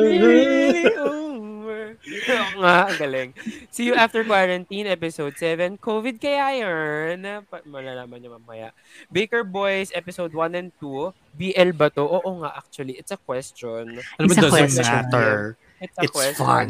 over. 1.70 1.82
Oo 2.30 2.58
nga, 2.62 2.90
ang 2.90 2.98
galing. 2.98 3.30
See 3.70 3.86
you 3.86 3.96
after 3.96 4.26
quarantine, 4.26 4.90
episode 4.90 5.38
7. 5.38 5.78
COVID 5.78 6.18
kaya 6.18 6.58
yun? 6.58 7.22
Pa- 7.46 7.66
malalaman 7.66 8.18
niyo 8.18 8.36
mamaya. 8.36 8.74
Baker 9.08 9.46
Boys, 9.46 9.94
episode 9.94 10.34
1 10.34 10.56
and 10.58 10.70
2. 10.82 11.14
BL 11.38 11.72
ba 11.74 11.88
to? 11.94 12.04
Oo 12.04 12.42
nga, 12.42 12.58
actually. 12.58 12.98
It's 12.98 13.14
a 13.14 13.20
question. 13.20 14.02
Ano 14.18 14.26
ba 14.26 14.34
It's 14.34 14.40
a 14.40 14.44
doesn't 14.44 14.52
question. 14.52 14.86
matter? 14.86 15.32
It's 15.80 15.96
a 15.96 16.04
It's 16.04 16.12
question. 16.12 16.40
fun. 16.42 16.68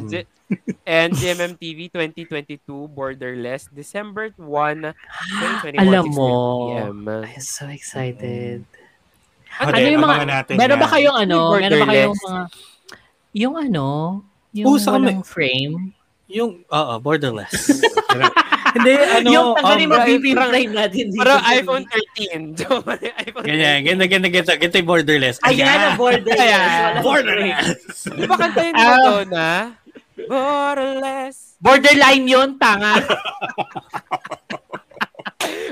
And 0.84 1.14
GMMTV 1.14 1.94
2022 1.94 2.66
Borderless 2.90 3.70
December 3.70 4.34
1, 4.34 4.42
2021 4.42 5.78
Alam 5.78 6.06
6:50 6.10 6.18
mo, 6.18 6.30
PM. 6.74 6.98
I'm 7.06 7.38
so 7.46 7.70
excited. 7.70 8.66
Ano, 9.58 9.70
Ano 9.72 9.88
yung 9.88 10.04
mga, 10.04 10.26
natin 10.26 10.54
meron 10.56 10.78
ba 10.78 10.86
yan. 10.86 10.94
kayong 10.94 11.18
ano, 11.20 11.38
meron 11.52 11.80
ba 11.80 11.88
kayong 11.88 12.14
borderless. 12.14 12.24
mga, 12.24 12.42
yung 13.34 13.56
ano, 13.56 13.86
yung 14.52 14.68
Oo, 14.68 14.78
sa 14.78 14.90
walang 14.94 15.22
frame? 15.22 15.76
Yung, 16.30 16.52
oo, 16.64 16.94
borderless. 17.00 17.52
Hindi, 18.70 18.94
ano, 18.94 19.28
yung 19.28 19.48
tanggalin 19.58 19.82
um, 19.84 19.92
mo 19.92 19.98
pipintay 20.06 20.64
natin 20.70 21.06
dito. 21.10 21.18
Para 21.18 21.42
sa- 21.42 21.50
iPhone 21.52 21.84
13. 21.90 22.54
iPhone 23.26 23.44
ganyan, 23.44 23.78
ganyan, 23.82 24.06
ganyan, 24.06 24.30
ganyan, 24.30 24.46
ganyan 24.46 24.78
yung 24.78 24.86
borderless. 24.88 25.38
Ayan, 25.42 25.66
ang 25.90 25.98
borderless. 25.98 26.38
Ayan. 26.40 26.92
Borderless. 27.02 27.98
Di 28.06 28.26
ba 28.26 28.36
kantayin 28.38 28.72
mo 28.72 28.80
Ah. 28.80 28.94
Madonna? 28.94 29.50
Borderless. 30.22 31.38
Borderline 31.58 32.26
yun, 32.26 32.50
tanga. 32.56 32.94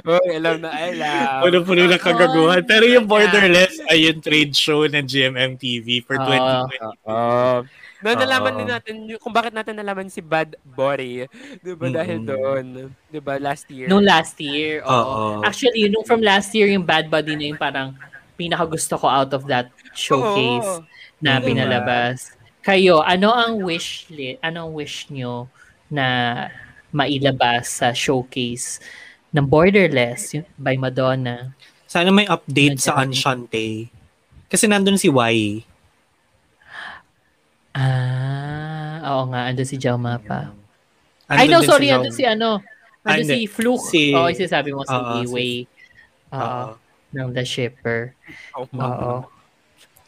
Oh, 0.07 0.23
alam 0.23 0.55
na, 0.57 0.69
alam. 0.71 1.43
Puno-puno 1.43 1.83
ng 1.85 1.99
kagaguhan. 1.99 2.63
Pero 2.63 2.87
yung 2.87 3.03
borderless 3.03 3.75
ay 3.85 4.07
yung 4.07 4.19
trade 4.19 4.55
show 4.55 4.83
ng 4.83 5.03
GMMTV 5.03 6.01
for 6.01 6.15
Ah. 6.15 6.63
2020. 6.63 7.03
Oh. 7.03 7.59
Doon 7.97 8.17
nalaman 8.17 8.51
Oo. 8.51 8.57
din 8.57 8.69
natin 8.69 8.93
yung- 9.05 9.19
kung 9.19 9.33
bakit 9.33 9.51
natin 9.51 9.73
nalaman 9.73 10.05
si 10.05 10.21
Bad 10.21 10.55
Body. 10.63 11.25
Di 11.59 11.73
ba? 11.73 11.89
Dahil 11.91 12.21
Mm-mm. 12.21 12.29
doon. 12.29 12.65
Di 13.03 13.19
ba? 13.19 13.35
Last 13.35 13.67
year. 13.67 13.89
Nung 13.89 14.01
last 14.01 14.37
year, 14.37 14.79
oo. 14.81 15.41
Actually, 15.41 15.89
nung 15.89 16.05
from 16.05 16.21
last 16.21 16.53
year, 16.53 16.69
yung 16.69 16.85
Bad 16.85 17.09
Buddy 17.09 17.33
na 17.33 17.45
yung 17.47 17.57
parang 17.57 17.97
pinaka 18.33 18.63
gusto 18.63 18.95
ko 18.95 19.09
out 19.09 19.33
of 19.33 19.43
that 19.45 19.67
showcase 19.91 20.63
Oo. 20.77 20.85
na 21.17 21.41
pinalabas. 21.41 22.37
Kayo, 22.61 23.01
ano 23.01 23.33
ang 23.33 23.59
wish 23.59 24.05
li- 24.07 24.37
ano 24.39 24.69
ang 24.69 24.71
wish 24.71 25.09
nyo 25.09 25.49
na 25.89 26.05
mailabas 26.89 27.81
sa 27.81 27.91
showcase 27.91 28.77
ng 29.31 29.45
Borderless 29.45 30.33
yun- 30.33 30.47
by 30.55 30.75
Madonna? 30.75 31.51
Sana 31.87 32.11
may 32.11 32.27
update 32.27 32.79
sa 32.79 32.99
Nandiyan. 32.99 33.07
Enchante. 33.11 33.65
Kasi 34.47 34.67
nandun 34.67 34.99
si 34.99 35.07
Y. 35.07 35.63
Ah, 37.77 38.97
oo 39.13 39.23
nga, 39.29 39.51
andun 39.51 39.67
si 39.67 39.77
Jauma 39.77 40.17
pa. 40.17 40.51
Andun 41.29 41.39
Ay, 41.39 41.47
no, 41.47 41.61
sorry, 41.61 41.87
si 41.87 41.93
andun 41.93 42.15
si 42.15 42.23
ano, 42.25 42.63
andun 43.03 43.23
hindi. 43.27 43.35
si 43.35 43.47
Fluke. 43.47 43.87
Si- 43.91 44.15
Oo, 44.15 44.27
yung 44.27 44.39
sinasabi 44.39 44.69
mo, 44.73 44.81
si 44.81 44.95
Iway. 44.95 45.53
Oo, 46.33 46.41
Oo. 46.41 46.67
ng 47.13 47.29
The 47.31 47.43
Shipper. 47.45 48.15
Oh, 48.55 48.65
Oo. 48.65 49.13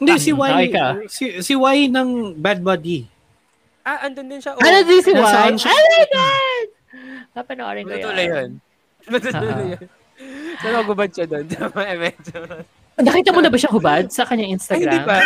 Hindi, 0.00 0.16
si 0.16 0.32
Y. 0.32 0.64
ka. 0.72 0.86
Si, 1.12 1.24
si 1.44 1.52
Y 1.54 1.76
ng 1.88 2.34
Bad 2.34 2.64
Buddy. 2.64 3.04
Ah, 3.84 4.08
andun 4.08 4.28
din 4.28 4.40
siya. 4.40 4.56
Ano 4.56 4.78
din 4.84 5.00
si? 5.00 5.12
Enchante. 5.12 5.68
Oh 5.68 5.84
my 5.88 6.04
God! 6.08 6.66
Napanoorin 7.32 7.84
ko 7.84 7.94
yan. 7.94 8.02
yun. 8.02 8.12
Ah. 8.12 8.24
yun. 8.24 8.50
Saan 10.60 10.74
magubad 10.84 11.08
siya 11.08 11.24
doon? 11.24 11.46
Nakita 13.00 13.32
mo 13.32 13.40
na 13.40 13.48
ba 13.48 13.56
siya 13.56 13.72
hubad 13.72 14.12
sa 14.12 14.28
kanyang 14.28 14.52
Ay, 14.52 14.56
Instagram? 14.60 14.92
hindi 14.92 15.08
pa. 15.08 15.16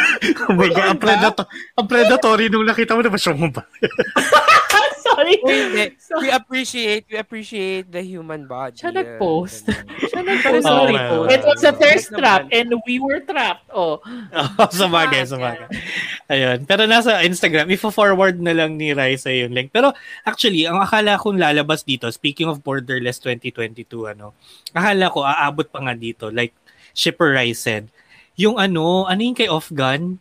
Oh 0.47 0.55
my 0.55 0.70
God, 0.70 0.89
ang, 0.95 1.01
predator, 1.03 1.45
ang 1.75 1.87
predatory 1.91 2.47
nung 2.47 2.62
nakita 2.62 2.95
mo 2.95 3.03
na 3.03 3.11
ba 3.11 3.18
siya 3.18 3.35
ba? 3.51 3.66
Sorry. 5.25 5.41
Uy, 5.41 5.57
hindi. 5.57 5.85
We 6.25 6.29
appreciate, 6.31 7.05
we 7.09 7.16
appreciate 7.16 7.89
the 7.89 8.05
human 8.05 8.45
body. 8.45 8.77
Siya 8.77 8.93
nag-post. 8.93 9.72
Siya 10.12 10.20
nag-post. 10.20 10.64
Oo, 10.64 10.68
Sorry 10.68 10.97
well, 10.97 11.25
po. 11.25 11.33
It 11.33 11.43
was 11.43 11.64
a 11.64 11.72
thirst 11.72 12.12
trap 12.12 12.49
and 12.53 12.68
we 12.85 13.01
were 13.01 13.25
trapped. 13.25 13.64
Oh. 13.72 14.05
sa 14.70 14.87
bagay, 14.87 15.25
sa 15.25 15.41
bagay. 15.41 15.68
Ayun. 16.29 16.68
Pero 16.68 16.85
nasa 16.85 17.25
Instagram, 17.25 17.72
ifo-forward 17.72 18.37
na 18.39 18.53
lang 18.53 18.77
ni 18.77 18.93
Raisa 18.93 19.33
yung 19.33 19.57
link. 19.57 19.72
Pero 19.72 19.97
actually, 20.29 20.68
ang 20.68 20.85
akala 20.85 21.16
kong 21.16 21.41
lalabas 21.41 21.83
dito, 21.83 22.07
speaking 22.12 22.47
of 22.53 22.61
Borderless 22.61 23.18
2022, 23.25 24.12
ano, 24.12 24.37
akala 24.77 25.09
ko 25.09 25.25
aabot 25.25 25.66
pa 25.66 25.81
nga 25.81 25.95
dito, 25.97 26.29
like 26.29 26.53
Shipper 26.95 27.35
Rai 27.35 27.57
said, 27.57 27.89
yung 28.35 28.59
ano, 28.59 29.07
ano 29.07 29.20
yung 29.22 29.37
kay 29.39 29.51
Off 29.51 29.70
Gun? 29.70 30.18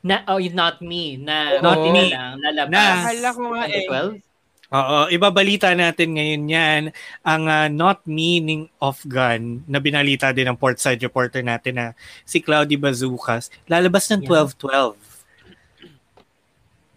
Na, 0.00 0.22
oh, 0.30 0.38
not 0.52 0.78
me. 0.78 1.18
Na, 1.18 1.58
Not 1.58 1.82
na 1.82 1.90
me. 1.90 2.04
lang, 2.14 2.34
lalabas. 2.38 2.70
Na. 2.70 2.84
Akala 3.02 3.28
ko 3.34 3.42
nga 3.50 3.64
eh. 3.66 3.86
2012? 3.88 4.28
Oo, 4.68 5.08
ibabalita 5.08 5.72
natin 5.72 6.12
ngayon 6.12 6.44
yan. 6.44 6.82
Ang 7.24 7.42
ah, 7.48 7.72
not 7.72 8.04
meaning 8.04 8.68
of 8.78 9.00
gun 9.08 9.64
na 9.64 9.80
binalita 9.80 10.28
din 10.28 10.44
ng 10.44 10.60
Portside 10.60 11.00
reporter 11.00 11.40
natin 11.40 11.72
na 11.74 11.86
si 12.22 12.36
Cloudy 12.38 12.76
Bazookas, 12.76 13.48
lalabas 13.64 14.04
ng 14.12 14.28
Yeah. 14.28 14.44
12-12. 14.52 15.00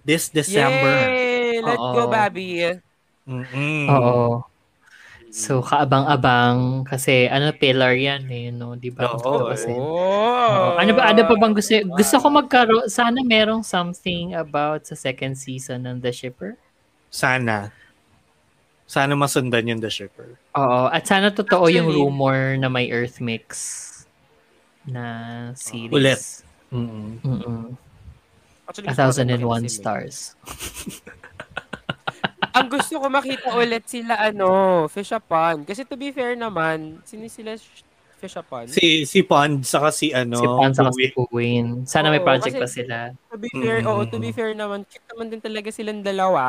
This 0.04 0.28
December. 0.28 0.96
Yay! 1.08 1.62
Let's 1.64 1.80
Oo. 1.80 1.94
go, 1.96 2.04
Bobby. 2.12 2.76
Mm-mm. 3.24 3.86
Oo. 3.88 4.44
So, 5.32 5.64
kaabang-abang 5.64 6.84
kasi 6.84 7.24
ano 7.26 7.56
pillar 7.56 7.96
yan 7.96 8.28
eh, 8.28 8.52
no? 8.52 8.76
Di 8.76 8.92
ba? 8.92 9.16
Oo, 9.16 9.48
Kasi- 9.48 9.72
Oh. 9.72 10.76
Ano 10.76 10.92
ba 10.92 11.08
ano 11.08 11.24
pa 11.24 11.40
bang 11.40 11.56
gusto 11.56 11.72
gusto 11.96 12.16
ko 12.20 12.28
magkaroon 12.28 12.92
sana 12.92 13.24
merong 13.24 13.64
something 13.64 14.36
about 14.36 14.84
sa 14.84 14.92
second 14.94 15.40
season 15.40 15.88
ng 15.88 16.04
The 16.04 16.12
Shipper? 16.12 16.60
Sana. 17.08 17.72
Sana 18.84 19.16
masundan 19.16 19.72
yung 19.72 19.80
The 19.80 19.88
Shipper. 19.88 20.36
Oo, 20.52 20.92
at 20.92 21.08
sana 21.08 21.32
totoo 21.32 21.72
yung 21.72 21.88
Actually- 21.88 22.04
rumor 22.04 22.38
na 22.60 22.68
may 22.68 22.92
Earth 22.92 23.24
Mix 23.24 23.48
na 24.84 25.06
series. 25.56 25.96
Ulit. 25.96 26.20
Mm-mm. 26.76 27.24
Mm-mm. 27.24 27.64
Actually, 28.68 28.88
A 28.88 28.96
thousand 28.96 29.32
and 29.32 29.48
one 29.48 29.64
Meg. 29.64 29.72
stars. 29.72 30.36
Ang 32.54 32.68
gusto 32.68 32.94
ko 32.96 33.08
makita 33.08 33.48
ulit 33.54 33.84
sila, 33.86 34.18
ano, 34.22 34.48
Fish 34.86 35.12
Upon. 35.12 35.64
Kasi 35.64 35.84
to 35.84 35.96
be 35.96 36.10
fair 36.10 36.34
naman, 36.34 37.00
sino 37.02 37.26
sila 37.26 37.54
sh- 37.54 37.84
Fish 38.18 38.36
Upon? 38.36 38.68
Si 38.68 39.04
si 39.04 39.20
Pond 39.22 39.62
saka 39.62 39.90
si 39.90 40.12
ano, 40.12 40.36
si 40.36 40.46
Pan 40.46 40.72
sa 40.72 40.86
Louie. 40.86 41.10
si 41.10 41.12
Puwin. 41.12 41.66
Sana 41.86 42.08
may 42.08 42.20
Oo, 42.20 42.28
project 42.28 42.54
kasi- 42.54 42.62
pa 42.62 42.68
sila. 42.70 42.98
To 43.28 43.36
be 43.36 43.50
fair, 43.52 43.80
Mm. 43.80 43.88
oo, 43.88 44.02
to 44.06 44.18
be 44.18 44.30
fair 44.30 44.52
naman, 44.52 44.86
cute 44.86 45.08
naman 45.08 45.28
din 45.28 45.40
talaga 45.40 45.70
silang 45.70 46.02
dalawa. 46.02 46.44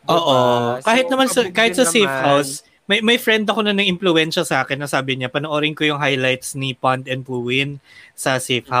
Diba? 0.00 0.10
Oo. 0.10 0.36
Kahit 0.80 1.06
So, 1.06 1.12
naman 1.12 1.26
sa, 1.28 1.40
kahit 1.46 1.74
sa 1.74 1.84
safe 1.84 2.02
naman. 2.04 2.24
house, 2.26 2.52
may 2.84 2.98
may 2.98 3.14
friend 3.14 3.44
ako 3.44 3.62
na 3.62 3.70
nang-impluwensya 3.70 4.42
sa 4.42 4.64
akin 4.64 4.80
na 4.80 4.88
sabi 4.88 5.14
niya, 5.14 5.28
panoorin 5.28 5.72
ko 5.72 5.84
yung 5.84 6.00
highlights 6.00 6.56
ni 6.56 6.72
Pond 6.72 7.04
and 7.04 7.22
Puwin 7.22 7.78
sa 8.12 8.40
safe 8.40 8.64
Mm-hmm. 8.64 8.74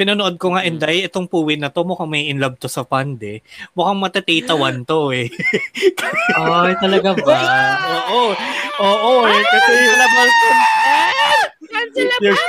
Pinanood 0.00 0.40
ko 0.40 0.56
nga, 0.56 0.64
Inday, 0.64 1.04
itong 1.04 1.28
Puwin 1.28 1.60
na 1.60 1.68
to, 1.68 1.84
mukhang 1.84 2.08
may 2.08 2.32
in 2.32 2.40
love 2.40 2.56
to 2.56 2.72
sa 2.72 2.88
Pond 2.88 3.20
eh. 3.20 3.44
Mukhang 3.76 4.00
matatatawan 4.00 4.80
to 4.88 5.12
eh. 5.12 5.28
Ay, 6.40 6.72
talaga 6.80 7.12
ba? 7.20 7.40
Oo. 8.08 8.32
Oo 8.80 9.12
eh. 9.28 9.44
Kasi 9.44 9.72
yung, 12.24 12.40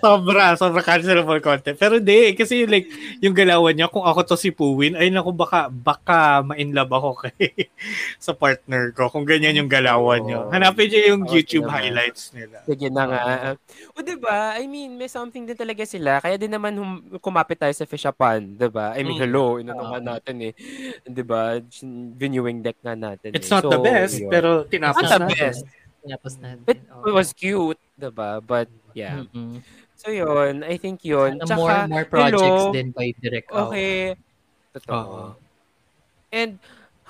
sobra, 0.00 0.44
sobra 0.54 0.80
cancelable 0.80 1.38
content. 1.38 1.74
Pero 1.74 1.96
di, 1.96 2.32
kasi 2.32 2.64
like, 2.64 2.88
yung 3.18 3.32
galawan 3.32 3.72
niya, 3.72 3.86
kung 3.86 4.02
ako 4.02 4.24
to 4.24 4.36
si 4.36 4.50
Puwin, 4.50 4.92
ay 4.92 5.08
naku, 5.08 5.30
baka, 5.30 5.68
baka 5.68 6.18
ma-inlove 6.42 6.90
ako 6.90 7.10
kay 7.22 7.68
sa 8.18 8.32
partner 8.32 8.90
ko. 8.90 9.06
Kung 9.06 9.22
ganyan 9.22 9.56
yung 9.56 9.68
galawan 9.68 10.20
niyo. 10.20 10.48
Hanapin 10.48 10.88
niyo 10.88 11.14
yung 11.14 11.22
Oo, 11.22 11.32
YouTube 11.32 11.64
naman. 11.64 11.76
highlights 11.86 12.32
nila. 12.32 12.56
Sige 12.64 12.88
na 12.88 13.02
nga. 13.04 13.20
O, 13.92 14.00
diba? 14.00 14.56
I 14.56 14.64
mean, 14.64 14.94
may 14.94 15.06
something 15.06 15.44
din 15.44 15.54
talaga 15.54 15.84
sila. 15.84 16.18
Kaya 16.18 16.34
din 16.34 16.50
naman 16.50 16.72
hum- 16.74 17.02
kumapit 17.18 17.56
tayo 17.56 17.72
sa 17.72 17.84
Fish 17.84 18.04
Upon, 18.04 18.56
diba? 18.56 18.92
I 18.92 19.00
mean, 19.00 19.14
Mm. 19.14 19.22
hello, 19.22 19.44
inano 19.56 19.84
nga 19.86 20.00
natin 20.00 20.36
eh. 20.42 20.52
Diba? 21.04 21.60
Viewing 22.16 22.60
deck 22.60 22.80
nga 22.80 22.94
natin 22.94 23.32
It's 23.32 23.46
eh. 23.46 23.52
not 23.52 23.62
the 23.62 23.76
So, 23.76 23.82
best, 23.82 24.14
yun. 24.16 24.30
pero 24.30 24.48
tinapos 24.64 25.02
Not 25.02 25.10
the 25.10 25.20
natin. 25.20 25.36
best. 25.36 25.62
Tapos 26.00 26.34
natin. 26.38 26.64
It 26.64 26.80
Oo. 26.90 27.12
was 27.12 27.28
cute, 27.30 27.76
diba? 27.94 28.40
But, 28.40 28.66
yeah. 28.92 29.28
Mm-mm. 29.28 29.60
So, 30.00 30.08
yun. 30.08 30.64
I 30.64 30.80
think 30.80 31.04
yun. 31.04 31.36
Sana 31.36 31.44
Tsaka, 31.44 31.60
more, 31.60 31.78
more 31.92 32.06
projects 32.08 32.40
hello, 32.40 32.72
din 32.72 32.88
by 32.96 33.12
Direct 33.20 33.48
Out. 33.52 33.68
Okay. 33.68 34.16
Oo. 34.16 34.72
Totoo. 34.72 35.18
And, 36.32 36.56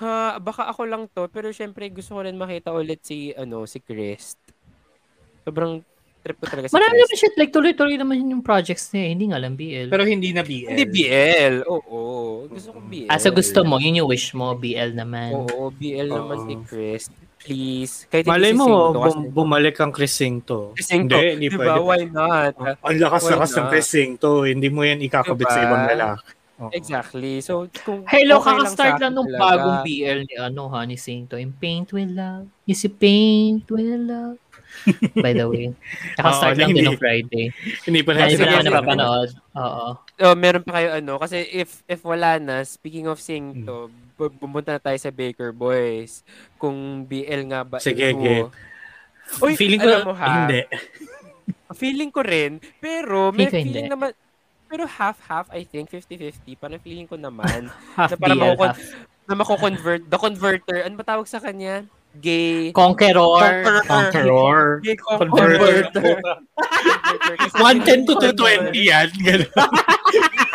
ha, 0.03 0.35
baka 0.43 0.67
ako 0.67 0.81
lang 0.89 1.07
to, 1.15 1.31
pero 1.31 1.53
syempre 1.55 1.87
gusto 1.87 2.19
ko 2.19 2.27
rin 2.27 2.35
makita 2.35 2.75
ulit 2.75 2.99
si, 3.05 3.31
ano, 3.31 3.63
si 3.63 3.79
Chris. 3.79 4.35
Sobrang 5.47 5.79
trip 6.21 6.37
ko 6.41 6.45
talaga 6.51 6.67
si 6.67 6.73
Marami 6.75 6.99
Chris. 6.99 7.01
naman 7.05 7.17
shit, 7.21 7.35
like 7.37 7.53
tuloy-tuloy 7.53 7.95
naman 7.95 8.27
yung 8.27 8.43
projects 8.43 8.91
niya, 8.91 9.03
eh. 9.07 9.09
hindi 9.13 9.25
nga 9.31 9.39
lang 9.39 9.53
BL. 9.55 9.87
Pero 9.87 10.03
hindi 10.03 10.35
na 10.35 10.43
BL. 10.43 10.73
Hindi 10.73 10.85
BL. 10.89 11.55
Oo. 11.69 11.99
Gusto 12.49 12.75
ko 12.75 12.79
BL. 12.83 13.07
ah, 13.07 13.17
so 13.21 13.31
gusto 13.31 13.63
mo, 13.63 13.79
yun 13.79 14.03
yung 14.03 14.09
wish 14.09 14.35
mo, 14.35 14.51
BL 14.57 14.97
naman. 14.97 15.31
Oo, 15.47 15.71
BL 15.71 16.11
naman 16.11 16.37
Oo. 16.43 16.45
si 16.49 16.53
Chris. 16.67 17.07
Please. 17.41 18.05
Kahit 18.05 18.29
Malay 18.29 18.53
mo, 18.53 18.93
bum- 18.93 19.33
bumalik 19.33 19.81
ang 19.81 19.89
Chris 19.89 20.13
Singto. 20.13 20.77
Si 20.77 20.85
Singto. 20.85 21.17
Hindi, 21.17 21.27
hindi 21.35 21.47
diba? 21.49 21.57
pwede. 21.73 21.79
Why 21.81 22.01
not? 22.05 22.53
Ang 22.85 22.97
lakas-lakas 23.01 23.51
ng 23.57 23.67
Singto. 23.81 24.45
Hindi 24.45 24.69
mo 24.69 24.85
yan 24.85 25.01
ikakabit 25.01 25.49
sa 25.49 25.57
Diba? 25.57 25.67
ibang 25.67 25.83
lalaki. 25.89 26.25
Oo. 26.61 26.69
Exactly. 26.69 27.41
So, 27.41 27.65
kung 27.81 28.05
Hello, 28.05 28.37
okay 28.37 28.53
lang 28.53 28.61
kaka-start 28.61 28.93
sa 28.93 29.01
lang 29.01 29.17
akin 29.17 29.17
nung 29.17 29.31
bagong 29.33 29.77
BL 29.81 30.19
ni 30.29 30.35
ano 30.37 30.63
ha, 30.69 30.85
ni 30.85 30.93
Singto. 30.93 31.33
Yung 31.41 31.57
Paint 31.57 31.89
Will 31.89 32.13
Love. 32.13 32.45
Yung 32.69 32.77
si 32.77 32.85
Paint 32.85 33.65
Will 33.73 34.05
Love. 34.05 34.37
By 35.17 35.33
the 35.33 35.49
way. 35.49 35.73
Tsaka 36.15 36.29
Oo, 36.29 36.37
start 36.37 36.55
lang 36.61 36.69
hindi. 36.69 36.85
din 36.85 36.93
ng 36.93 37.01
Friday. 37.01 37.45
Hindi 37.83 37.99
pa 38.05 38.11
natin 38.13 38.37
sige. 38.37 38.69
napapanood. 38.69 39.29
Oo. 39.57 39.85
Oh, 39.97 40.35
meron 40.37 40.63
pa 40.63 40.79
kayo 40.79 41.01
ano 41.01 41.17
kasi 41.19 41.43
if 41.49 41.81
if 41.89 42.05
wala 42.05 42.37
na 42.39 42.61
speaking 42.63 43.09
of 43.09 43.17
sing 43.19 43.65
to 43.67 43.89
bu- 43.89 44.00
pumunta 44.29 44.69
na 44.71 44.81
tayo 44.81 44.97
sa 44.97 45.09
Baker 45.09 45.49
Boys 45.49 46.21
kung 46.55 46.75
BL 47.01 47.41
nga 47.47 47.63
ba 47.63 47.79
Sige, 47.79 48.11
ito. 48.11 48.51
Uy, 49.39 49.55
feeling 49.55 49.79
ko, 49.79 49.87
alam 49.87 50.03
mo 50.03 50.13
ha, 50.13 50.27
hindi. 50.43 50.61
feeling 51.73 52.11
ko 52.11 52.19
rin 52.19 52.59
pero 52.77 53.31
may 53.31 53.47
Feeling 53.47 53.65
feeling 53.65 53.85
hindi. 53.87 53.95
naman 53.95 54.11
pero 54.67 54.83
half-half 54.83 55.47
I 55.49 55.63
think 55.63 55.87
50-50 55.87 56.53
parang 56.55 56.77
feeling 56.77 57.07
ko 57.07 57.15
naman 57.15 57.71
Half 57.95 58.11
na 58.11 58.17
para 58.17 58.33
BL, 58.33 58.41
makukon- 58.45 58.75
half 58.75 58.81
na 59.21 59.33
mako-convert 59.33 60.01
the 60.03 60.17
converter 60.17 60.77
ano 60.81 60.93
ba 60.93 61.05
tawag 61.05 61.23
sa 61.25 61.39
kanya 61.39 61.87
gay 62.13 62.75
Conqueror. 62.75 63.63
Conqueror. 63.87 64.83
gay 64.83 64.99
Converter. 64.99 65.87
converter 65.87 66.17
Converter. 67.01 67.35
Kasi 67.39 67.55
110 67.55 68.03
to 68.03 68.13
converter. 68.19 68.67
220 68.75 68.83
yan. 68.83 69.07
Ganun. 69.15 69.47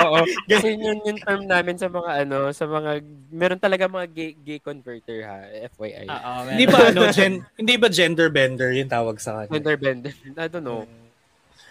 Oo. 0.07 0.21
Kasi 0.49 0.77
yun 0.77 1.01
yung 1.03 1.21
term 1.21 1.43
namin 1.49 1.77
sa 1.77 1.89
mga 1.89 2.27
ano, 2.27 2.53
sa 2.53 2.65
mga 2.69 3.03
meron 3.33 3.61
talaga 3.61 3.89
mga 3.89 4.09
gay, 4.13 4.33
gay 4.37 4.61
converter 4.61 5.25
ha, 5.25 5.37
FYI. 5.77 6.07
Oo, 6.07 6.33
hindi 6.53 6.67
ba 6.69 6.79
ano, 6.93 7.01
gen, 7.11 7.43
hindi 7.57 7.75
ba 7.81 7.89
gender 7.89 8.29
bender 8.29 8.71
yung 8.77 8.91
tawag 8.91 9.17
sa 9.19 9.45
kanya? 9.45 9.53
Gender 9.57 9.77
bender. 9.77 10.13
I 10.37 10.49
don't 10.49 10.65
know. 10.65 10.85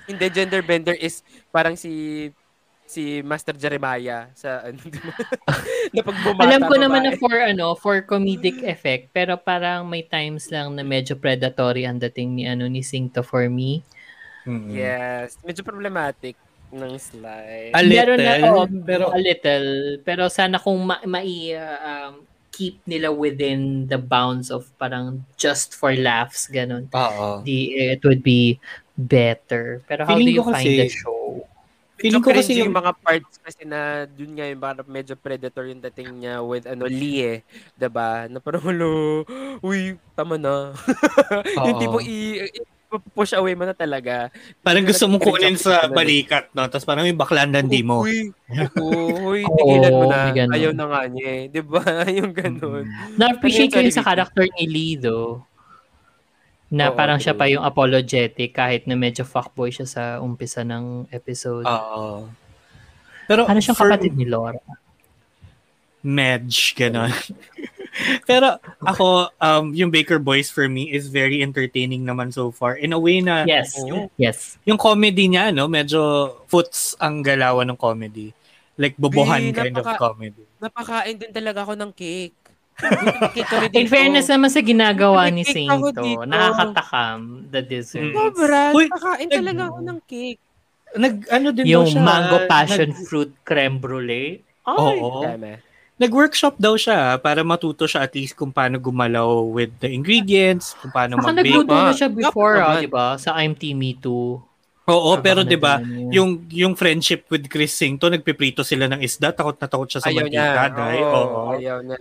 Hindi 0.05 0.25
gender 0.29 0.61
bender 0.61 0.93
is 0.97 1.25
parang 1.49 1.73
si 1.73 2.29
si 2.85 3.25
Master 3.25 3.57
Jeremiah 3.57 4.29
sa 4.37 4.61
ano, 4.61 4.77
na 5.93 6.01
pag 6.05 6.17
bumata, 6.21 6.45
Alam 6.45 6.61
ko 6.69 6.75
naman 6.77 7.01
na 7.01 7.13
for 7.17 7.33
ano, 7.33 7.73
for 7.73 7.97
comedic 8.05 8.61
effect, 8.61 9.09
pero 9.09 9.33
parang 9.41 9.89
may 9.89 10.05
times 10.05 10.53
lang 10.53 10.77
na 10.77 10.85
medyo 10.85 11.17
predatory 11.17 11.89
ang 11.89 11.97
dating 11.97 12.37
ni 12.37 12.43
ano 12.45 12.69
ni 12.69 12.85
Singto 12.85 13.25
for 13.25 13.49
me. 13.49 13.81
Mm. 14.45 14.69
Yes, 14.69 15.41
medyo 15.41 15.65
problematic 15.65 16.37
ng 16.75 16.95
slide. 16.99 17.71
A 17.71 17.79
Meron 17.81 18.19
little, 18.19 18.43
na, 18.43 18.51
oh, 18.51 18.67
pero 18.83 19.03
a 19.09 19.19
little, 19.19 19.67
pero 20.03 20.27
sana 20.27 20.59
kung 20.59 20.83
ma, 20.83 20.99
mai, 21.07 21.55
uh, 21.55 21.79
um, 22.11 22.13
keep 22.51 22.79
nila 22.83 23.11
within 23.11 23.87
the 23.87 23.97
bounds 23.97 24.47
of 24.47 24.67
parang 24.75 25.23
just 25.35 25.75
for 25.75 25.91
laughs, 25.91 26.47
ganun. 26.47 26.87
Oo. 26.91 27.43
Di, 27.43 27.75
it 27.91 28.03
would 28.03 28.23
be 28.23 28.59
better. 28.95 29.83
Pero 29.87 30.07
how 30.07 30.15
Feeling 30.15 30.35
do 30.35 30.39
you 30.39 30.43
ko 30.43 30.51
find 30.51 30.63
kasi- 30.63 30.79
the 30.79 30.87
show? 30.87 31.21
Feeling 31.95 32.19
ko 32.19 32.35
kasi 32.35 32.59
yung 32.59 32.75
mga 32.75 32.91
parts 32.99 33.39
kasi 33.39 33.63
na 33.63 34.03
dun 34.03 34.35
nga 34.35 34.43
yung 34.43 34.59
parang 34.59 34.83
medyo 34.83 35.15
predator 35.15 35.63
yung 35.63 35.79
dating 35.79 36.11
niya 36.19 36.43
with 36.43 36.67
ano 36.67 36.91
Lee 36.91 37.23
eh, 37.23 37.37
'di 37.71 37.87
ba? 37.87 38.27
Na 38.27 38.43
parang 38.43 38.67
hulo, 38.67 39.23
uy, 39.63 39.95
tama 40.11 40.35
na. 40.35 40.75
yung 41.65 41.75
Oo. 41.75 41.79
tipo 41.79 41.97
i, 42.03 42.51
i- 42.51 42.67
push 43.01 43.33
away 43.35 43.55
mo 43.55 43.67
na 43.67 43.75
talaga. 43.75 44.29
parang 44.65 44.85
gusto 44.85 45.05
mong 45.07 45.23
kunin 45.23 45.57
sa 45.59 45.87
balikat, 45.87 46.51
no? 46.55 46.67
Tapos 46.69 46.85
parang 46.87 47.03
may 47.03 47.15
baklandan 47.15 47.67
di 47.67 47.81
mo. 47.81 48.03
Uy, 48.03 48.31
uy, 48.77 49.41
tigilan 49.59 49.93
mo 49.93 50.05
na. 50.09 50.31
Ayaw 50.31 50.71
na 50.71 50.85
nga 50.89 51.01
niya 51.09 51.29
eh. 51.29 51.43
'Di 51.51 51.61
ba? 51.65 51.81
yung 52.17 52.31
ganun. 52.31 52.85
Na-appreciate 53.19 53.71
ko 53.71 53.79
Ano 53.81 53.87
yung 53.89 53.97
sa 53.97 54.05
character 54.05 54.45
ni 54.57 54.65
Lee, 54.65 54.97
though. 54.97 55.43
Na 56.73 56.89
Oo, 56.89 56.97
parang 56.97 57.21
siya 57.21 57.37
pa 57.37 57.45
yung 57.45 57.61
apologetic 57.61 58.55
kahit 58.55 58.89
na 58.89 58.97
medyo 58.97 59.21
fuckboy 59.21 59.69
siya 59.69 59.85
sa 59.85 60.03
umpisa 60.19 60.65
ng 60.65 61.11
episode. 61.13 61.63
Oo. 61.63 62.25
Pero 63.25 63.45
ano 63.45 63.57
siyang 63.61 63.77
kapatid 63.77 64.13
ni 64.13 64.25
Laura? 64.25 64.61
Medj, 66.05 66.77
gano'n. 66.77 67.09
Pero 68.29 68.55
ako, 68.81 69.31
um, 69.35 69.71
yung 69.71 69.87
Baker 69.87 70.19
Boys 70.19 70.47
for 70.47 70.67
me 70.67 70.89
is 70.89 71.07
very 71.07 71.39
entertaining 71.39 72.03
naman 72.03 72.29
so 72.29 72.49
far. 72.49 72.75
In 72.75 72.91
a 72.91 72.99
way 72.99 73.19
na 73.19 73.43
Yes. 73.43 73.75
yung, 73.79 74.11
Yes. 74.15 74.59
yung 74.63 74.75
comedy 74.75 75.27
niya, 75.27 75.49
no, 75.49 75.65
medyo 75.65 75.99
foots 76.45 76.93
ang 76.97 77.21
galawan 77.21 77.65
ng 77.65 77.79
comedy. 77.79 78.35
Like 78.75 78.95
bobohan 78.95 79.49
Di, 79.49 79.55
kind 79.55 79.75
of 79.75 79.87
napaka- 79.87 80.01
comedy. 80.01 80.43
Napakain 80.59 81.15
din 81.15 81.31
talaga 81.31 81.63
ako 81.63 81.73
ng 81.73 81.91
cake. 81.91 82.35
In 83.71 83.87
fairness 83.87 84.27
naman 84.27 84.51
sa 84.51 84.59
ginagawa 84.59 85.31
ni 85.31 85.47
Sainto, 85.47 85.95
dito. 85.95 86.27
nakakatakam 86.27 87.47
the 87.47 87.63
dessert. 87.63 88.11
Sobra, 88.11 88.75
Uy, 88.75 88.91
talaga 89.31 89.71
ako 89.71 89.79
ng 89.79 89.99
cake. 90.03 90.43
Nag, 90.95 91.15
ano 91.27 91.47
din 91.51 91.63
Yung 91.67 91.87
siya. 91.87 92.03
mango 92.03 92.43
passion 92.47 92.91
Nag, 92.91 92.99
fruit 93.01 93.31
creme 93.43 93.79
brulee. 93.79 94.43
Ay, 94.65 94.99
oo. 94.99 95.23
Nag-workshop 95.95 96.59
daw 96.59 96.75
siya 96.75 97.15
para 97.17 97.39
matuto 97.39 97.87
siya 97.87 98.03
at 98.03 98.11
least 98.11 98.35
kung 98.35 98.51
paano 98.51 98.75
gumalaw 98.75 99.47
with 99.47 99.71
the 99.79 99.87
ingredients, 99.87 100.75
kung 100.77 100.91
paano 100.91 101.15
Saka 101.15 101.31
mag-bake. 101.31 101.47
nagluto 101.47 101.71
na 101.73 101.93
siya 101.95 102.09
before, 102.09 102.59
ah, 102.59 102.75
di 102.77 102.89
ba? 102.91 103.15
Sa 103.15 103.31
I'm 103.33 103.55
Me 103.55 103.95
Too. 103.95 104.43
Oo, 104.85 105.09
Saka 105.11 105.23
pero 105.23 105.39
'di 105.41 105.57
ba, 105.57 105.79
yung 106.11 106.45
yung 106.51 106.75
friendship 106.75 107.25
with 107.27 107.47
Chris 107.47 107.73
Singto, 107.73 108.05
nagpiprito 108.05 108.61
sila 108.61 108.85
ng 108.85 109.01
isda, 109.01 109.31
takot 109.31 109.55
na 109.55 109.65
takot 109.65 109.87
siya 109.87 109.97
sa 109.97 110.11
Ayaw 110.11 110.27
niya. 110.27 110.45
mantika, 110.45 110.63
day. 110.77 110.99
Oo, 110.99 111.09
Oo. 111.09 111.41
ayaw 111.55 111.77
niya. 111.81 111.97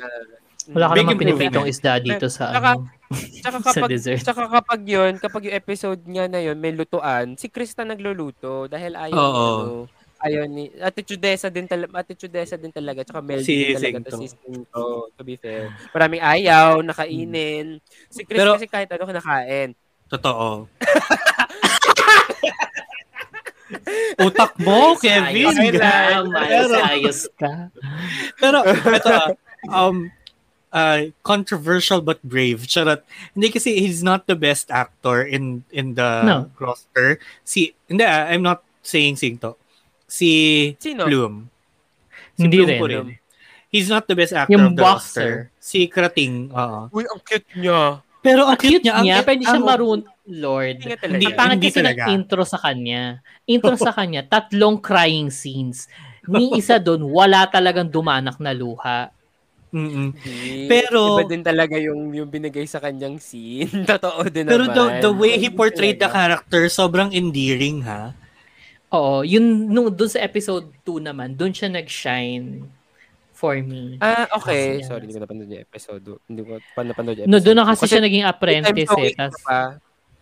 Wala 0.66 0.84
ka 0.84 0.92
Big 0.92 1.00
naman 1.00 1.14
improvement. 1.14 1.20
pinipritong 1.22 1.66
isda 1.66 1.92
dito 1.98 2.26
sa 2.26 2.44
Tsaka- 2.50 2.74
ano. 2.74 2.88
Tsaka 3.14 3.56
sa 3.62 3.68
kapag, 3.78 3.90
dessert. 3.90 4.20
tsaka 4.20 4.42
kapag 4.50 4.80
yun, 4.84 5.12
kapag 5.16 5.42
yung 5.44 5.56
episode 5.56 6.00
niya 6.04 6.24
na 6.26 6.40
yun, 6.40 6.58
may 6.58 6.72
lutuan, 6.72 7.36
si 7.36 7.46
Krista 7.46 7.84
nagluluto 7.84 8.66
dahil 8.66 8.98
ayaw 8.98 9.14
Oo. 9.14 9.30
ni, 9.30 9.48
ano, 9.62 9.72
ayaw 10.24 10.48
ni, 10.48 10.72
attitudesa 10.80 11.52
din 11.52 11.68
talaga, 11.68 12.00
attitudesa 12.00 12.56
din 12.56 12.72
talaga, 12.72 13.04
tsaka 13.04 13.20
Mel 13.20 13.44
Si 13.44 13.52
din 13.52 13.76
talaga, 13.76 14.08
to 14.08 14.16
si 14.16 14.26
Singto, 14.32 15.12
to 15.12 15.22
be 15.22 15.36
fair. 15.36 15.68
Maraming 15.92 16.24
ayaw, 16.24 16.80
nakainin. 16.80 17.76
Si 18.08 18.24
Chris 18.24 18.40
Pero- 18.40 18.56
kasi 18.56 18.66
kahit 18.66 18.88
ano 18.88 19.04
kinakain. 19.04 19.76
Totoo. 20.08 20.64
Utak 24.20 24.52
mo, 24.60 24.94
Kevin. 25.00 25.48
Ayos 25.50 25.56
ka, 25.56 25.72
Pero- 25.72 26.28
Miles, 26.30 26.72
ayos 26.84 27.20
ka. 27.34 27.52
Pero, 28.38 28.58
ito, 28.68 29.08
ah, 29.10 29.28
um, 29.68 30.12
uh, 30.70 31.00
controversial 31.24 32.04
but 32.04 32.20
brave. 32.22 32.68
Charot. 32.68 33.00
Hindi 33.32 33.48
kasi 33.50 33.80
he's 33.80 34.04
not 34.04 34.28
the 34.28 34.36
best 34.36 34.68
actor 34.70 35.24
in 35.24 35.64
in 35.72 35.96
the 35.96 36.10
No. 36.22 36.36
roster. 36.60 37.18
Si, 37.42 37.72
hindi, 37.88 38.04
ah, 38.04 38.28
I'm 38.28 38.44
not 38.44 38.62
saying 38.84 39.16
Singto. 39.16 39.56
Si 40.14 40.30
Sino? 40.78 41.10
Bloom. 41.10 41.34
Si 42.34 42.46
Hindi 42.46 42.56
Bloom 42.56 42.68
rin. 42.70 42.78
po 42.78 42.86
rin. 42.86 43.06
He's 43.68 43.90
not 43.90 44.06
the 44.06 44.14
best 44.14 44.30
actor 44.30 44.54
Yung 44.54 44.70
of 44.70 44.74
the 44.74 44.82
boxer. 44.82 44.94
roster. 44.94 45.30
Si 45.58 45.90
Krating, 45.90 46.54
oo. 46.54 46.80
Uy, 46.94 47.02
ang 47.04 47.18
cute 47.20 47.50
niya. 47.58 47.98
Pero 48.22 48.46
ang 48.46 48.54
Cute 48.56 48.78
cute 48.78 48.86
niya. 48.86 49.02
niya, 49.02 49.16
ang, 49.18 49.26
pwede 49.26 49.42
siya 49.42 49.60
marun... 49.60 50.00
Lord. 50.24 50.80
Hindi 50.80 50.88
nga 50.88 50.98
talaga. 51.02 51.20
Hindi, 51.20 51.26
kasi 51.28 51.76
ng 51.76 51.80
talaga. 51.84 52.02
intro 52.08 52.42
sa 52.46 52.56
kanya. 52.56 53.02
Intro 53.44 53.74
sa 53.76 53.92
kanya, 53.98 54.20
tatlong 54.24 54.80
crying 54.80 55.28
scenes. 55.28 55.84
Ni 56.24 56.56
isa 56.56 56.78
doon, 56.78 57.04
wala 57.04 57.44
talagang 57.44 57.92
dumanak 57.92 58.40
na 58.40 58.56
luha. 58.56 59.12
Mm-mm. 59.68 60.16
Pero- 60.64 61.20
Iba 61.20 61.28
din 61.28 61.42
talaga 61.42 61.76
yung, 61.76 62.14
yung 62.14 62.30
binigay 62.30 62.64
sa 62.64 62.78
kanyang 62.78 63.18
scene. 63.18 63.68
Totoo 63.90 64.24
din 64.24 64.46
Pero 64.46 64.64
naman. 64.64 65.02
the, 65.02 65.04
the 65.04 65.12
way 65.12 65.36
he 65.36 65.50
portrayed 65.50 65.98
the 65.98 66.08
character, 66.08 66.64
sobrang 66.70 67.12
endearing, 67.12 67.82
ha? 67.82 68.16
Oo, 68.94 69.26
yun, 69.26 69.42
nung 69.68 69.90
doon 69.90 70.06
sa 70.08 70.22
episode 70.22 70.70
2 70.86 71.02
naman, 71.02 71.34
doon 71.34 71.50
siya 71.50 71.66
nag-shine 71.68 72.62
for 73.34 73.58
me. 73.58 73.98
Ah, 73.98 74.30
okay. 74.30 74.78
Kasi, 74.78 74.86
Sorry, 74.86 75.02
hindi 75.04 75.18
ko 75.18 75.22
napanood 75.26 75.50
yung 75.50 75.64
episode. 75.66 76.02
Hindi 76.24 76.40
ko 76.46 76.50
pa 76.72 76.80
napanood 76.80 77.16
yung 77.18 77.26
No, 77.26 77.36
episode. 77.36 77.44
doon 77.44 77.56
na 77.58 77.66
kasi, 77.66 77.82
siya 77.90 78.00
naging 78.00 78.24
apprentice 78.24 78.94
eh. 78.94 79.12
Tas. 79.12 79.34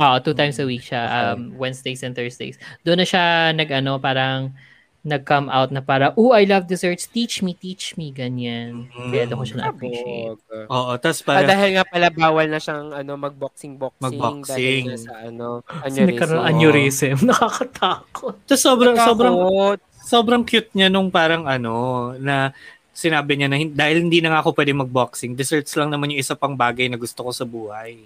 Oo, 0.01 0.16
two 0.25 0.33
times 0.33 0.57
a 0.57 0.64
week 0.64 0.81
siya. 0.81 1.03
Um, 1.37 1.53
Wednesdays 1.55 2.01
and 2.01 2.16
Thursdays. 2.16 2.57
Doon 2.81 2.99
na 2.99 3.07
siya 3.07 3.53
nag-ano, 3.53 4.01
parang 4.01 4.57
nag-come 5.03 5.51
out 5.51 5.69
na 5.69 5.83
para, 5.83 6.15
oh, 6.15 6.31
I 6.31 6.47
love 6.47 6.65
desserts. 6.65 7.07
Teach 7.07 7.43
me, 7.43 7.53
teach 7.53 7.99
me. 7.99 8.11
Ganyan. 8.11 8.87
Kaya 9.11 9.27
doon 9.27 9.43
ko 9.43 9.45
siya 9.45 9.59
na-appreciate. 9.61 10.39
Oo, 10.69 10.93
tapos 10.95 11.19
Ah, 11.21 11.27
parang, 11.27 11.49
dahil 11.51 11.69
nga 11.75 11.85
pala 11.85 12.07
bawal 12.09 12.47
na 12.47 12.57
siyang 12.57 12.95
ano 12.95 13.13
mag-boxing-boxing. 13.17 13.99
Mag-boxing. 14.01 14.85
Dahil 14.87 15.03
sa 15.03 15.15
ano, 15.21 15.67
Kasi 15.67 15.99
nagkaroon 16.01 16.39
aneurysm. 16.41 17.19
aneurysm. 17.19 17.27
Nakakatakot. 17.31 18.35
tapos 18.47 18.63
sobrang, 18.63 18.95
sobrang, 18.97 19.35
Nakakot. 19.37 19.79
sobrang 20.01 20.43
cute 20.43 20.71
niya 20.73 20.87
nung 20.87 21.11
parang 21.11 21.51
ano, 21.51 21.75
na 22.17 22.55
sinabi 22.95 23.35
niya 23.35 23.51
na 23.51 23.59
dahil 23.59 24.07
hindi 24.07 24.23
na 24.23 24.31
nga 24.31 24.41
ako 24.41 24.55
pwede 24.55 24.71
mag-boxing, 24.71 25.35
desserts 25.35 25.75
lang 25.75 25.91
naman 25.91 26.15
yung 26.15 26.23
isa 26.23 26.39
pang 26.39 26.55
bagay 26.55 26.87
na 26.87 26.95
gusto 26.95 27.27
ko 27.27 27.35
sa 27.35 27.43
buhay. 27.43 27.99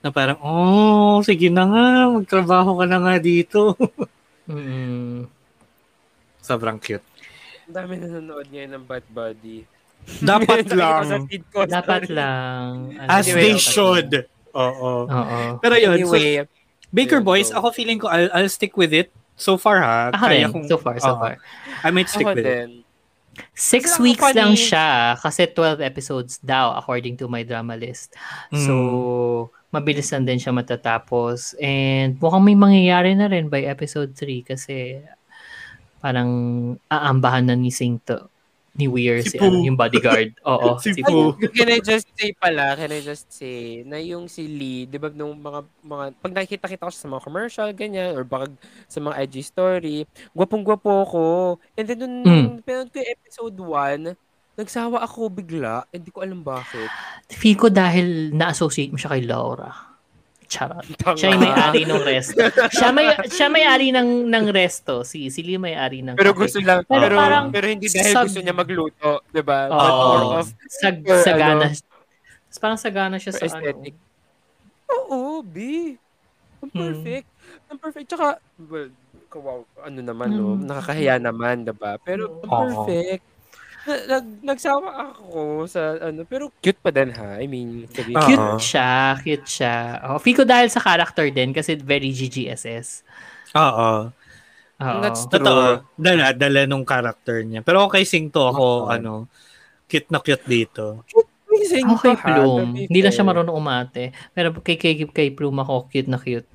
Na 0.00 0.08
parang, 0.08 0.40
oh, 0.40 1.20
sige 1.20 1.52
na 1.52 1.68
nga, 1.68 1.84
magtrabaho 2.08 2.80
ka 2.80 2.88
na 2.88 2.98
nga 2.98 3.14
dito. 3.20 3.76
Mm-mm. 4.48 5.28
Sobrang 6.50 6.78
cute. 6.82 7.04
Ang 7.64 7.74
dami 7.76 7.92
nanonood 7.96 8.46
ngayon 8.50 8.70
ng 8.74 8.84
Bad 8.84 9.06
Buddy. 9.06 9.62
Dapat 10.26 10.66
lang. 10.72 11.28
Dapat 11.54 12.02
lang. 12.10 12.96
As 12.98 13.28
Anyway, 13.28 13.38
they 13.38 13.54
okay. 13.54 13.62
should. 13.62 14.10
Oo. 14.50 15.06
Oo. 15.06 15.38
Pero 15.62 15.74
yun, 15.78 15.94
so, 16.02 16.16
Anyway, 16.16 16.42
Baker 16.90 17.22
Yun, 17.22 17.28
Boys, 17.28 17.54
ako 17.54 17.70
feeling 17.70 18.02
ko 18.02 18.10
I'll, 18.10 18.30
I'll 18.34 18.50
stick 18.50 18.74
with 18.74 18.90
it. 18.90 19.14
So 19.38 19.54
far 19.54 19.78
ha. 19.78 20.10
Ako 20.10 20.24
rin, 20.26 20.44
kung- 20.50 20.66
so 20.66 20.76
far, 20.76 20.98
so 20.98 21.14
Oo. 21.14 21.20
far. 21.22 21.38
I 21.86 21.94
might 21.94 22.10
stick 22.10 22.26
ako 22.26 22.34
with 22.34 22.42
it. 22.42 22.48
din. 22.48 22.70
Six 23.54 23.96
Sila 23.96 24.02
weeks 24.02 24.20
funny. 24.20 24.36
lang 24.36 24.52
siya 24.58 24.88
kasi 25.16 25.46
12 25.46 25.80
episodes 25.80 26.42
daw 26.42 26.74
according 26.76 27.14
to 27.14 27.30
my 27.30 27.46
drama 27.46 27.78
list. 27.78 28.12
Mm. 28.50 28.66
So, 28.66 28.74
mabilis 29.70 30.10
lang 30.10 30.26
din 30.26 30.36
siya 30.36 30.50
matatapos. 30.50 31.54
And 31.62 32.18
mukhang 32.18 32.42
may 32.42 32.58
mangyayari 32.58 33.14
na 33.14 33.30
rin 33.30 33.46
by 33.46 33.64
episode 33.64 34.12
3 34.18 34.42
kasi 34.44 34.98
parang 36.00 36.30
aambahan 36.88 37.46
na 37.46 37.54
ni 37.54 37.70
Singto 37.70 38.26
ni 38.70 38.86
Weir 38.86 39.18
Si 39.26 39.34
si, 39.34 39.36
ano, 39.36 39.58
yung 39.60 39.74
bodyguard. 39.74 40.30
Oo, 40.46 40.78
Si 40.78 40.94
si 40.94 41.02
Pooh. 41.02 41.34
Can 41.34 41.68
I 41.68 41.82
just 41.82 42.06
say 42.14 42.30
pala, 42.32 42.78
can 42.78 42.94
I 42.94 43.02
just 43.02 43.26
say, 43.28 43.82
na 43.82 43.98
yung 43.98 44.30
si 44.30 44.46
Lee, 44.46 44.86
di 44.86 44.94
ba, 44.94 45.10
nung 45.10 45.34
mga, 45.36 45.66
mga, 45.82 46.04
pag 46.16 46.32
nakikita-kita 46.32 46.86
ko 46.86 46.92
sa 46.94 47.10
mga 47.10 47.22
commercial, 47.26 47.68
ganyan, 47.74 48.14
or 48.14 48.22
baka 48.22 48.46
sa 48.86 49.02
mga 49.02 49.26
IG 49.26 49.42
story, 49.42 50.06
gwapong-gwapo 50.32 50.94
ko. 51.04 51.26
And 51.74 51.84
then, 51.84 51.98
nung, 51.98 52.22
Mm. 52.22 52.62
pinanood 52.62 52.94
ko 52.94 53.02
yung 53.02 53.10
episode 53.10 53.56
1, 53.58 54.00
nagsawa 54.54 55.02
ako 55.02 55.26
bigla, 55.28 55.82
hindi 55.90 56.14
ko 56.14 56.22
alam 56.22 56.38
bakit. 56.40 56.86
Feel 57.26 57.58
ko 57.58 57.66
dahil 57.68 58.30
na-associate 58.30 58.94
mo 58.94 59.02
siya 59.02 59.18
kay 59.18 59.26
Laura. 59.26 59.89
Charot. 60.50 60.82
Siya 61.14 61.30
yung 61.30 61.40
may-ari 61.40 61.86
ng 61.86 62.02
resto. 62.02 62.42
siya 62.68 62.90
may 62.90 63.06
siya 63.24 63.46
may-ari 63.46 63.88
ng 63.88 64.26
ng 64.26 64.46
resto. 64.50 65.00
Si 65.00 65.30
si 65.30 65.40
Lee 65.40 65.56
may-ari 65.56 66.02
ng 66.02 66.18
Pero 66.18 66.34
cafe. 66.34 66.42
gusto 66.42 66.58
lang, 66.58 66.82
Pero 66.82 67.06
pero, 67.06 67.14
parang 67.16 67.44
pero 67.48 67.66
hindi 67.66 67.86
dahil 67.86 68.10
sab- 68.10 68.26
gusto 68.26 68.40
niya 68.40 68.50
magluto, 68.52 69.22
di 69.28 69.40
ba? 69.40 69.70
But 69.70 69.78
Oo. 69.78 70.02
more 70.02 70.26
of 70.36 70.46
Sag, 70.68 70.96
or 71.00 71.22
sagana. 71.22 71.70
ano, 71.70 71.78
Parang 72.52 72.76
sagana 72.76 73.16
siya 73.16 73.30
sa 73.32 73.46
aesthetic. 73.46 73.94
ano. 73.94 74.08
Oo, 75.06 75.18
B. 75.40 75.56
Ang 76.58 76.68
Hmm. 76.68 76.78
perfect. 76.82 77.26
Ang 77.70 77.78
perfect. 77.78 78.06
Tsaka, 78.10 78.26
well, 78.60 78.90
kawaw, 79.30 79.58
ano 79.80 79.98
naman, 80.02 80.28
no? 80.28 80.58
Hmm. 80.58 80.66
Nakakahiya 80.66 81.22
naman, 81.22 81.62
diba? 81.62 81.94
Pero, 82.00 82.42
Oo. 82.42 82.50
perfect. 82.84 83.22
Na- 83.80 84.04
Nag, 84.12 84.24
nagsawa 84.42 84.88
ako 85.10 85.64
sa 85.64 85.96
ano, 85.98 86.24
pero 86.24 86.52
cute 86.60 86.76
pa 86.76 86.90
din 86.90 87.10
ha. 87.10 87.40
I 87.40 87.46
mean, 87.46 87.88
sabi, 87.88 88.12
Oo. 88.12 88.22
Cute 88.22 88.60
siya, 88.60 88.90
cute 89.18 89.48
siya. 89.48 89.76
Oh, 90.06 90.20
ko 90.20 90.42
dahil 90.44 90.68
sa 90.68 90.80
character 90.80 91.24
din 91.26 91.50
kasi 91.50 91.74
very 91.74 92.10
GGSS. 92.10 93.02
Oo. 93.54 94.12
Oo. 94.80 95.00
That's 95.00 95.24
Totoo. 95.26 95.84
Dala, 95.96 96.32
dala 96.32 96.60
nung 96.64 96.84
character 96.84 97.40
niya. 97.40 97.60
Pero 97.60 97.84
okay, 97.84 98.04
Singto 98.04 98.48
ako, 98.48 98.88
ano, 98.88 99.28
cute 99.86 100.08
na 100.08 100.20
cute 100.20 100.44
dito. 100.44 101.04
amazing 101.50 101.82
Okay, 101.98 102.14
to 102.14 102.22
to 102.22 102.64
be 102.70 102.86
Hindi 102.86 103.00
lang 103.02 103.10
siya 103.10 103.26
fair. 103.26 103.30
marunong 103.34 103.56
umate. 103.58 104.04
Pero 104.30 104.54
kay, 104.62 104.78
kay, 104.78 104.94
kay 105.10 105.28
Plume 105.34 105.60
ako, 105.60 105.90
cute 105.90 106.06
na 106.06 106.16
cute. 106.16 106.46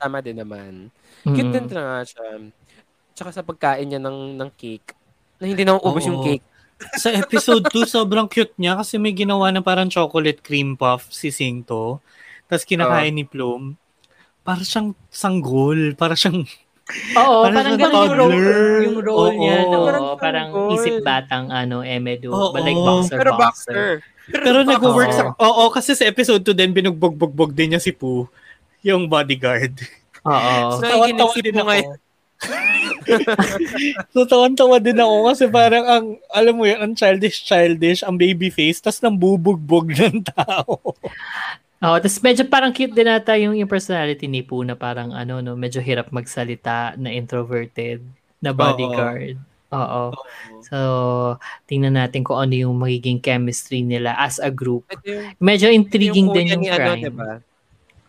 Tama 0.00 0.24
din 0.24 0.40
naman. 0.40 0.88
Cute 1.22 1.44
Mm. 1.44 1.54
din 1.54 1.66
na 1.70 1.82
nga 1.84 2.00
siya. 2.02 2.24
Tsaka 3.12 3.30
sa 3.30 3.44
pagkain 3.44 3.84
niya 3.86 4.00
ng, 4.00 4.34
ng 4.34 4.50
cake, 4.50 4.96
na 5.38 5.44
hindi 5.46 5.62
na 5.62 5.76
ubos 5.76 6.04
yung 6.04 6.22
cake. 6.22 6.44
Sa 7.00 7.08
episode 7.08 7.64
2, 7.70 7.86
sobrang 7.86 8.26
cute 8.26 8.52
niya 8.58 8.74
kasi 8.74 8.98
may 8.98 9.14
ginawa 9.14 9.48
na 9.54 9.62
parang 9.62 9.86
chocolate 9.86 10.42
cream 10.42 10.74
puff 10.74 11.06
si 11.08 11.30
Singto. 11.30 12.02
Tapos 12.50 12.66
kinakain 12.66 13.14
ni 13.14 13.24
Plume. 13.24 13.78
Para 14.42 14.60
siyang 14.60 14.92
sanggol. 15.08 15.94
Para 15.96 16.12
siyang... 16.18 16.44
Oo, 17.16 17.48
Parang 17.48 17.56
parang 17.64 17.76
ganun 17.80 17.96
yung 17.96 18.12
role, 18.12 18.36
yung 18.84 18.98
role 19.00 19.34
niya, 19.40 19.56
Oo. 19.64 19.70
no? 19.72 19.78
Parang 19.88 20.04
Parang 20.20 20.48
tanggol. 20.52 20.74
isip 20.76 20.94
batang, 21.00 21.48
ano, 21.48 21.80
Emedu. 21.80 22.28
Oo. 22.28 22.52
But 22.52 22.68
like 22.68 22.76
boxer, 22.76 23.16
Pero 23.16 23.30
boxer. 23.32 23.72
boxer. 23.72 23.92
Pero 24.28 24.58
nag-work 24.68 25.08
Oo. 25.08 25.16
sa... 25.16 25.22
Oo, 25.40 25.64
kasi 25.72 25.96
sa 25.96 26.04
episode 26.04 26.44
2 26.44 26.52
din, 26.52 26.76
binugbog-bog 26.76 27.56
din 27.56 27.72
niya 27.72 27.80
si 27.80 27.96
Pooh. 27.96 28.28
Yung 28.84 29.08
bodyguard. 29.08 29.80
Oo. 30.28 30.76
So, 30.76 31.32
si 31.32 31.40
din 31.40 31.56
ako. 31.56 31.68
ngayon. 31.72 31.96
so, 34.14 34.24
tawan-tawa 34.24 34.80
din 34.80 34.98
ako 34.98 35.16
kasi 35.30 35.44
parang 35.48 35.84
ang, 35.84 36.06
alam 36.32 36.54
mo 36.54 36.64
yun, 36.64 36.80
ang 36.80 36.92
childish-childish, 36.92 38.02
ang 38.02 38.16
baby 38.16 38.48
face, 38.48 38.80
tas 38.80 39.00
nang 39.00 39.16
bubugbog 39.16 39.92
ng 40.00 40.24
tao. 40.34 40.94
Oo, 41.84 41.96
tapos 42.00 42.18
medyo 42.24 42.48
parang 42.48 42.72
cute 42.72 42.96
din 42.96 43.10
ata 43.10 43.36
yung, 43.36 43.54
yung 43.54 43.68
personality 43.68 44.24
ni 44.24 44.40
Pooh 44.40 44.64
na 44.64 44.72
parang 44.72 45.12
ano, 45.12 45.44
no, 45.44 45.52
medyo 45.52 45.84
hirap 45.84 46.08
magsalita, 46.08 46.96
na 46.96 47.12
introverted, 47.12 48.00
na 48.40 48.56
bodyguard. 48.56 49.36
Oo. 49.74 50.04
So, 50.64 50.78
tingnan 51.66 51.98
natin 51.98 52.22
kung 52.22 52.38
ano 52.38 52.54
yung 52.54 52.76
magiging 52.78 53.20
chemistry 53.20 53.82
nila 53.82 54.14
as 54.16 54.38
a 54.38 54.48
group. 54.48 54.86
Yung, 55.04 55.34
Medyo 55.42 55.68
intriguing 55.68 56.30
kuya 56.30 56.36
din 56.40 56.48
yung 56.54 56.64
ano, 56.70 56.78
crime. 56.78 57.04
diba? 57.10 57.32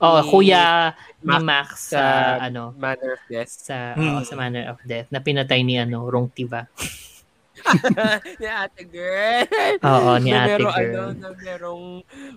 Oo, 0.06 0.20
ni 0.22 0.30
kuya 0.30 0.94
ni 1.20 1.26
Max 1.26 1.42
Max 1.42 1.68
sa, 1.90 1.98
sa 1.98 2.04
ano, 2.46 2.72
Manner 2.78 3.18
of 3.18 3.24
Death. 3.26 3.52
sa, 3.52 3.98
Hmm. 3.98 4.08
oo, 4.14 4.22
sa 4.22 4.34
Manner 4.38 4.66
of 4.70 4.80
Death 4.86 5.10
na 5.10 5.20
pinatay 5.20 5.66
ni 5.66 5.76
ano, 5.76 6.06
Rong 6.06 6.30
Tiva. 6.30 6.70
ni 8.42 8.46
ate 8.46 8.84
girl. 8.86 9.48
Oo, 9.82 10.12
ni 10.22 10.30
na 10.30 10.46
ate 10.46 10.62
girl. 10.62 11.10
Ano, 11.10 11.18
na 11.18 11.30
merong 11.34 11.84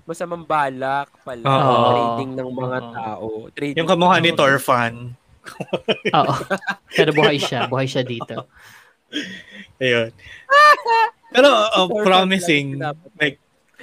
masamang 0.08 0.44
balak 0.46 1.12
pala. 1.20 1.44
Oo. 1.44 1.84
Trading 1.92 2.30
ng 2.32 2.48
mga 2.48 2.78
Oo. 2.80 2.92
tao. 2.94 3.26
Trading 3.52 3.76
Yung 3.76 3.90
kamukha 3.90 4.16
ni. 4.18 4.32
Torfan. 4.32 5.12
Oo. 6.18 6.34
Pero 6.92 7.10
buhay 7.12 7.36
siya. 7.36 7.68
Buhay 7.68 7.84
siya 7.84 8.04
dito. 8.04 8.48
Ayun. 9.80 10.12
Pero 11.28 11.48
oh, 11.76 11.88
promising. 12.04 12.80
Like, 13.16 13.40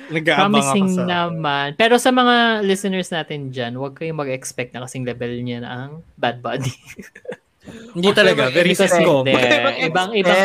Promising 0.10 0.88
ako 0.92 0.98
sa... 0.98 1.04
naman. 1.06 1.68
Pero 1.76 1.96
sa 1.98 2.12
mga 2.14 2.62
listeners 2.62 3.10
natin 3.10 3.50
dyan, 3.50 3.74
huwag 3.78 3.98
kayong 3.98 4.22
mag-expect 4.22 4.74
na 4.74 4.86
kasing 4.86 5.06
level 5.06 5.34
niya 5.42 5.64
na 5.64 5.70
ang 5.70 5.92
bad 6.20 6.40
body. 6.42 6.72
Hindi 7.98 8.10
talaga. 8.14 8.54
Very 8.54 8.78
sitcom. 8.78 9.26
Ibang, 9.26 10.14
ibang, 10.14 10.42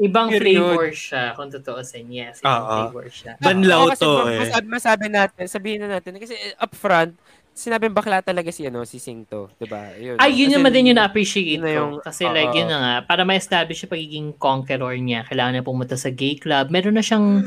ibang 0.00 0.28
flavor 0.32 0.90
siya, 0.92 1.32
kung 1.36 1.48
tutuusin. 1.48 2.08
Yes, 2.12 2.40
ibang 2.44 2.60
Oo. 2.60 2.68
flavor 2.68 3.06
siya. 3.08 3.32
Banlaw 3.40 3.92
to 3.96 4.12
eh. 4.28 4.40
Masabi, 4.44 4.66
masabi 4.68 5.06
natin, 5.08 5.44
sabihin 5.48 5.80
na 5.84 5.98
natin, 5.98 6.16
kasi 6.20 6.34
upfront, 6.60 7.16
sinabi 7.52 7.92
bakla 7.92 8.24
talaga 8.24 8.48
si 8.48 8.64
ano 8.64 8.80
si 8.88 8.96
Singto, 8.96 9.52
'di 9.60 9.68
ba? 9.68 9.92
Yun. 10.00 10.16
Ay, 10.16 10.40
yun 10.40 10.56
naman 10.56 10.72
in, 10.72 10.76
din 10.80 10.88
yung 10.92 10.98
na-appreciate 11.04 11.60
yun 11.60 11.60
na 11.60 11.68
ko. 11.68 11.76
yung- 11.76 12.00
Kasi 12.00 12.24
like, 12.32 12.48
oo. 12.48 12.56
yun 12.56 12.68
na 12.68 12.78
nga, 12.80 12.94
para 13.04 13.22
ma-establish 13.28 13.84
yung 13.84 13.92
pagiging 13.92 14.28
conqueror 14.40 14.96
niya, 14.96 15.28
kailangan 15.28 15.60
na 15.60 15.64
pumunta 15.64 15.94
sa 16.00 16.08
gay 16.08 16.40
club. 16.40 16.72
Meron 16.72 16.96
na 16.96 17.04
siyang, 17.04 17.44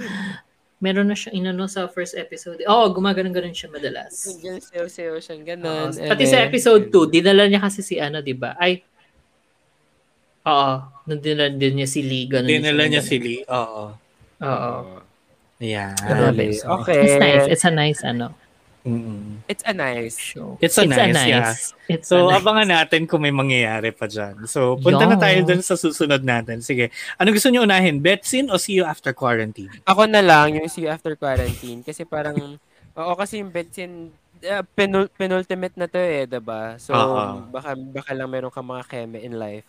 meron 0.84 1.08
na 1.08 1.16
siyang 1.16 1.46
inano 1.46 1.66
sa 1.72 1.88
first 1.88 2.20
episode. 2.20 2.60
Oo, 2.68 2.72
oh, 2.72 2.88
gumaganon-ganon 2.92 3.56
siya 3.56 3.72
madalas. 3.72 4.28
Ganyan, 4.28 4.60
sayo-sayo 4.60 5.18
siyang 5.24 5.44
Oo. 5.44 5.50
ganun. 5.56 5.90
Pati 5.96 6.26
sa 6.28 6.44
episode 6.44 6.92
2, 6.92 7.16
dinala 7.16 7.48
niya 7.48 7.64
kasi 7.64 7.80
si 7.80 7.96
ano, 7.96 8.20
di 8.20 8.36
ba? 8.36 8.60
Ay, 8.60 8.84
oo, 10.44 10.74
nung 11.08 11.22
dinala 11.24 11.50
din 11.52 11.80
niya 11.80 11.88
si 11.88 12.04
Lee, 12.04 12.28
ganun 12.28 12.52
Dinala 12.52 12.86
niya 12.92 13.02
si 13.02 13.18
Lee. 13.18 13.44
Oo. 13.48 13.96
Oo. 14.44 14.74
So, 15.56 16.84
Okay. 16.84 17.00
It's 17.08 17.18
nice. 17.18 17.46
It's 17.48 17.66
a 17.66 17.72
nice, 17.72 18.02
ano, 18.04 18.36
Mm-mm. 18.86 19.42
It's 19.50 19.66
a 19.66 19.74
nice. 19.74 20.14
show. 20.16 20.62
It's 20.62 20.78
a 20.78 20.86
nice, 20.86 21.18
yeah. 21.26 21.58
It's 21.90 22.06
So, 22.06 22.30
a 22.30 22.32
nice. 22.32 22.38
abangan 22.38 22.70
natin 22.70 23.10
kung 23.10 23.26
may 23.26 23.34
mangyayari 23.34 23.90
pa 23.90 24.06
dyan. 24.06 24.46
So, 24.46 24.78
punta 24.78 25.10
na 25.10 25.18
Yes. 25.18 25.24
tayo 25.26 25.38
dun 25.42 25.62
sa 25.62 25.74
susunod 25.74 26.22
natin. 26.22 26.62
Sige. 26.62 26.94
Ano 27.18 27.34
gusto 27.34 27.50
niyo 27.50 27.66
unahin? 27.66 27.98
Betsin 27.98 28.54
o 28.54 28.62
see 28.62 28.78
you 28.78 28.86
after 28.86 29.10
quarantine? 29.10 29.74
Ako 29.84 30.06
na 30.06 30.22
lang 30.22 30.54
yung 30.54 30.70
see 30.70 30.86
you 30.86 30.94
after 30.94 31.18
quarantine 31.18 31.82
kasi 31.82 32.06
parang 32.06 32.38
oo 32.94 33.14
kasi 33.18 33.42
yung 33.42 33.50
Betsin 33.50 34.14
uh, 34.48 34.64
penul- 34.78 35.12
penultimate 35.14 35.76
na 35.76 35.90
to 35.90 35.98
eh, 35.98 36.24
'di 36.26 36.40
ba? 36.40 36.78
So 36.78 36.94
Oo. 36.94 37.46
baka 37.50 37.74
baka 37.76 38.12
lang 38.14 38.30
meron 38.30 38.54
kang 38.54 38.66
mga 38.66 38.86
keme 38.86 39.20
in 39.20 39.36
life. 39.36 39.68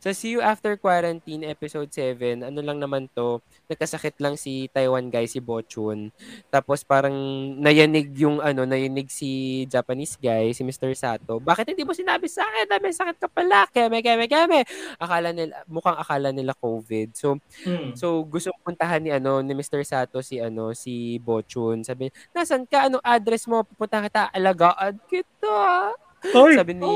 So 0.00 0.10
see 0.10 0.34
you 0.34 0.40
after 0.40 0.74
quarantine 0.76 1.44
episode 1.44 1.92
7, 1.92 2.42
ano 2.42 2.60
lang 2.60 2.80
naman 2.80 3.06
to, 3.12 3.38
nagkasakit 3.68 4.16
lang 4.18 4.34
si 4.34 4.66
Taiwan 4.72 5.08
guy 5.08 5.28
si 5.28 5.38
Bochun. 5.38 6.08
Tapos 6.48 6.82
parang 6.82 7.14
nayanig 7.60 8.10
yung 8.16 8.40
ano, 8.40 8.64
nayanig 8.64 9.08
si 9.08 9.64
Japanese 9.68 10.16
guy, 10.16 10.50
si 10.52 10.64
Mr. 10.64 10.92
Sato. 10.96 11.38
Bakit 11.38 11.72
hindi 11.72 11.84
mo 11.84 11.92
sinabi 11.92 12.26
sa 12.26 12.44
akin? 12.44 12.64
Dami 12.68 12.88
sakit 12.90 13.16
ka 13.20 13.28
pala. 13.28 13.68
Keme, 13.70 14.00
keme, 14.00 14.24
keme. 14.26 14.64
Akala 14.96 15.30
nila 15.30 15.62
mukhang 15.68 15.96
akala 15.96 16.28
nila 16.32 16.56
COVID. 16.56 17.12
So 17.12 17.36
Hmm. 17.64 17.92
So 17.96 18.22
gusto 18.24 18.50
puntahan 18.62 19.00
ni 19.00 19.10
ano 19.10 19.40
ni 19.40 19.52
Mr. 19.52 19.80
Sato 19.84 20.20
si 20.20 20.38
ano 20.38 20.72
si 20.76 21.16
Bochun. 21.20 21.82
Sabi, 21.82 22.08
"Nasaan 22.32 22.64
ka? 22.68 22.86
Anong 22.88 23.04
address 23.04 23.44
mo? 23.48 23.64
Pupunta 23.64 24.00
kita, 24.14 24.30
alagaan 24.30 24.94
kita." 25.10 25.90
Sabi 26.24 26.72
ni 26.72 26.88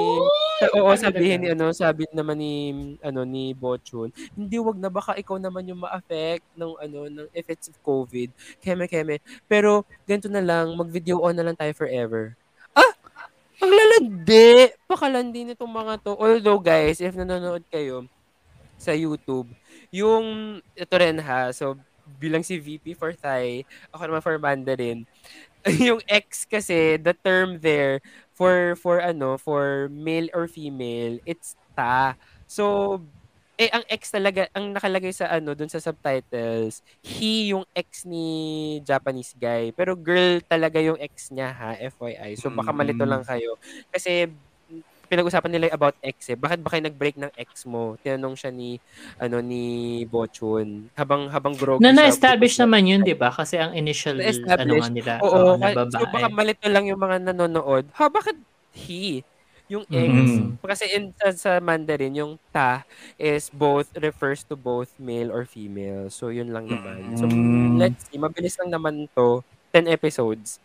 sa- 0.56 0.72
oo, 0.72 0.88
sabihin 0.96 1.38
ni 1.44 1.48
ano, 1.52 1.68
sabi 1.74 2.08
naman 2.14 2.38
ni 2.40 2.54
ano 3.04 3.28
ni 3.28 3.52
Bochun, 3.52 4.08
"Hindi 4.32 4.56
wag 4.56 4.80
na 4.80 4.88
baka 4.88 5.18
ikaw 5.20 5.36
naman 5.36 5.68
yung 5.68 5.84
ma-affect 5.84 6.46
ng 6.56 6.72
ano 6.80 6.98
ng 7.12 7.28
effects 7.36 7.68
of 7.68 7.76
COVID. 7.84 8.32
Keme 8.62 8.88
keme. 8.88 9.20
Pero 9.44 9.84
ganito 10.08 10.32
na 10.32 10.40
lang, 10.40 10.72
mag-video 10.78 11.20
on 11.20 11.36
na 11.36 11.44
lang 11.44 11.58
tayo 11.58 11.74
forever." 11.76 12.32
Ah! 12.72 12.94
Ang 13.60 13.74
lalandi! 13.74 14.72
Pakalandi 14.88 15.52
nitong 15.52 15.72
mga 15.76 15.94
to. 16.08 16.16
Although 16.16 16.62
guys, 16.62 17.02
if 17.02 17.12
nanonood 17.12 17.66
kayo 17.68 18.08
sa 18.80 18.96
YouTube, 18.96 19.50
yung 19.92 20.56
ito 20.72 20.94
rin 20.96 21.20
ha, 21.20 21.52
so 21.52 21.76
bilang 22.16 22.40
si 22.40 22.56
VP 22.56 22.96
for 22.96 23.12
Thai, 23.12 23.68
ako 23.92 24.02
naman 24.08 24.24
for 24.24 24.36
Mandarin. 24.40 25.04
yung 25.88 26.00
X 26.06 26.46
kasi, 26.46 26.96
the 26.98 27.14
term 27.14 27.58
there 27.60 28.00
for 28.34 28.78
for 28.78 29.02
ano, 29.02 29.36
for 29.38 29.90
male 29.90 30.30
or 30.34 30.46
female, 30.46 31.18
it's 31.26 31.58
ta. 31.74 32.14
So 32.46 33.02
eh, 33.58 33.66
ang 33.74 33.82
ex 33.90 34.14
talaga, 34.14 34.46
ang 34.54 34.70
nakalagay 34.70 35.10
sa 35.10 35.26
ano, 35.34 35.50
dun 35.50 35.66
sa 35.66 35.82
subtitles, 35.82 36.78
he 37.02 37.50
yung 37.50 37.66
ex 37.74 38.06
ni 38.06 38.78
Japanese 38.86 39.34
guy. 39.34 39.74
Pero 39.74 39.98
girl 39.98 40.38
talaga 40.46 40.78
yung 40.78 40.94
ex 41.02 41.34
niya 41.34 41.50
ha, 41.50 41.74
FYI. 41.74 42.38
So 42.38 42.54
baka 42.54 42.70
malito 42.70 43.02
lang 43.02 43.26
kayo. 43.26 43.58
Kasi 43.90 44.30
pinag-usapan 45.08 45.50
nila 45.50 45.72
about 45.72 45.96
ex 45.98 46.28
eh. 46.28 46.36
Bakit 46.36 46.60
ba 46.60 46.70
kayo 46.70 46.84
nag-break 46.84 47.16
ng 47.16 47.32
ex 47.34 47.64
mo? 47.64 47.96
Tinanong 47.98 48.36
siya 48.36 48.48
ni 48.48 48.76
ano 49.16 49.40
ni 49.40 49.64
Bochun. 50.04 50.92
Habang 50.94 51.26
habang 51.26 51.52
groggy 51.52 51.80
Na 51.80 51.90
siya, 51.90 51.98
na-establish 52.04 52.54
pupunta- 52.54 52.64
naman 52.68 52.82
yun, 52.86 53.00
di 53.02 53.12
ba? 53.12 53.28
Kasi 53.28 53.56
ang 53.56 53.72
initial, 53.72 54.20
ano 54.20 54.72
nga 54.76 54.88
nila, 54.88 55.12
Oo, 55.18 55.28
oo, 55.28 55.52
na 55.56 55.72
kahit- 55.72 55.90
so 55.90 55.98
baka 56.04 56.18
babae. 56.22 56.36
malito 56.36 56.66
lang 56.68 56.84
yung 56.84 57.00
mga 57.00 57.16
nanonood. 57.24 57.84
Ha, 57.92 58.06
bakit 58.06 58.36
he? 58.72 59.24
Yung 59.66 59.84
ex. 59.84 60.08
Mhm. 60.08 60.64
Kasi 60.64 60.84
in, 60.88 61.12
sa, 61.12 61.28
sa 61.30 61.50
Mandarin, 61.58 62.14
yung 62.14 62.32
ta 62.48 62.88
is 63.16 63.48
both, 63.48 63.92
refers 63.96 64.40
to 64.40 64.56
both 64.56 64.88
male 64.96 65.28
or 65.28 65.44
female. 65.44 66.08
So, 66.08 66.28
yun 66.28 66.48
lang 66.48 66.66
naman. 66.66 67.12
So, 67.14 67.28
Mm. 67.28 67.76
let's 67.76 68.08
see. 68.08 68.16
Mabilis 68.16 68.56
lang 68.56 68.72
naman 68.72 69.12
to. 69.12 69.44
10 69.68 69.84
episodes. 69.84 70.56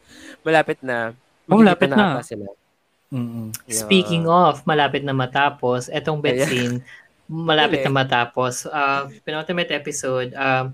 Malapit 0.41 0.79
na. 0.79 1.11
Oh, 1.45 1.59
malapit 1.59 1.91
na. 1.91 2.15
ata 2.15 2.23
sila. 2.23 2.47
Mm-mm. 3.13 3.53
Yeah. 3.69 3.77
Speaking 3.77 4.25
of, 4.25 4.65
malapit 4.65 5.05
na 5.05 5.13
matapos, 5.13 5.85
etong 5.93 6.17
bet 6.17 6.41
Ayan. 6.41 6.49
scene, 6.49 6.75
malapit 7.29 7.85
na 7.85 7.93
matapos. 7.93 8.65
Uh, 8.65 9.05
penultimate 9.21 9.69
episode, 9.69 10.33
um, 10.33 10.73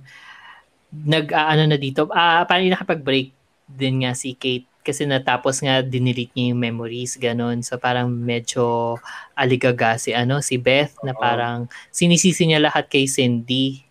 nag, 0.89 1.29
ah, 1.35 1.51
ano 1.51 1.67
na 1.67 1.75
dito, 1.75 2.07
ah 2.09 2.47
parang 2.47 2.65
nakapag-break 2.65 3.35
din 3.69 4.01
nga 4.01 4.15
si 4.15 4.33
Kate 4.33 4.65
kasi 4.81 5.05
natapos 5.05 5.61
nga 5.61 5.83
dinelete 5.85 6.33
niya 6.33 6.55
yung 6.55 6.63
memories, 6.63 7.19
ganun. 7.19 7.61
So 7.61 7.77
parang 7.77 8.09
medyo 8.09 8.97
aligaga 9.37 9.99
si, 10.01 10.15
ano, 10.15 10.41
si 10.41 10.57
Beth 10.57 10.97
na 11.05 11.13
parang 11.13 11.69
sinisisi 11.93 12.47
niya 12.49 12.63
lahat 12.63 12.89
kay 12.89 13.05
Cindy. 13.05 13.85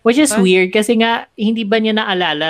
Which 0.00 0.16
is 0.16 0.32
Ah. 0.32 0.40
weird 0.40 0.72
kasi 0.72 0.96
nga 0.96 1.28
hindi 1.36 1.66
ba 1.68 1.76
niya 1.76 1.92
naalala 1.92 2.48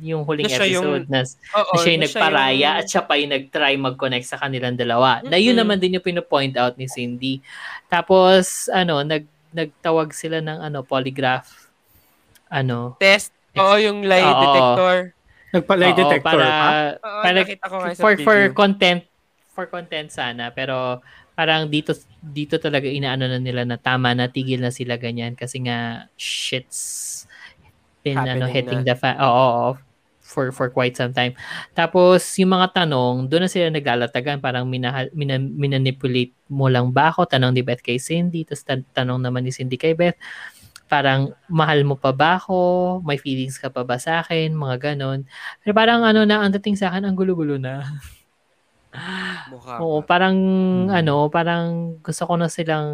yung 0.00 0.24
huling 0.24 0.48
Na 0.48 0.52
siya 0.52 0.66
yung- 0.66 0.84
episode 0.96 1.06
na 1.06 1.20
Oo, 1.54 1.72
na 1.72 1.78
siya 1.78 1.90
yung 1.90 2.00
na 2.00 2.06
nagparaya 2.08 2.56
yung- 2.56 2.76
at 2.76 2.86
siya 2.86 3.02
pa 3.02 3.14
yung 3.14 3.32
nag-try 3.32 3.74
mag-connect 3.76 4.26
sa 4.26 4.36
kanilang 4.36 4.74
dalawa. 4.74 5.20
Na 5.22 5.36
yun 5.36 5.54
naman 5.54 5.76
din 5.76 5.94
yung 5.94 6.02
pino-point 6.02 6.56
out 6.56 6.74
ni 6.74 6.86
Cindy. 6.86 7.44
Tapos, 7.86 8.66
ano, 8.68 9.00
nag, 9.00 9.22
nagtawag 9.50 10.10
sila 10.10 10.40
ng 10.40 10.58
ano, 10.62 10.80
polygraph. 10.80 11.68
Ano, 12.48 12.96
Test. 12.96 13.30
Oo, 13.54 13.76
yung 13.76 14.02
lie 14.02 14.22
Oo. 14.22 14.40
detector. 14.40 14.96
Nagpa-lie 15.50 15.92
Oo, 15.92 15.98
detector 15.98 16.22
para, 16.24 16.46
pa? 16.46 16.68
Oo, 16.98 17.20
para 17.20 17.36
nakita 17.36 17.64
ko 17.66 17.76
for, 17.94 18.12
for 18.16 18.38
video. 18.40 18.54
content, 18.54 19.02
for 19.50 19.66
content 19.66 20.08
sana. 20.08 20.50
Pero, 20.50 21.02
parang 21.32 21.66
dito 21.66 21.96
dito 22.20 22.60
talaga 22.60 22.84
inaano 22.84 23.24
na 23.24 23.40
nila 23.40 23.64
na 23.64 23.80
tama 23.80 24.12
na 24.12 24.28
tigil 24.28 24.60
na 24.60 24.68
sila 24.68 25.00
ganyan 25.00 25.32
kasi 25.32 25.56
nga 25.58 26.04
shits 26.14 27.24
been 28.04 28.12
ano 28.12 28.44
hitting 28.44 28.84
na. 28.84 28.92
the 28.92 28.94
fa- 28.94 29.16
oo, 29.16 29.32
oo, 29.32 29.70
for 30.30 30.54
for 30.54 30.70
quite 30.70 30.94
some 30.94 31.10
time. 31.10 31.34
Tapos 31.74 32.22
yung 32.38 32.54
mga 32.54 32.86
tanong, 32.86 33.26
doon 33.26 33.46
na 33.46 33.50
sila 33.50 33.66
naglalatagan, 33.74 34.38
parang 34.38 34.70
minahal, 34.70 35.10
mina, 35.10 35.42
minanipulate 35.42 36.30
mo 36.46 36.70
lang 36.70 36.94
ba 36.94 37.10
ako? 37.10 37.26
Tanong 37.26 37.50
ni 37.50 37.66
Beth 37.66 37.82
kay 37.82 37.98
Cindy, 37.98 38.46
tapos 38.46 38.62
tan- 38.62 38.86
tanong 38.94 39.18
naman 39.18 39.42
ni 39.42 39.50
Cindy 39.50 39.74
kay 39.74 39.98
Beth, 39.98 40.14
parang 40.86 41.34
mahal 41.50 41.82
mo 41.82 41.98
pa 41.98 42.14
ba 42.14 42.38
ako? 42.38 43.02
May 43.02 43.18
feelings 43.18 43.58
ka 43.58 43.70
pa 43.70 43.82
ba 43.82 43.98
sa 43.98 44.22
akin? 44.22 44.54
Mga 44.54 44.94
ganon. 44.94 45.26
Pero 45.62 45.72
parang 45.74 46.06
ano 46.06 46.22
na, 46.22 46.46
ang 46.46 46.54
dating 46.54 46.78
sa 46.78 46.94
akin, 46.94 47.06
ang 47.06 47.18
gulo-gulo 47.18 47.58
na. 47.58 47.82
Mukha. 49.50 49.78
Oo, 49.78 50.02
parang 50.02 50.36
ano, 50.90 51.30
parang 51.30 51.94
gusto 52.02 52.26
ko 52.26 52.34
na 52.34 52.50
silang 52.50 52.90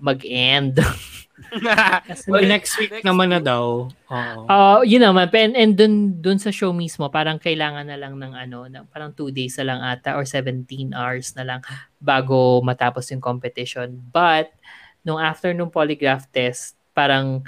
mag-end. 0.00 0.80
Kasi 2.08 2.30
Well, 2.30 2.48
next 2.48 2.78
week 2.80 3.04
naman 3.04 3.28
na 3.34 3.40
daw. 3.44 3.90
Oo. 3.92 4.40
Ah, 4.48 4.80
yun 4.86 5.04
naman. 5.04 5.28
And, 5.34 5.52
and 5.52 5.72
dun, 5.76 5.94
dun 6.22 6.40
sa 6.40 6.48
show 6.48 6.72
mismo, 6.72 7.10
parang 7.12 7.36
kailangan 7.36 7.84
na 7.84 7.98
lang 8.00 8.16
ng 8.16 8.32
ano, 8.32 8.64
ng, 8.70 8.88
parang 8.88 9.12
2 9.12 9.34
days 9.34 9.58
na 9.60 9.64
lang 9.68 9.80
ata 9.84 10.16
or 10.16 10.24
17 10.24 10.64
hours 10.96 11.36
na 11.36 11.44
lang 11.44 11.60
bago 12.00 12.64
matapos 12.64 13.12
yung 13.12 13.20
competition. 13.20 14.00
But, 14.12 14.48
nung 15.04 15.20
after 15.20 15.52
nung 15.52 15.68
polygraph 15.68 16.24
test, 16.32 16.78
parang 16.96 17.44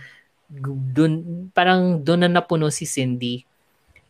dun, 0.92 1.48
parang 1.56 2.04
dun 2.04 2.22
na 2.22 2.30
napuno 2.30 2.68
si 2.68 2.84
Cindy 2.84 3.55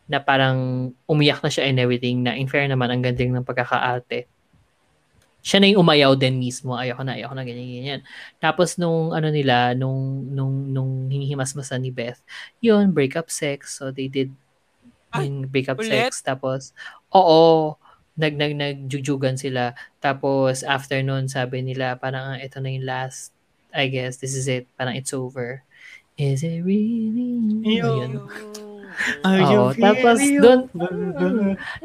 na 0.07 0.19
parang 0.23 0.91
umiyak 1.05 1.43
na 1.43 1.51
siya 1.51 1.67
and 1.67 1.79
everything 1.79 2.23
na 2.23 2.35
in 2.35 2.47
fair 2.47 2.63
naman 2.67 2.89
ang 2.91 3.03
ganding 3.03 3.31
ng 3.35 3.43
pagkakaarte. 3.47 4.27
Siya 5.43 5.63
na 5.63 5.67
yung 5.71 5.87
umayaw 5.87 6.19
din 6.19 6.43
mismo. 6.43 6.75
Ayoko 6.75 7.07
na, 7.07 7.15
ayoko 7.15 7.31
na, 7.31 7.47
ganyan, 7.47 7.69
ganyan. 7.79 8.01
Tapos 8.43 8.75
nung 8.75 9.15
ano 9.15 9.31
nila, 9.31 9.71
nung, 9.79 10.27
nung, 10.35 10.75
nung 10.75 11.07
hinihimasmasan 11.07 11.79
ni 11.87 11.91
Beth, 11.93 12.19
yun, 12.59 12.91
breakup 12.91 13.31
sex. 13.31 13.79
So 13.79 13.91
they 13.95 14.11
did 14.11 14.35
Ay, 15.15 15.31
yung 15.31 15.47
breakup 15.47 15.79
ulit? 15.79 16.11
sex. 16.11 16.19
Tapos, 16.19 16.75
oo, 17.15 17.75
nag, 18.19 18.35
nag, 18.35 18.53
nagjujugan 18.59 19.39
sila. 19.39 19.71
Tapos 20.03 20.67
after 20.67 20.99
nun, 20.99 21.31
sabi 21.31 21.63
nila, 21.63 21.95
parang 21.95 22.35
"Ah, 22.35 22.39
ito 22.43 22.59
na 22.59 22.67
yung 22.73 22.83
last, 22.83 23.31
I 23.71 23.87
guess, 23.87 24.19
this 24.19 24.35
is 24.35 24.51
it. 24.51 24.67
Parang 24.75 24.99
it's 24.99 25.15
over. 25.15 25.63
Is 26.19 26.43
it 26.43 26.59
really? 26.65 27.39
Ayun. 27.63 28.19
Are 29.21 29.39
you 29.39 29.57
Oo, 29.57 29.69
over? 29.69 29.77
tapos 29.77 30.17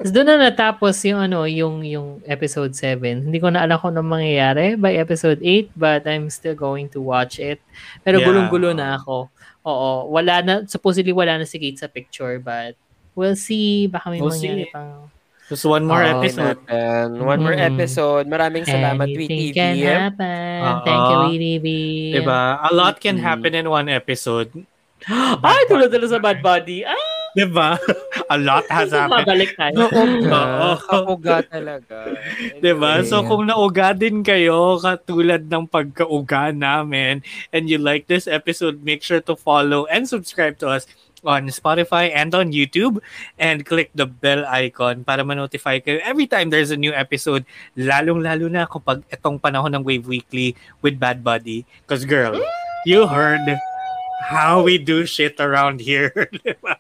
doon 0.03 0.27
na 0.27 0.37
natapos 0.49 0.97
yung 1.05 1.21
ano, 1.21 1.45
yung 1.45 1.85
yung 1.85 2.09
episode 2.25 2.73
7. 2.73 3.29
Hindi 3.29 3.39
ko 3.39 3.53
na 3.53 3.63
alam 3.65 3.77
kung 3.79 3.93
ano 3.93 4.03
mangyayari 4.03 4.75
by 4.75 4.97
episode 4.97 5.39
8, 5.41 5.73
but 5.77 6.03
I'm 6.09 6.33
still 6.33 6.57
going 6.57 6.89
to 6.93 7.01
watch 7.01 7.37
it. 7.37 7.61
Pero 8.01 8.21
Yeah. 8.21 8.27
gulong-gulo 8.29 8.73
na 8.73 8.97
ako. 8.97 9.29
Oo, 9.63 9.91
wala 10.11 10.43
na 10.43 10.55
supposedly 10.67 11.13
wala 11.15 11.39
na 11.39 11.47
si 11.47 11.61
Kate 11.61 11.79
sa 11.79 11.87
picture, 11.87 12.41
but 12.41 12.75
we'll 13.15 13.39
see 13.39 13.87
baka 13.87 14.11
may 14.11 14.19
We'll 14.19 14.33
mangyari 14.35 14.67
see. 14.67 14.73
pang 14.73 15.13
Just 15.53 15.69
one 15.69 15.85
more 15.85 16.01
Oo, 16.01 16.17
episode. 16.17 16.65
And 16.65 17.21
one 17.21 17.45
more 17.45 17.53
Mm. 17.53 17.77
episode. 17.77 18.25
Maraming 18.25 18.65
salamat, 18.65 19.05
anything 19.05 19.53
Tweety 19.53 19.53
can 19.53 19.77
happen. 19.77 20.59
Oo. 20.65 20.81
Thank 20.81 21.03
you, 21.05 21.17
WeTV. 21.29 21.67
Diba? 22.17 22.43
A 22.57 22.71
lot 22.73 22.97
can 22.97 23.21
Mm. 23.21 23.27
happen 23.27 23.53
in 23.53 23.67
one 23.69 23.93
episode. 23.93 24.49
Ay, 25.43 25.61
tulad-tulad 25.67 26.11
sa 26.11 26.21
Bad 26.23 26.39
Body. 26.41 26.87
Ah, 26.87 26.97
Diba? 27.33 27.81
A 28.29 28.37
lot 28.37 28.69
has 28.69 28.93
happened. 28.93 29.25
mabalik 29.25 29.57
tayo. 29.57 29.89
Oo. 29.89 30.71
Kauga 30.85 31.41
talaga. 31.41 32.13
Diba? 32.61 33.01
So 33.09 33.25
kung 33.25 33.49
nauga 33.49 33.97
din 33.97 34.21
kayo 34.21 34.77
katulad 34.77 35.49
ng 35.49 35.65
pagkauga 35.65 36.53
namin 36.53 37.25
and 37.49 37.73
you 37.73 37.81
like 37.81 38.05
this 38.05 38.29
episode, 38.29 38.85
make 38.85 39.01
sure 39.01 39.25
to 39.25 39.33
follow 39.33 39.89
and 39.89 40.05
subscribe 40.05 40.61
to 40.61 40.69
us 40.69 40.85
on 41.25 41.49
Spotify 41.49 42.13
and 42.13 42.35
on 42.37 42.53
YouTube 42.53 43.01
and 43.41 43.65
click 43.65 43.89
the 43.97 44.05
bell 44.05 44.45
icon 44.45 45.01
para 45.01 45.23
ma-notify 45.25 45.79
kayo 45.79 46.03
every 46.03 46.27
time 46.27 46.51
there's 46.51 46.75
a 46.75 46.77
new 46.77 46.91
episode 46.91 47.47
lalong-lalo 47.79 48.51
na 48.51 48.67
kapag 48.67 49.07
itong 49.07 49.39
panahon 49.39 49.71
ng 49.71 49.87
Wave 49.87 50.05
Weekly 50.05 50.59
with 50.83 50.99
Bad 50.99 51.23
Buddy 51.23 51.63
because 51.87 52.03
girl, 52.05 52.35
you 52.85 53.07
heard 53.07 53.47
how 54.23 54.63
we 54.63 54.79
do 54.79 55.05
shit 55.05 55.41
around 55.41 55.81
here. 55.81 56.11
diba? 56.33 56.77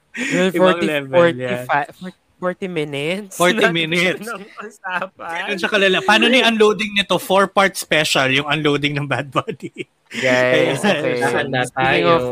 Well, 0.55 0.78
Ibang 0.78 1.11
40, 1.11 1.66
45, 1.66 2.14
40 2.43 2.66
minutes. 2.66 3.38
40 3.38 3.70
minutes. 3.70 4.26
Ganun 4.26 5.59
siya 5.62 5.70
kalala. 5.70 6.03
Paano 6.03 6.26
ni 6.26 6.43
unloading 6.43 6.99
nito? 6.99 7.14
Four-part 7.22 7.78
special 7.78 8.34
yung 8.34 8.51
unloading 8.51 8.99
ng 8.99 9.07
Bad 9.07 9.30
Buddy. 9.30 9.86
Guys, 10.11 10.82
okay. 10.82 11.22
Handa 11.22 11.64
Speaking 11.70 12.05
of, 12.05 12.22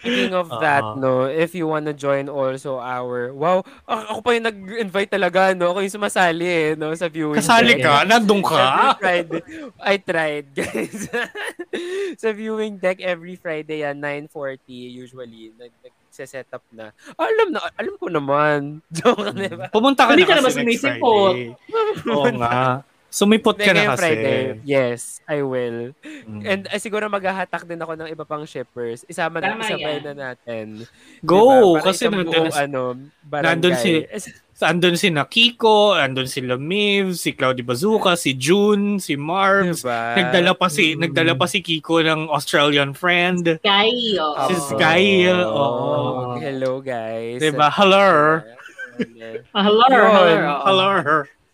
speaking 0.00 0.32
of 0.32 0.46
Oo. 0.48 0.62
that, 0.62 0.80
no, 0.96 1.26
if 1.28 1.52
you 1.58 1.66
wanna 1.68 1.92
join 1.92 2.30
also 2.30 2.80
our, 2.80 3.34
wow, 3.34 3.60
a- 3.84 4.14
ako 4.14 4.24
pa 4.24 4.30
yung 4.32 4.46
nag-invite 4.48 5.10
talaga, 5.12 5.52
no? 5.52 5.74
Ako 5.74 5.84
yung 5.84 5.92
sumasali, 5.92 6.46
eh, 6.46 6.68
no, 6.78 6.94
sa 6.96 7.10
viewing. 7.10 7.36
Kasali 7.36 7.76
deck. 7.76 7.84
ka? 7.84 8.06
Nandun 8.08 8.40
Every 8.40 8.48
ka? 8.48 8.96
Friday. 8.96 9.42
I 9.76 9.94
tried, 10.00 10.46
guys. 10.54 11.10
sa 12.22 12.30
viewing 12.32 12.80
deck 12.80 13.02
every 13.04 13.36
Friday 13.36 13.84
yan, 13.84 14.00
9.40 14.00 14.64
usually. 14.70 15.52
Nag 15.58 15.74
set 16.24 16.48
up 16.50 16.64
na. 16.72 16.90
Alam 17.14 17.54
na, 17.54 17.60
alam 17.76 17.94
ko 17.94 18.06
naman. 18.08 18.58
Joke, 18.96 19.30
di 19.30 19.52
ba? 19.52 19.68
Pumunta 19.70 20.08
ka 20.08 20.16
Hindi 20.16 20.26
na 20.26 20.40
ka 20.40 20.48
kasi 20.48 20.62
next. 20.64 20.82
Friday. 20.82 21.54
Oo 22.14 22.26
nga. 22.40 22.82
Sumipot 23.08 23.56
ka 23.56 23.72
na 23.72 23.96
kasi. 23.96 24.00
Friday. 24.04 24.40
Yes, 24.68 25.24
I 25.24 25.40
will. 25.40 25.96
Mm. 26.28 26.42
And 26.44 26.62
ay, 26.68 26.76
siguro 26.76 27.08
maghahatak 27.08 27.64
din 27.64 27.80
ako 27.80 27.96
ng 27.96 28.08
iba 28.12 28.24
pang 28.28 28.44
shippers. 28.44 29.00
Isama 29.08 29.40
na, 29.40 29.56
Tama 29.56 29.64
isabay 29.64 29.96
yan. 29.96 30.04
na 30.04 30.12
natin. 30.12 30.66
Go! 31.24 31.76
Diba? 31.80 31.88
Kasi 31.88 32.04
nandun, 32.08 32.52
ano, 32.52 32.82
barangay. 33.24 33.48
nandun 33.48 33.74
si- 33.80 34.04
andun 34.66 34.98
si 34.98 35.06
Nakiko, 35.06 35.94
andun 35.94 36.26
si 36.26 36.42
Lamiv, 36.42 37.14
si 37.14 37.30
Claudia 37.30 37.62
Bazooka, 37.62 38.18
si 38.18 38.34
June, 38.34 38.98
si 38.98 39.14
Marbs. 39.14 39.86
Diba? 39.86 40.18
Nagdala 40.18 40.52
pa 40.58 40.66
si 40.66 40.94
Mm. 40.94 40.98
nagdala 41.06 41.32
pa 41.38 41.46
si 41.46 41.62
Kiko 41.62 42.02
ng 42.02 42.26
Australian 42.26 42.90
friend. 42.90 43.62
Sky, 43.62 44.18
oo. 44.18 44.46
Si. 44.50 44.54
Sky, 44.74 45.30
oo. 45.30 46.34
Hello, 46.42 46.82
guys. 46.82 47.38
Diba? 47.38 47.70
Hello. 47.70 48.42
Hello, 49.54 49.84
hello. 49.86 50.54
Hello. 50.66 50.88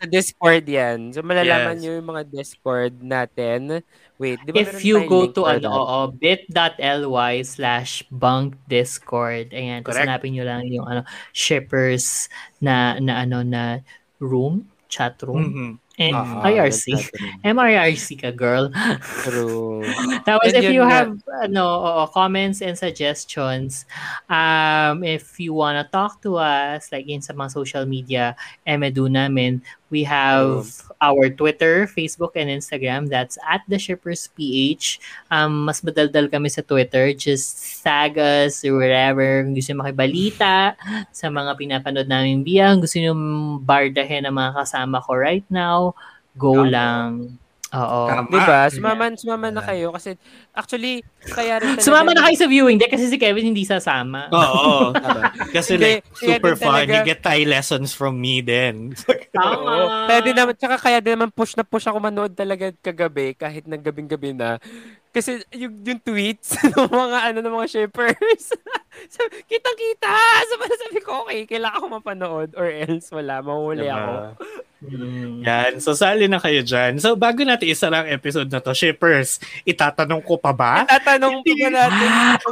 Sa 0.01 0.05
Sa 0.05 0.07
Discord 0.09 0.65
yan. 0.65 1.13
So, 1.13 1.25
malalaman 1.25 1.77
Yes. 1.77 1.81
nyo 1.81 1.91
yung 1.97 2.09
mga 2.09 2.23
Discord 2.29 2.95
natin. 3.01 3.85
Wait, 4.19 4.39
di 4.47 4.55
ba 4.55 4.63
If 4.63 4.87
you 4.87 5.03
go 5.11 5.27
to 5.27 5.43
ano, 5.43 5.75
oo, 5.75 5.99
bit.ly 6.15 7.43
slash 7.43 8.07
bunk 8.15 8.55
discord. 8.71 9.51
Ayan, 9.51 9.83
tapos 9.83 9.99
hanapin 9.99 10.39
nyo 10.39 10.45
lang 10.47 10.63
yung 10.71 10.87
ano, 10.87 11.03
shippers 11.35 12.31
na, 12.63 12.95
na 13.03 13.27
ano, 13.27 13.43
na 13.43 13.83
room, 14.23 14.71
chat 14.87 15.19
room, 15.27 15.51
Mhm. 15.51 15.73
and 15.99 16.15
Ah, 16.15 16.47
IRC. 16.47 16.95
MRRC 17.43 18.15
ka, 18.23 18.31
girl. 18.31 18.71
True. 19.27 19.83
Tapos 20.27 20.51
And 20.55 20.63
if 20.63 20.71
you 20.75 20.83
have 20.87 21.11
ano, 21.43 21.63
oo, 21.83 22.03
comments 22.15 22.63
and 22.63 22.75
suggestions, 22.79 23.83
um, 24.31 25.03
if 25.03 25.39
you 25.43 25.55
wanna 25.55 25.87
talk 25.91 26.23
to 26.23 26.39
us, 26.39 26.91
like 26.95 27.07
in 27.11 27.19
sa 27.23 27.35
mga 27.35 27.51
social 27.51 27.85
media, 27.87 28.35
emedu 28.67 29.07
namin, 29.11 29.63
we 29.95 30.03
have 30.03 30.67
our 30.99 31.31
Twitter, 31.31 31.87
Facebook, 31.87 32.35
and 32.35 32.51
Instagram. 32.51 33.07
That's 33.07 33.39
at 33.47 33.63
the 33.71 33.79
Shippers 33.79 34.27
PH. 34.35 34.99
Um, 35.31 35.71
mas 35.71 35.79
madaldal 35.87 36.27
kami 36.27 36.51
sa 36.51 36.67
Twitter. 36.67 37.15
Just 37.15 37.79
tag 37.87 38.19
us 38.19 38.67
or 38.67 38.75
wherever. 38.75 39.47
Kung 39.47 39.55
gusto 39.55 39.71
nyo 39.71 39.87
makibalita 39.87 40.75
sa 41.15 41.31
mga 41.31 41.55
pinapanood 41.55 42.11
namin 42.11 42.43
biyang, 42.43 42.83
gusto 42.83 42.99
nyo 42.99 43.15
bardahin 43.63 44.27
ang 44.27 44.35
mga 44.35 44.67
kasama 44.67 44.99
ko 44.99 45.15
right 45.15 45.47
now, 45.47 45.95
go 46.35 46.67
Tama. 46.67 46.75
lang. 46.75 47.39
Oo. 47.75 48.01
Tama. 48.07 48.31
Diba? 48.31 48.61
Sumama, 48.71 49.05
sumama 49.15 49.47
na 49.51 49.61
kayo 49.61 49.91
kasi 49.91 50.15
actually, 50.51 51.03
kaya 51.27 51.59
rin 51.59 51.75
talaga. 51.75 51.83
Sumama 51.83 52.11
na 52.15 52.23
kayo 52.23 52.37
sa 52.39 52.47
viewing 52.47 52.79
day 52.79 52.87
kasi 52.87 53.11
si 53.11 53.19
Kevin 53.19 53.51
hindi 53.51 53.67
sasama. 53.67 54.31
Oo. 54.31 54.95
Kasi 55.51 55.75
Hindi, 55.75 55.99
like, 55.99 56.07
super 56.15 56.55
fun. 56.55 56.71
talaga- 56.71 56.95
You 56.95 57.03
get 57.05 57.21
Thai 57.21 57.43
lessons 57.45 57.91
from 57.91 58.17
me 58.17 58.39
then. 58.41 58.95
Tama. 59.35 60.07
Kaya 60.07 60.21
din 60.23 60.35
naman, 60.35 60.55
tsaka 60.55 60.77
kaya 60.79 60.99
din 60.99 61.19
naman 61.19 61.29
push 61.29 61.55
na 61.55 61.67
push 61.67 61.85
ako 61.85 61.99
manood 61.99 62.33
talaga 62.33 62.71
kagabi 62.77 63.35
kahit 63.35 63.67
naggabing-gabi 63.67 64.31
na. 64.33 64.63
Kasi 65.15 65.47
yung, 65.55 65.79
yung 65.87 66.01
tweets 66.03 66.59
ng 66.75 66.91
mga 66.91 67.19
ano 67.31 67.39
ng 67.39 67.55
mga 67.55 67.71
shippers. 67.71 68.51
kitang-kita! 69.51 70.15
So, 70.51 70.55
sabi 70.59 70.99
ko, 71.07 71.23
okay, 71.23 71.47
kailangan 71.47 71.79
ko 71.79 71.87
mapanood 71.87 72.51
or 72.59 72.67
else 72.67 73.15
wala, 73.15 73.39
mahuli 73.39 73.87
Diba? 73.87 73.95
ako. 73.95 74.15
Mm. 74.85 75.47
Yan. 75.47 75.73
So, 75.79 75.95
sali 75.95 76.27
na 76.27 76.43
kayo 76.43 76.67
dyan. 76.67 76.99
So, 76.99 77.15
bago 77.15 77.47
natin 77.47 77.71
isa 77.71 77.87
lang 77.87 78.11
episode 78.11 78.51
na 78.51 78.59
to, 78.59 78.75
shippers, 78.75 79.39
itatanong 79.63 80.21
ko 80.27 80.35
pa 80.35 80.51
ba? 80.51 80.83
Tatanong 80.85 81.47
pa 81.47 81.53
ba 81.63 81.69
natin? 81.71 82.11
Ah! 82.11 82.35
to? 82.35 82.51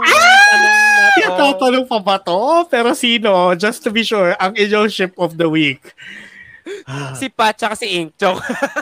Itatanong 1.19 1.87
pa 1.91 1.99
ba 1.99 2.17
to? 2.23 2.65
Pero 2.71 2.95
sino? 2.95 3.53
Just 3.59 3.83
to 3.83 3.91
be 3.91 4.07
sure, 4.07 4.39
ang 4.39 4.55
inyong 4.55 4.89
ship 4.89 5.13
of 5.19 5.35
the 5.35 5.51
week. 5.51 5.83
Si 7.19 7.27
Pat 7.27 7.59
tsaka 7.59 7.75
si 7.75 7.91
Ink. 7.91 8.15
Joke. 8.17 8.43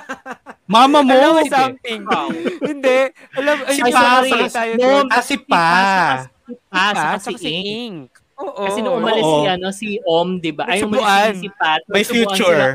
Mama 0.70 1.02
mo! 1.02 1.10
Alam 1.10 1.30
mo 1.34 1.42
something. 1.44 2.00
Hindi. 2.62 2.98
Alam, 3.34 3.56
Si 3.66 3.80
ayun, 3.82 3.90
Pa, 3.90 4.00
sorry, 4.22 4.30
si- 4.30 4.54
tayo 4.54 4.72
doon. 4.78 5.04
Ah, 5.10 5.22
si 5.22 5.36
Pa. 5.36 5.66
Si 6.46 6.54
Pa, 6.70 6.84
Pa, 6.94 7.18
saka 7.18 7.36
si 7.36 7.50
Ink. 7.50 7.66
Ink. 7.66 8.10
Oo. 8.40 8.64
Kasi 8.64 8.78
nung 8.80 8.96
umalis 8.96 9.20
Oo. 9.20 9.34
si, 9.36 9.46
ano, 9.46 9.66
si 9.68 9.88
Om, 10.00 10.28
di 10.38 10.50
ba? 10.50 10.64
Ay, 10.64 10.80
umalis 10.80 11.36
si, 11.36 11.44
si 11.44 11.48
Pat. 11.52 11.82
May 11.90 12.04
future. 12.06 12.72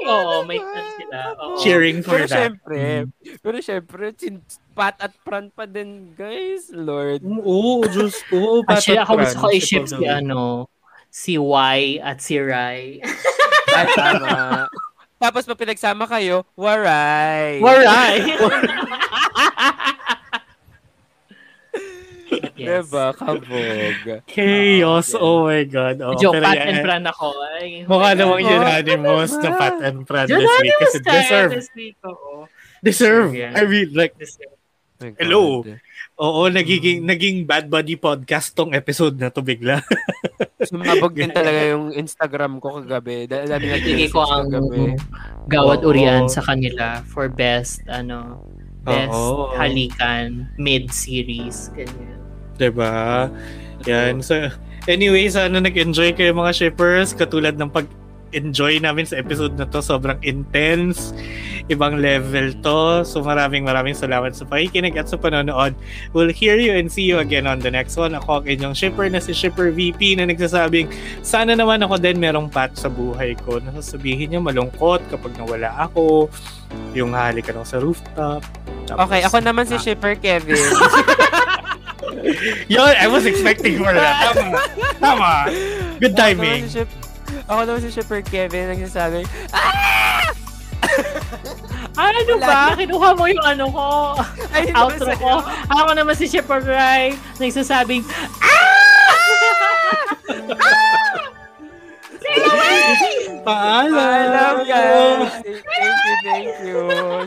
Oo, 0.00 0.44
may 0.44 0.56
ano 0.56 0.80
sila. 0.94 1.18
Oo. 1.34 1.56
Cheering 1.58 2.00
for 2.00 2.14
Pero 2.14 2.26
that. 2.28 2.36
syempre, 2.38 2.80
pero 3.42 3.56
syempre, 3.58 4.04
Pat 4.70 4.96
at 4.96 5.12
Fran 5.20 5.50
pa 5.50 5.66
din, 5.66 6.14
guys. 6.14 6.70
Lord. 6.70 7.20
Oo, 7.24 7.84
Diyos 7.84 8.20
ko. 8.28 8.62
Actually, 8.64 9.00
ako 9.00 9.12
gusto 9.18 9.38
ko 9.38 9.48
i-ship 9.50 9.84
si 9.84 10.04
ano, 10.06 10.68
si 11.10 11.34
Y 11.36 11.98
at 11.98 12.20
si 12.22 12.38
Rai. 12.38 13.00
Ay, 13.76 13.86
tama. 13.92 14.68
Tapos 15.20 15.44
pag 15.44 15.60
pinagsama 15.60 16.08
kayo, 16.08 16.48
waray. 16.56 17.60
Waray! 17.60 18.16
yes. 22.56 22.88
Diba? 22.88 23.12
Kabog. 23.12 24.24
Chaos. 24.24 25.12
Oh 25.12 25.44
my 25.44 25.60
God. 25.68 26.00
Oh, 26.00 26.16
Joke, 26.16 26.40
Pat 26.40 26.56
yan, 26.56 26.68
and 26.72 26.78
Fran 26.80 27.04
ako. 27.04 27.36
Ay, 27.52 27.84
Mukha 27.90 28.16
namang 28.16 28.48
unanimous 28.48 29.36
na 29.44 29.50
Pat 29.60 29.76
and 29.84 30.08
Fran 30.08 30.24
this 30.24 30.40
week. 30.40 30.72
Kasi 30.80 30.98
deserve. 31.04 31.52
this 31.52 31.68
week, 31.76 32.00
oo. 32.00 32.48
Deserve. 32.80 33.36
Yeah. 33.36 33.52
I 33.52 33.68
mean, 33.68 33.92
like, 33.92 34.16
Deserve. 34.16 34.56
Hello. 35.20 35.68
God. 35.68 35.80
Oo, 36.20 36.42
nagiging, 36.52 37.00
naging 37.00 37.48
Bad 37.48 37.72
Buddy 37.72 37.96
podcast 37.96 38.52
tong 38.52 38.76
episode 38.76 39.16
na 39.16 39.32
to 39.32 39.40
bigla. 39.40 39.80
Sumabog 40.68 41.16
din 41.16 41.32
talaga 41.32 41.64
yung 41.72 41.96
Instagram 41.96 42.60
ko 42.60 42.84
kagabi. 42.84 43.24
Dami 43.24 43.80
Bigay 43.80 44.12
ko 44.12 44.28
ang 44.28 44.52
kagabi. 44.52 45.00
gawad 45.48 45.80
Oo. 45.80 45.88
urian 45.88 46.28
sa 46.28 46.44
kanila 46.44 47.00
for 47.08 47.32
best, 47.32 47.80
ano, 47.88 48.44
best 48.84 49.16
Oo. 49.16 49.56
halikan 49.56 50.44
mid-series. 50.60 51.72
Ganyan. 51.72 52.20
Diba? 52.60 53.32
Yan. 53.88 54.20
So, 54.20 54.52
anyway, 54.84 55.24
sana 55.32 55.56
nag-enjoy 55.56 56.12
kayo 56.12 56.36
mga 56.36 56.52
shippers. 56.52 57.16
Katulad 57.16 57.56
ng 57.56 57.72
pag-enjoy 58.30 58.78
namin 58.78 59.02
sa 59.02 59.18
episode 59.18 59.58
na 59.58 59.66
to. 59.66 59.82
Sobrang 59.82 60.14
intense. 60.22 61.10
Ibang 61.66 61.98
level 61.98 62.54
to. 62.62 63.02
So, 63.02 63.26
maraming 63.26 63.66
maraming 63.66 63.98
salamat 63.98 64.38
sa 64.38 64.46
pakikinig 64.46 64.94
at 64.94 65.10
sa 65.10 65.18
panonood. 65.18 65.74
We'll 66.14 66.30
hear 66.30 66.54
you 66.54 66.78
and 66.78 66.86
see 66.86 67.02
you 67.02 67.18
again 67.18 67.50
on 67.50 67.58
the 67.58 67.74
next 67.74 67.98
one. 67.98 68.14
Ako 68.14 68.42
ang 68.42 68.46
inyong 68.46 68.78
shipper 68.78 69.10
na 69.10 69.18
si 69.18 69.34
Shipper 69.34 69.74
VP 69.74 70.14
na 70.14 70.30
nagsasabing, 70.30 70.86
sana 71.26 71.58
naman 71.58 71.82
ako 71.82 71.98
din 71.98 72.22
merong 72.22 72.46
pat 72.46 72.78
sa 72.78 72.86
buhay 72.86 73.34
ko. 73.42 73.58
Nasasabihin 73.58 74.30
niya 74.30 74.38
malungkot 74.38 75.02
kapag 75.10 75.34
nawala 75.34 75.74
ako. 75.74 76.30
Yung 76.94 77.10
halik 77.10 77.50
lang 77.50 77.66
sa 77.66 77.82
rooftop. 77.82 78.46
Tapos- 78.86 79.10
Okay, 79.10 79.26
ako 79.26 79.42
naman 79.42 79.66
si 79.66 79.74
Shipper 79.82 80.14
Kevin. 80.14 80.54
Yun, 82.70 82.94
I 82.94 83.06
was 83.10 83.26
expecting 83.26 83.78
for 83.78 83.90
that. 83.90 84.34
Tama. 84.34 84.58
Tama. 85.02 85.32
Good 85.98 86.14
Ako 86.14 86.22
timing. 86.22 86.62
Ako 87.50 87.66
naman 87.66 87.82
si 87.82 87.90
Shipper 87.90 88.22
Kevin 88.22 88.70
nagsasabi, 88.78 89.26
Ay, 91.98 92.14
ano 92.22 92.34
ba? 92.38 92.78
Kinuha 92.78 93.10
mo 93.18 93.26
yung 93.26 93.42
ano 93.42 93.64
ko. 93.74 93.86
Ay, 94.54 94.70
outro 94.70 95.10
ko. 95.18 95.42
Ako 95.66 95.90
naman 95.98 96.14
si 96.14 96.30
Shipper 96.30 96.62
Rai, 96.62 97.18
nagsasabing, 97.42 98.06
Paalam. 103.40 103.96
Paalam, 103.96 104.56
guys. 104.68 105.32
Thank 105.42 105.98
you, 106.06 106.14
thank 106.22 106.54
you. 106.62 106.80